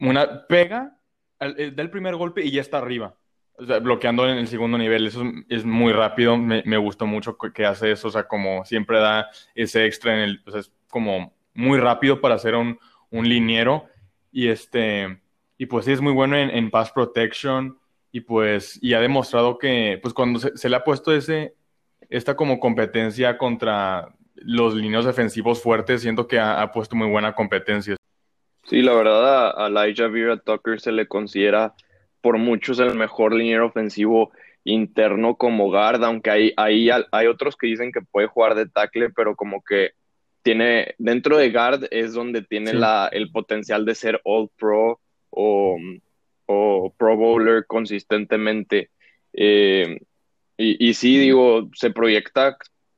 una 0.00 0.46
pega, 0.46 0.98
eh, 1.40 1.72
da 1.74 1.82
el 1.82 1.90
primer 1.90 2.16
golpe 2.16 2.44
y 2.44 2.50
ya 2.50 2.60
está 2.60 2.78
arriba. 2.78 3.14
O 3.58 3.64
sea, 3.64 3.78
bloqueando 3.78 4.28
en 4.28 4.38
el 4.38 4.48
segundo 4.48 4.78
nivel. 4.78 5.06
Eso 5.06 5.22
es 5.48 5.64
muy 5.64 5.92
rápido. 5.92 6.36
Me, 6.36 6.62
me, 6.66 6.76
gustó 6.76 7.06
mucho 7.06 7.38
que 7.38 7.64
hace 7.64 7.92
eso. 7.92 8.08
O 8.08 8.10
sea, 8.10 8.26
como 8.26 8.64
siempre 8.64 8.98
da 8.98 9.28
ese 9.54 9.86
extra 9.86 10.14
en 10.14 10.20
el. 10.20 10.42
O 10.46 10.50
sea, 10.50 10.60
es 10.60 10.72
como 10.90 11.34
muy 11.54 11.78
rápido 11.78 12.20
para 12.20 12.38
ser 12.38 12.54
un, 12.54 12.78
un 13.10 13.28
liniero. 13.28 13.86
Y 14.32 14.48
este. 14.48 15.20
Y 15.58 15.66
pues 15.66 15.86
sí, 15.86 15.92
es 15.92 16.00
muy 16.00 16.12
bueno 16.12 16.36
en, 16.36 16.50
en 16.50 16.70
pass 16.70 16.92
protection. 16.92 17.78
Y 18.16 18.22
pues. 18.22 18.78
Y 18.82 18.94
ha 18.94 19.00
demostrado 19.00 19.58
que. 19.58 19.98
Pues 20.00 20.14
cuando 20.14 20.38
se, 20.38 20.56
se 20.56 20.70
le 20.70 20.76
ha 20.76 20.84
puesto 20.84 21.12
ese. 21.12 21.54
Esta 22.08 22.34
como 22.34 22.58
competencia 22.58 23.36
contra 23.36 24.08
los 24.36 24.74
lineos 24.74 25.04
defensivos 25.04 25.62
fuertes, 25.62 26.00
siento 26.00 26.26
que 26.26 26.38
ha, 26.38 26.62
ha, 26.62 26.72
puesto 26.72 26.96
muy 26.96 27.08
buena 27.08 27.34
competencia. 27.34 27.94
Sí, 28.64 28.80
la 28.80 28.94
verdad 28.94 29.50
a, 29.50 29.64
a 29.64 29.66
Elijah 29.66 30.08
Vera 30.08 30.38
Tucker 30.38 30.80
se 30.80 30.92
le 30.92 31.06
considera 31.06 31.74
por 32.22 32.38
muchos 32.38 32.78
el 32.78 32.94
mejor 32.94 33.34
liniero 33.34 33.66
ofensivo 33.66 34.32
interno 34.64 35.36
como 35.36 35.68
guard, 35.70 36.02
aunque 36.02 36.30
hay, 36.30 36.52
hay, 36.56 36.88
hay 36.88 37.26
otros 37.26 37.54
que 37.54 37.66
dicen 37.66 37.92
que 37.92 38.00
puede 38.00 38.28
jugar 38.28 38.54
de 38.54 38.66
tackle, 38.66 39.10
pero 39.10 39.36
como 39.36 39.62
que 39.62 39.90
tiene, 40.42 40.94
dentro 40.96 41.36
de 41.36 41.50
guard 41.50 41.88
es 41.90 42.14
donde 42.14 42.40
tiene 42.40 42.70
sí. 42.70 42.78
la, 42.78 43.10
el 43.12 43.30
potencial 43.30 43.84
de 43.84 43.94
ser 43.94 44.22
All 44.24 44.48
Pro 44.56 45.00
o, 45.28 45.76
o 46.46 46.94
Pro 46.96 47.16
Bowler 47.16 47.66
consistentemente. 47.66 48.90
Eh, 49.32 49.98
y, 50.56 50.88
y 50.88 50.94
sí, 50.94 51.18
digo, 51.18 51.68
se 51.74 51.90
proyecta 51.90 52.56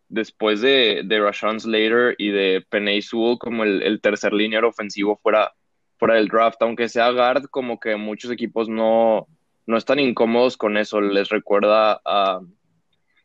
después 0.09 0.61
de, 0.61 1.03
de 1.05 1.33
Slater 1.33 2.15
y 2.19 2.31
de 2.31 2.65
Penay 2.69 3.03
Sewell 3.03 3.39
como 3.39 3.65
el, 3.65 3.83
el, 3.83 4.01
tercer 4.01 4.33
lineero 4.33 4.69
ofensivo 4.69 5.19
fuera, 5.23 5.53
fuera 5.99 6.15
del 6.15 6.29
draft, 6.29 6.61
aunque 6.63 6.89
sea 6.89 7.11
guard, 7.11 7.47
como 7.51 7.79
que 7.79 7.97
muchos 7.97 8.31
equipos 8.31 8.69
no, 8.69 9.27
no 9.67 9.77
están 9.77 9.99
incómodos 9.99 10.57
con 10.57 10.77
eso. 10.77 11.01
Les 11.01 11.29
recuerda 11.29 12.01
a, 12.05 12.41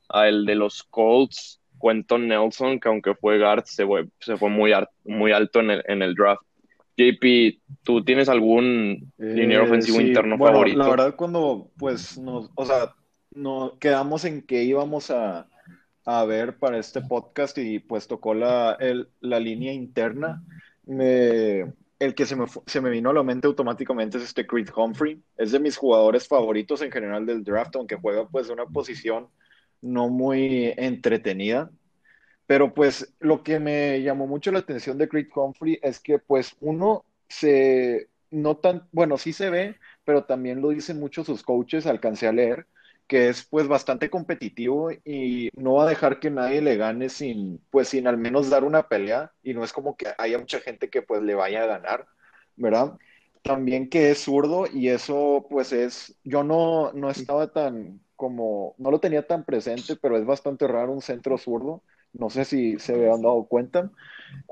a 0.10 0.28
el 0.28 0.46
de 0.46 0.56
los 0.56 0.84
Colts, 0.84 1.62
Quentin 1.82 2.28
Nelson, 2.28 2.80
que 2.80 2.90
aunque 2.90 3.16
fue 3.16 3.40
guard, 3.40 3.64
se 3.66 3.86
fue, 3.86 4.08
se 4.20 4.38
fue 4.38 4.50
muy, 4.50 4.74
muy 5.04 5.32
alto 5.32 5.60
en 5.60 5.72
el, 5.72 5.84
en 5.88 6.02
el 6.02 6.16
draft. 6.16 6.44
JP, 6.98 7.62
¿tú 7.84 8.04
tienes 8.04 8.30
algún 8.30 9.12
liniero 9.18 9.64
eh, 9.64 9.68
ofensivo 9.68 9.98
sí. 9.98 10.08
interno 10.08 10.38
bueno, 10.38 10.54
favorito? 10.54 10.80
La 10.80 10.90
verdad, 10.90 11.16
cuando 11.16 11.72
pues 11.78 12.18
nos, 12.18 12.50
o 12.56 12.66
sea, 12.66 12.94
nos 13.32 13.78
quedamos 13.78 14.26
en 14.26 14.42
que 14.44 14.64
íbamos 14.64 15.10
a, 15.10 15.48
a 16.06 16.26
ver 16.26 16.58
para 16.58 16.78
este 16.78 17.02
podcast 17.02 17.58
y 17.58 17.80
pues 17.80 18.08
tocó 18.08 18.34
la, 18.34 18.78
el, 18.80 19.10
la 19.22 19.40
línea 19.40 19.74
interna. 19.74 20.44
Me, 20.86 21.74
el 22.00 22.16
que 22.16 22.26
se 22.26 22.36
me, 22.36 22.46
se 22.66 22.82
me 22.82 22.90
vino 22.90 23.10
a 23.10 23.14
la 23.14 23.24
mente 23.24 23.48
automáticamente 23.48 24.18
es 24.18 24.24
este 24.26 24.46
Creed 24.46 24.70
Humphrey. 24.76 25.22
Es 25.38 25.52
de 25.52 25.60
mis 25.60 25.78
jugadores 25.78 26.28
favoritos 26.28 26.82
en 26.82 26.92
general 26.92 27.26
del 27.26 27.44
draft, 27.44 27.76
aunque 27.76 27.96
juega 27.96 28.28
pues 28.28 28.48
de 28.48 28.54
una 28.54 28.66
posición 28.66 29.28
no 29.82 30.10
muy 30.10 30.74
entretenida. 30.78 31.72
Pero 32.46 32.74
pues 32.74 33.14
lo 33.20 33.44
que 33.44 33.60
me 33.60 34.02
llamó 34.02 34.28
mucho 34.28 34.52
la 34.52 34.60
atención 34.60 34.98
de 34.98 35.08
Creed 35.10 35.30
Humphrey 35.36 35.80
es 35.82 36.00
que 36.00 36.20
pues 36.20 36.56
uno 36.62 37.06
se, 37.30 38.10
no 38.32 38.58
tan, 38.58 38.88
bueno, 38.92 39.18
sí 39.18 39.34
se 39.34 39.50
ve, 39.50 39.78
pero 40.04 40.26
también 40.26 40.62
lo 40.62 40.70
dicen 40.70 41.00
muchos 41.00 41.26
sus 41.28 41.44
coaches, 41.44 41.86
alcancé 41.88 42.28
a 42.28 42.34
leer, 42.34 42.68
que 43.08 43.30
es 43.30 43.44
pues 43.46 43.68
bastante 43.68 44.10
competitivo 44.10 44.92
y 44.92 45.50
no 45.56 45.74
va 45.76 45.84
a 45.86 45.90
dejar 45.90 46.20
que 46.20 46.30
nadie 46.32 46.62
le 46.62 46.78
gane 46.78 47.10
sin 47.10 47.60
pues 47.70 47.90
sin 47.90 48.08
al 48.08 48.18
menos 48.18 48.50
dar 48.50 48.64
una 48.64 48.88
pelea 48.88 49.32
y 49.44 49.54
no 49.54 49.64
es 49.64 49.74
como 49.74 49.96
que 49.98 50.08
haya 50.18 50.38
mucha 50.40 50.60
gente 50.60 50.90
que 50.90 51.02
pues 51.02 51.22
le 51.22 51.36
vaya 51.36 51.64
a 51.64 51.68
ganar, 51.68 52.08
¿verdad? 52.56 52.98
También 53.42 53.90
que 53.90 54.12
es 54.12 54.20
zurdo 54.24 54.66
y 54.72 54.90
eso 54.90 55.46
pues 55.50 55.74
es, 55.74 56.18
yo 56.24 56.44
no, 56.44 56.92
no 56.94 57.10
estaba 57.10 57.52
tan 57.52 58.02
como, 58.16 58.74
no 58.78 58.90
lo 58.92 59.00
tenía 59.00 59.28
tan 59.28 59.44
presente, 59.44 59.96
pero 59.98 60.18
es 60.18 60.26
bastante 60.26 60.68
raro 60.68 60.94
un 60.94 61.02
centro 61.02 61.38
zurdo, 61.38 61.84
no 62.14 62.30
sé 62.30 62.46
si 62.46 62.80
se 62.80 62.94
habían 62.94 63.22
dado 63.22 63.44
cuenta. 63.46 63.92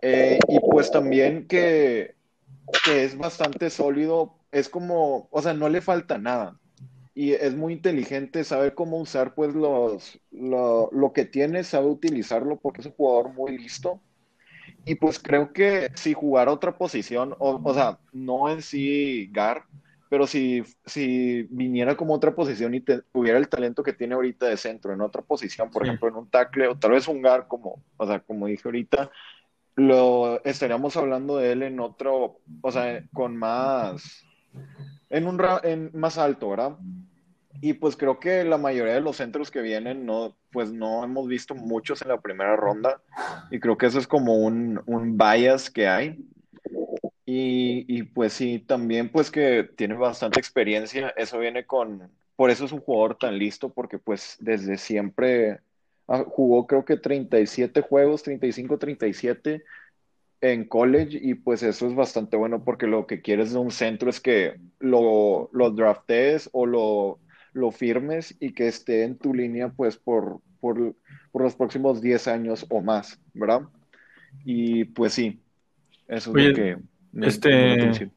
Eh, 0.01 0.39
y 0.47 0.59
pues 0.59 0.91
también 0.91 1.47
que, 1.47 2.16
es 2.89 3.18
bastante 3.18 3.70
sólido, 3.70 4.36
es 4.51 4.70
como, 4.70 5.28
o 5.32 5.41
sea, 5.41 5.53
no 5.53 5.70
le 5.70 5.82
falta 5.82 6.18
nada 6.18 6.57
y 7.14 7.34
es 7.34 7.55
muy 7.55 7.74
inteligente, 7.74 8.43
sabe 8.43 8.74
cómo 8.74 8.97
usar 8.97 9.36
pues 9.36 9.53
los, 9.53 10.20
lo, 10.32 10.89
lo, 10.91 11.12
que 11.12 11.26
tiene, 11.26 11.64
sabe 11.64 11.88
utilizarlo 11.88 12.57
porque 12.57 12.82
es 12.82 12.88
un 12.88 12.93
jugador 12.93 13.34
muy 13.34 13.57
listo. 13.57 14.01
Y 14.86 14.95
pues 14.95 15.20
creo 15.20 15.51
que 15.53 15.91
si 15.95 16.14
jugara 16.14 16.51
otra 16.51 16.78
posición, 16.78 17.36
o, 17.38 17.62
o 17.64 17.74
sea, 17.74 17.99
no 18.14 18.49
en 18.49 18.62
sí 18.62 19.30
Gar, 19.32 19.66
pero 20.12 20.28
si, 20.28 20.62
si 20.86 21.43
viniera 21.43 21.95
como 21.95 22.14
otra 22.14 22.36
posición 22.36 22.74
y 22.74 22.82
te, 22.82 23.01
tuviera 23.01 23.38
el 23.38 23.47
talento 23.47 23.82
que 23.82 23.93
tiene 23.93 24.14
ahorita 24.14 24.45
de 24.45 24.57
centro 24.57 24.91
en 24.91 24.99
otra 24.99 25.22
posición, 25.22 25.72
por 25.72 25.84
sí. 25.84 25.88
ejemplo 25.88 26.09
en 26.09 26.16
un 26.16 26.30
tackle 26.30 26.68
o 26.68 26.78
tal 26.78 26.91
vez 26.91 27.07
un 27.07 27.22
Gar 27.22 27.47
como, 27.47 27.82
o 27.95 28.05
sea, 28.05 28.20
como 28.20 28.47
dije 28.47 28.64
ahorita, 28.66 29.09
lo 29.78 30.43
estaríamos 30.43 30.97
hablando 30.97 31.38
de 31.38 31.53
él 31.53 31.64
en 31.64 31.80
otro, 31.80 32.41
o 32.59 32.72
sea, 32.74 33.01
con 33.14 33.38
más 33.38 34.26
en 35.09 35.28
un 35.28 35.41
en 35.64 35.91
más 35.93 36.18
alto, 36.18 36.49
¿verdad? 36.49 36.78
Y 37.62 37.72
pues 37.72 37.95
creo 37.95 38.20
que 38.20 38.43
la 38.43 38.57
mayoría 38.57 38.95
de 38.95 39.01
los 39.01 39.16
centros 39.16 39.49
que 39.49 39.62
vienen, 39.62 40.05
no, 40.05 40.36
pues 40.51 40.74
no 40.74 41.05
hemos 41.05 41.30
visto 41.30 41.55
muchos 41.55 42.01
en 42.01 42.09
la 42.09 42.20
primera 42.20 42.57
ronda. 42.57 43.01
Y 43.49 43.62
creo 43.62 43.78
que 43.78 43.86
eso 43.86 43.97
es 43.97 44.07
como 44.07 44.39
un, 44.39 44.82
un 44.88 45.18
bias 45.18 45.70
que 45.70 45.88
hay. 45.88 46.18
Y, 47.34 47.86
y, 47.88 48.04
pues 48.04 48.34
sí, 48.34 48.60
también 48.60 49.08
pues 49.10 49.32
que 49.32 49.64
tiene 49.64 49.94
bastante 49.94 50.38
experiencia. 50.38 51.14
Eso 51.16 51.40
viene 51.40 51.66
con, 51.66 52.12
por 52.36 52.50
eso 52.50 52.66
es 52.66 52.74
un 52.74 52.82
jugador 52.82 53.18
tan 53.18 53.38
listo, 53.38 53.72
porque 53.72 54.00
pues 54.00 54.36
desde 54.42 54.78
siempre 54.78 55.62
ah, 56.10 56.26
jugó 56.28 56.68
creo 56.68 56.84
que 56.84 56.98
37 56.98 57.80
juegos, 57.80 58.24
35, 58.24 58.78
37 58.78 59.64
en 60.42 60.66
college 60.66 61.20
y 61.22 61.36
pues 61.36 61.64
eso 61.64 61.88
es 61.88 61.96
bastante 61.96 62.36
bueno 62.36 62.66
porque 62.66 62.86
lo 62.86 63.08
que 63.08 63.22
quieres 63.22 63.54
de 63.54 63.60
un 63.60 63.72
centro 63.72 64.10
es 64.10 64.20
que 64.20 64.60
lo, 64.80 65.50
lo 65.54 65.72
draftees 65.72 66.50
o 66.52 66.66
lo, 66.66 67.20
lo, 67.54 67.72
firmes 67.72 68.36
y 68.42 68.52
que 68.52 68.68
esté 68.68 69.04
en 69.04 69.18
tu 69.18 69.34
línea 69.34 69.70
pues 69.70 69.96
por, 69.96 70.42
por, 70.60 70.96
por, 71.32 71.44
los 71.44 71.56
próximos 71.56 72.02
10 72.02 72.28
años 72.28 72.66
o 72.70 72.82
más, 72.82 73.22
¿verdad? 73.34 73.62
Y 74.44 74.84
pues 74.84 75.14
sí, 75.14 75.40
eso 76.10 76.32
Oye, 76.32 76.44
es 76.44 76.50
lo 76.50 76.56
que 76.56 76.91
me, 77.12 77.28
este... 77.28 78.12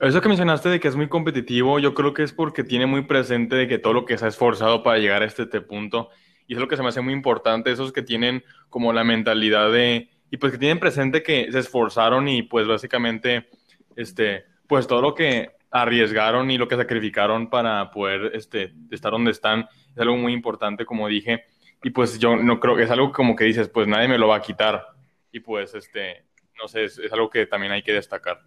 Eso 0.00 0.20
que 0.20 0.28
mencionaste 0.28 0.68
de 0.68 0.80
que 0.80 0.86
es 0.86 0.96
muy 0.96 1.08
competitivo, 1.08 1.78
yo 1.78 1.92
creo 1.94 2.14
que 2.14 2.22
es 2.22 2.32
porque 2.32 2.62
tiene 2.62 2.86
muy 2.86 3.02
presente 3.02 3.56
de 3.56 3.66
que 3.66 3.78
todo 3.78 3.94
lo 3.94 4.04
que 4.04 4.16
se 4.16 4.26
ha 4.26 4.28
esforzado 4.28 4.82
para 4.82 4.98
llegar 4.98 5.22
a 5.22 5.24
este, 5.24 5.42
este 5.42 5.60
punto, 5.60 6.10
y 6.46 6.54
es 6.54 6.60
lo 6.60 6.68
que 6.68 6.76
se 6.76 6.82
me 6.82 6.88
hace 6.88 7.00
muy 7.00 7.12
importante, 7.12 7.72
esos 7.72 7.92
que 7.92 8.02
tienen 8.02 8.44
como 8.68 8.92
la 8.92 9.02
mentalidad 9.02 9.72
de, 9.72 10.08
y 10.30 10.36
pues 10.36 10.52
que 10.52 10.58
tienen 10.58 10.78
presente 10.78 11.22
que 11.22 11.50
se 11.50 11.58
esforzaron 11.58 12.28
y 12.28 12.42
pues 12.42 12.68
básicamente, 12.68 13.48
este, 13.96 14.44
pues 14.68 14.86
todo 14.86 15.02
lo 15.02 15.14
que 15.14 15.50
arriesgaron 15.70 16.50
y 16.50 16.58
lo 16.58 16.68
que 16.68 16.76
sacrificaron 16.76 17.50
para 17.50 17.90
poder 17.90 18.30
este, 18.34 18.74
estar 18.90 19.10
donde 19.10 19.32
están 19.32 19.66
es 19.94 19.98
algo 19.98 20.16
muy 20.16 20.32
importante, 20.32 20.84
como 20.84 21.08
dije, 21.08 21.44
y 21.82 21.90
pues 21.90 22.18
yo 22.20 22.36
no 22.36 22.60
creo 22.60 22.76
que 22.76 22.84
es 22.84 22.90
algo 22.90 23.10
como 23.10 23.34
que 23.34 23.44
dices, 23.44 23.68
pues 23.68 23.88
nadie 23.88 24.06
me 24.06 24.18
lo 24.18 24.28
va 24.28 24.36
a 24.36 24.42
quitar, 24.42 24.86
y 25.32 25.40
pues 25.40 25.74
este, 25.74 26.24
no 26.60 26.68
sé, 26.68 26.84
es, 26.84 26.98
es 26.98 27.12
algo 27.12 27.30
que 27.30 27.46
también 27.46 27.72
hay 27.72 27.82
que 27.82 27.92
destacar. 27.92 28.40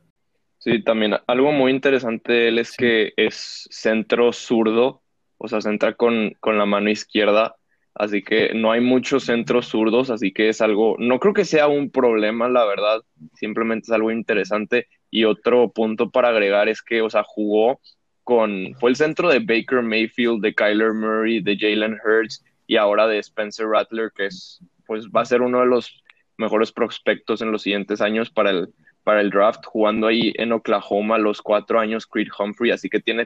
Sí, 0.59 0.83
también 0.83 1.15
algo 1.25 1.51
muy 1.51 1.71
interesante 1.71 2.33
de 2.33 2.47
él 2.49 2.59
es 2.59 2.69
sí. 2.69 2.75
que 2.77 3.13
es 3.17 3.67
centro 3.71 4.31
zurdo, 4.31 5.01
o 5.37 5.47
sea, 5.47 5.59
centra 5.59 5.95
con, 5.95 6.35
con 6.39 6.59
la 6.59 6.67
mano 6.67 6.91
izquierda, 6.91 7.55
así 7.95 8.21
que 8.21 8.53
no 8.53 8.71
hay 8.71 8.79
muchos 8.79 9.23
centros 9.23 9.67
zurdos, 9.67 10.11
así 10.11 10.31
que 10.31 10.49
es 10.49 10.61
algo, 10.61 10.95
no 10.99 11.19
creo 11.19 11.33
que 11.33 11.45
sea 11.45 11.67
un 11.67 11.89
problema, 11.89 12.47
la 12.47 12.63
verdad, 12.65 13.01
simplemente 13.33 13.85
es 13.85 13.91
algo 13.91 14.11
interesante. 14.11 14.87
Y 15.09 15.25
otro 15.25 15.71
punto 15.71 16.09
para 16.09 16.29
agregar 16.29 16.69
es 16.69 16.81
que, 16.81 17.01
o 17.01 17.09
sea, 17.09 17.23
jugó 17.23 17.81
con, 18.23 18.75
fue 18.79 18.91
el 18.91 18.95
centro 18.95 19.29
de 19.29 19.39
Baker 19.39 19.81
Mayfield, 19.81 20.41
de 20.41 20.53
Kyler 20.53 20.93
Murray, 20.93 21.41
de 21.41 21.57
Jalen 21.57 21.97
Hurts 22.05 22.45
y 22.67 22.77
ahora 22.77 23.07
de 23.07 23.17
Spencer 23.17 23.67
Rattler, 23.67 24.11
que 24.15 24.27
es, 24.27 24.63
pues 24.85 25.07
va 25.07 25.21
a 25.21 25.25
ser 25.25 25.41
uno 25.41 25.59
de 25.61 25.65
los 25.65 26.01
mejores 26.37 26.71
prospectos 26.71 27.41
en 27.41 27.51
los 27.51 27.61
siguientes 27.61 28.01
años 28.01 28.29
para 28.29 28.51
el, 28.51 28.69
para 29.03 29.21
el 29.21 29.29
draft, 29.29 29.65
jugando 29.65 30.07
ahí 30.07 30.33
en 30.35 30.51
Oklahoma 30.51 31.17
los 31.17 31.41
cuatro 31.41 31.79
años 31.79 32.05
Creed 32.05 32.27
Humphrey, 32.37 32.71
así 32.71 32.89
que 32.89 32.99
tiene 32.99 33.25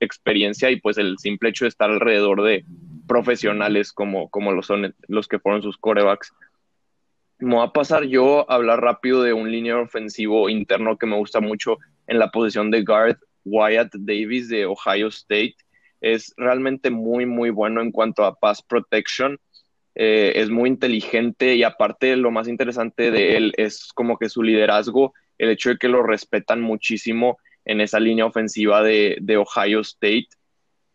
experiencia 0.00 0.70
y 0.70 0.80
pues 0.80 0.98
el 0.98 1.18
simple 1.18 1.50
hecho 1.50 1.64
de 1.64 1.70
estar 1.70 1.90
alrededor 1.90 2.42
de 2.42 2.64
profesionales 3.06 3.92
como, 3.92 4.28
como 4.28 4.62
son 4.62 4.94
los 5.08 5.28
que 5.28 5.38
fueron 5.38 5.62
sus 5.62 5.76
corebacks. 5.78 6.32
Me 7.38 7.56
va 7.56 7.64
a 7.64 7.72
pasar 7.72 8.04
yo 8.04 8.50
a 8.50 8.54
hablar 8.54 8.80
rápido 8.80 9.22
de 9.22 9.32
un 9.32 9.50
línea 9.50 9.76
ofensivo 9.78 10.48
interno 10.48 10.96
que 10.96 11.06
me 11.06 11.16
gusta 11.16 11.40
mucho 11.40 11.78
en 12.06 12.18
la 12.18 12.30
posición 12.30 12.70
de 12.70 12.82
guard, 12.82 13.18
Wyatt 13.44 13.94
Davis 13.94 14.48
de 14.48 14.66
Ohio 14.66 15.08
State. 15.08 15.56
Es 16.00 16.32
realmente 16.36 16.90
muy, 16.90 17.26
muy 17.26 17.50
bueno 17.50 17.80
en 17.80 17.92
cuanto 17.92 18.24
a 18.24 18.34
pass 18.34 18.62
protection. 18.62 19.38
Eh, 19.98 20.42
es 20.42 20.50
muy 20.50 20.68
inteligente 20.68 21.54
y 21.54 21.62
aparte 21.62 22.16
lo 22.16 22.30
más 22.30 22.48
interesante 22.48 23.10
de 23.10 23.38
él 23.38 23.54
es 23.56 23.92
como 23.94 24.18
que 24.18 24.28
su 24.28 24.42
liderazgo, 24.42 25.14
el 25.38 25.48
hecho 25.48 25.70
de 25.70 25.78
que 25.78 25.88
lo 25.88 26.02
respetan 26.02 26.60
muchísimo 26.60 27.38
en 27.64 27.80
esa 27.80 27.98
línea 27.98 28.26
ofensiva 28.26 28.82
de, 28.82 29.36
Ohio 29.38 29.80
State. 29.80 30.28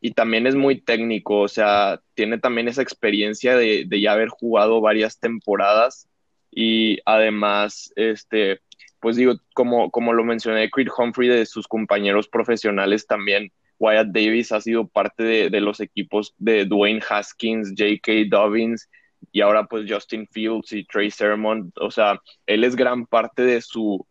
Y 0.02 0.12
también 0.12 0.45
es 0.45 0.56
muy 0.56 0.82
técnico, 0.82 1.39
o 1.39 1.47
sea, 1.47 1.99
tiene 2.14 2.38
también 2.38 2.68
esa 2.68 2.84
experiencia 2.84 3.56
de, 3.56 3.86
de, 3.88 4.02
ya 4.02 4.14
haber 4.14 4.30
jugado 4.30 4.82
varias 4.82 5.20
temporadas. 5.20 6.08
Y 6.52 6.99
además, 7.06 7.91
este, 7.95 8.62
pues 8.99 9.16
digo, 9.16 9.36
como, 9.56 9.89
como 9.89 10.14
lo 10.14 10.24
mencioné, 10.24 10.70
Creed 10.70 10.89
Humphrey 10.95 11.28
de 11.28 11.45
sus 11.47 11.68
compañeros 11.68 12.28
profesionales 12.28 13.08
también, 13.08 13.52
Wyatt 13.82 14.09
Davis 14.09 14.51
ha 14.51 14.61
sido 14.61 14.88
parte 14.88 15.23
de, 15.23 15.49
de 15.49 15.59
los 15.59 15.79
equipos 15.79 16.36
de 16.38 16.65
Dwayne 16.65 17.01
Haskins, 17.09 17.73
J.K. 17.75 18.11
Dobbins 18.29 18.88
y 19.32 19.41
ahora 19.41 19.65
pues 19.65 19.91
Justin 19.91 20.27
Fields 20.27 20.71
y 20.71 20.86
Trey 20.86 21.09
Sermon, 21.09 21.73
o 21.82 21.89
sea, 21.89 22.21
él 22.45 22.63
es 22.63 22.75
gran 22.75 23.07
parte 23.07 23.43
de 23.43 23.59
su, 23.59 24.05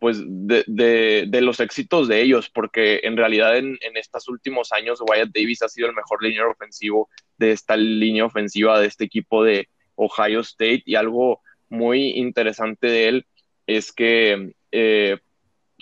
pues 0.00 0.20
de, 0.26 0.64
de, 0.66 1.26
de, 1.28 1.40
los 1.40 1.60
éxitos 1.60 2.08
de 2.08 2.20
ellos, 2.20 2.50
porque 2.50 3.00
en 3.04 3.16
realidad 3.16 3.56
en, 3.56 3.78
en, 3.80 3.96
estos 3.96 4.28
últimos 4.28 4.72
años 4.72 5.00
Wyatt 5.00 5.30
Davis 5.32 5.62
ha 5.62 5.68
sido 5.68 5.88
el 5.88 5.94
mejor 5.94 6.20
línea 6.20 6.44
ofensivo 6.48 7.08
de 7.38 7.52
esta 7.52 7.76
línea 7.76 8.24
ofensiva 8.24 8.80
de 8.80 8.88
este 8.88 9.04
equipo 9.04 9.44
de 9.44 9.68
Ohio 9.94 10.40
State 10.40 10.82
y 10.84 10.96
algo 10.96 11.40
muy 11.68 12.10
interesante 12.18 12.88
de 12.88 13.08
él 13.08 13.26
es 13.68 13.92
que 13.92 14.52
eh, 14.72 15.18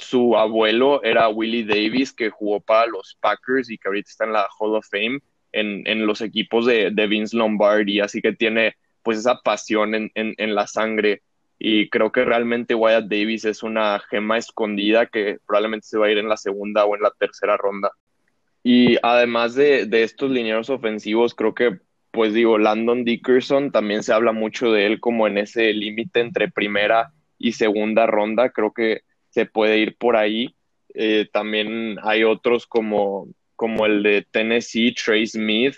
su 0.01 0.37
abuelo 0.37 1.03
era 1.03 1.29
Willie 1.29 1.65
Davis, 1.65 2.13
que 2.13 2.31
jugó 2.31 2.61
para 2.61 2.87
los 2.87 3.17
Packers 3.21 3.71
y 3.71 3.79
que 3.79 3.89
ahorita 3.89 4.11
está 4.11 4.25
en 4.25 4.33
la 4.33 4.49
Hall 4.59 4.75
of 4.75 4.87
Fame 4.91 5.21
en, 5.53 5.83
en 5.87 6.07
los 6.07 6.21
equipos 6.21 6.67
de, 6.67 6.91
de, 6.91 7.07
Vince 7.07 7.37
Lombardi, 7.37 8.01
así 8.01 8.21
que 8.21 8.33
tiene 8.33 8.77
pues 9.03 9.19
esa 9.19 9.41
pasión 9.41 9.95
en, 9.95 10.11
en, 10.15 10.35
en, 10.39 10.55
la 10.55 10.67
sangre. 10.67 11.23
Y 11.59 11.89
creo 11.89 12.13
que 12.13 12.25
realmente 12.25 12.75
Wyatt 12.75 13.05
Davis 13.05 13.45
es 13.45 13.63
una 13.63 14.01
gema 14.11 14.39
escondida 14.39 15.07
que 15.07 15.39
probablemente 15.47 15.87
se 15.87 15.99
va 15.99 16.07
a 16.07 16.11
ir 16.11 16.19
en 16.19 16.29
la 16.29 16.37
segunda 16.37 16.85
o 16.85 16.95
en 16.95 17.03
la 17.03 17.11
tercera 17.11 17.57
ronda. 17.57 17.91
Y 18.63 18.97
además 19.03 19.55
de, 19.55 19.87
de 19.87 20.03
estos 20.03 20.31
linieros 20.31 20.71
ofensivos, 20.71 21.35
creo 21.35 21.55
que 21.55 21.79
pues 22.11 22.35
digo, 22.35 22.59
Landon 22.59 23.05
Dickerson 23.05 23.71
también 23.71 24.03
se 24.03 24.13
habla 24.13 24.33
mucho 24.33 24.73
de 24.73 24.87
él 24.87 25.01
como 25.01 25.27
en 25.27 25.39
ese 25.39 25.73
límite 25.73 26.21
entre 26.21 26.51
primera 26.51 27.13
y 27.39 27.53
segunda 27.53 28.07
ronda, 28.07 28.51
creo 28.51 28.73
que 28.73 29.03
se 29.31 29.47
puede 29.47 29.79
ir 29.79 29.97
por 29.97 30.17
ahí. 30.17 30.55
Eh, 30.95 31.29
también 31.33 31.99
hay 32.03 32.25
otros 32.25 32.67
como, 32.67 33.29
como 33.57 33.87
el 33.87 34.03
de 34.03 34.27
Tennessee, 34.31 34.95
Trey 34.95 35.27
Smith, 35.27 35.77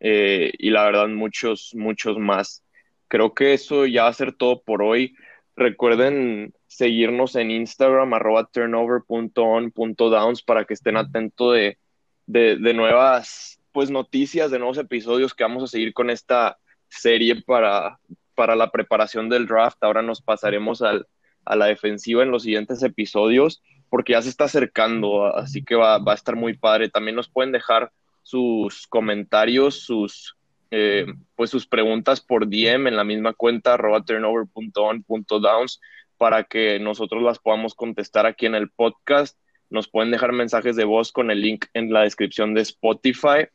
eh, 0.00 0.52
y 0.58 0.70
la 0.70 0.84
verdad 0.84 1.08
muchos, 1.08 1.72
muchos 1.74 2.18
más. 2.18 2.64
Creo 3.08 3.34
que 3.34 3.54
eso 3.54 3.86
ya 3.86 4.04
va 4.04 4.08
a 4.08 4.14
ser 4.14 4.32
todo 4.32 4.62
por 4.62 4.82
hoy. 4.82 5.14
Recuerden 5.56 6.54
seguirnos 6.66 7.36
en 7.36 7.50
Instagram, 7.50 8.14
arroba 8.14 8.46
turnover.on.downs 8.46 10.42
para 10.42 10.64
que 10.64 10.74
estén 10.74 10.96
atentos 10.96 11.54
de, 11.54 11.78
de, 12.26 12.56
de 12.56 12.74
nuevas 12.74 13.58
pues 13.72 13.90
noticias 13.90 14.50
de 14.50 14.58
nuevos 14.58 14.78
episodios 14.78 15.34
que 15.34 15.44
vamos 15.44 15.62
a 15.62 15.66
seguir 15.68 15.92
con 15.92 16.10
esta 16.10 16.58
serie 16.88 17.42
para, 17.42 18.00
para 18.34 18.56
la 18.56 18.70
preparación 18.70 19.28
del 19.28 19.46
draft. 19.46 19.78
Ahora 19.82 20.02
nos 20.02 20.20
pasaremos 20.20 20.82
al, 20.82 21.06
a 21.48 21.56
la 21.56 21.66
defensiva 21.66 22.22
en 22.22 22.30
los 22.30 22.44
siguientes 22.44 22.82
episodios 22.82 23.62
porque 23.88 24.12
ya 24.12 24.22
se 24.22 24.28
está 24.28 24.44
acercando, 24.44 25.34
así 25.34 25.64
que 25.64 25.74
va, 25.74 25.98
va 25.98 26.12
a 26.12 26.14
estar 26.14 26.36
muy 26.36 26.56
padre. 26.56 26.88
También 26.88 27.16
nos 27.16 27.28
pueden 27.28 27.52
dejar 27.52 27.90
sus 28.22 28.86
comentarios, 28.86 29.80
sus, 29.80 30.36
eh, 30.70 31.06
pues 31.34 31.50
sus 31.50 31.66
preguntas 31.66 32.20
por 32.20 32.48
DM 32.48 32.88
en 32.88 32.96
la 32.96 33.04
misma 33.04 33.32
cuenta 33.32 33.74
arroba 33.74 34.04
turnover.on.downs 34.04 35.80
para 36.18 36.44
que 36.44 36.78
nosotros 36.78 37.22
las 37.22 37.38
podamos 37.38 37.74
contestar 37.74 38.26
aquí 38.26 38.46
en 38.46 38.54
el 38.54 38.70
podcast. 38.70 39.38
Nos 39.70 39.88
pueden 39.88 40.10
dejar 40.10 40.32
mensajes 40.32 40.76
de 40.76 40.84
voz 40.84 41.12
con 41.12 41.30
el 41.30 41.40
link 41.40 41.66
en 41.74 41.92
la 41.92 42.02
descripción 42.02 42.54
de 42.54 42.62
Spotify 42.62 43.46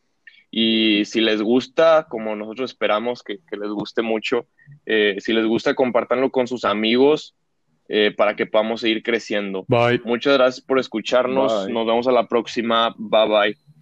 y 0.50 1.06
si 1.06 1.22
les 1.22 1.42
gusta, 1.42 2.08
como 2.10 2.36
nosotros 2.36 2.72
esperamos 2.72 3.24
que, 3.24 3.40
que 3.50 3.58
les 3.58 3.70
guste 3.70 4.04
mucho, 4.04 4.48
eh, 4.86 5.16
si 5.20 5.34
les 5.34 5.46
gusta, 5.46 5.74
compártanlo 5.74 6.32
con 6.32 6.48
sus 6.48 6.64
amigos 6.64 7.36
eh, 7.90 8.14
para 8.16 8.36
que 8.36 8.46
podamos 8.46 8.82
seguir 8.82 9.04
creciendo. 9.04 9.66
Bye. 9.68 10.02
Muchas 10.04 10.34
gracias 10.34 10.66
por 10.66 10.80
escucharnos. 10.80 11.66
Bye. 11.66 11.74
Nos 11.74 11.86
vemos 11.86 12.08
a 12.08 12.12
la 12.12 12.28
próxima. 12.28 12.94
Bye 12.98 13.28
bye. 13.28 13.73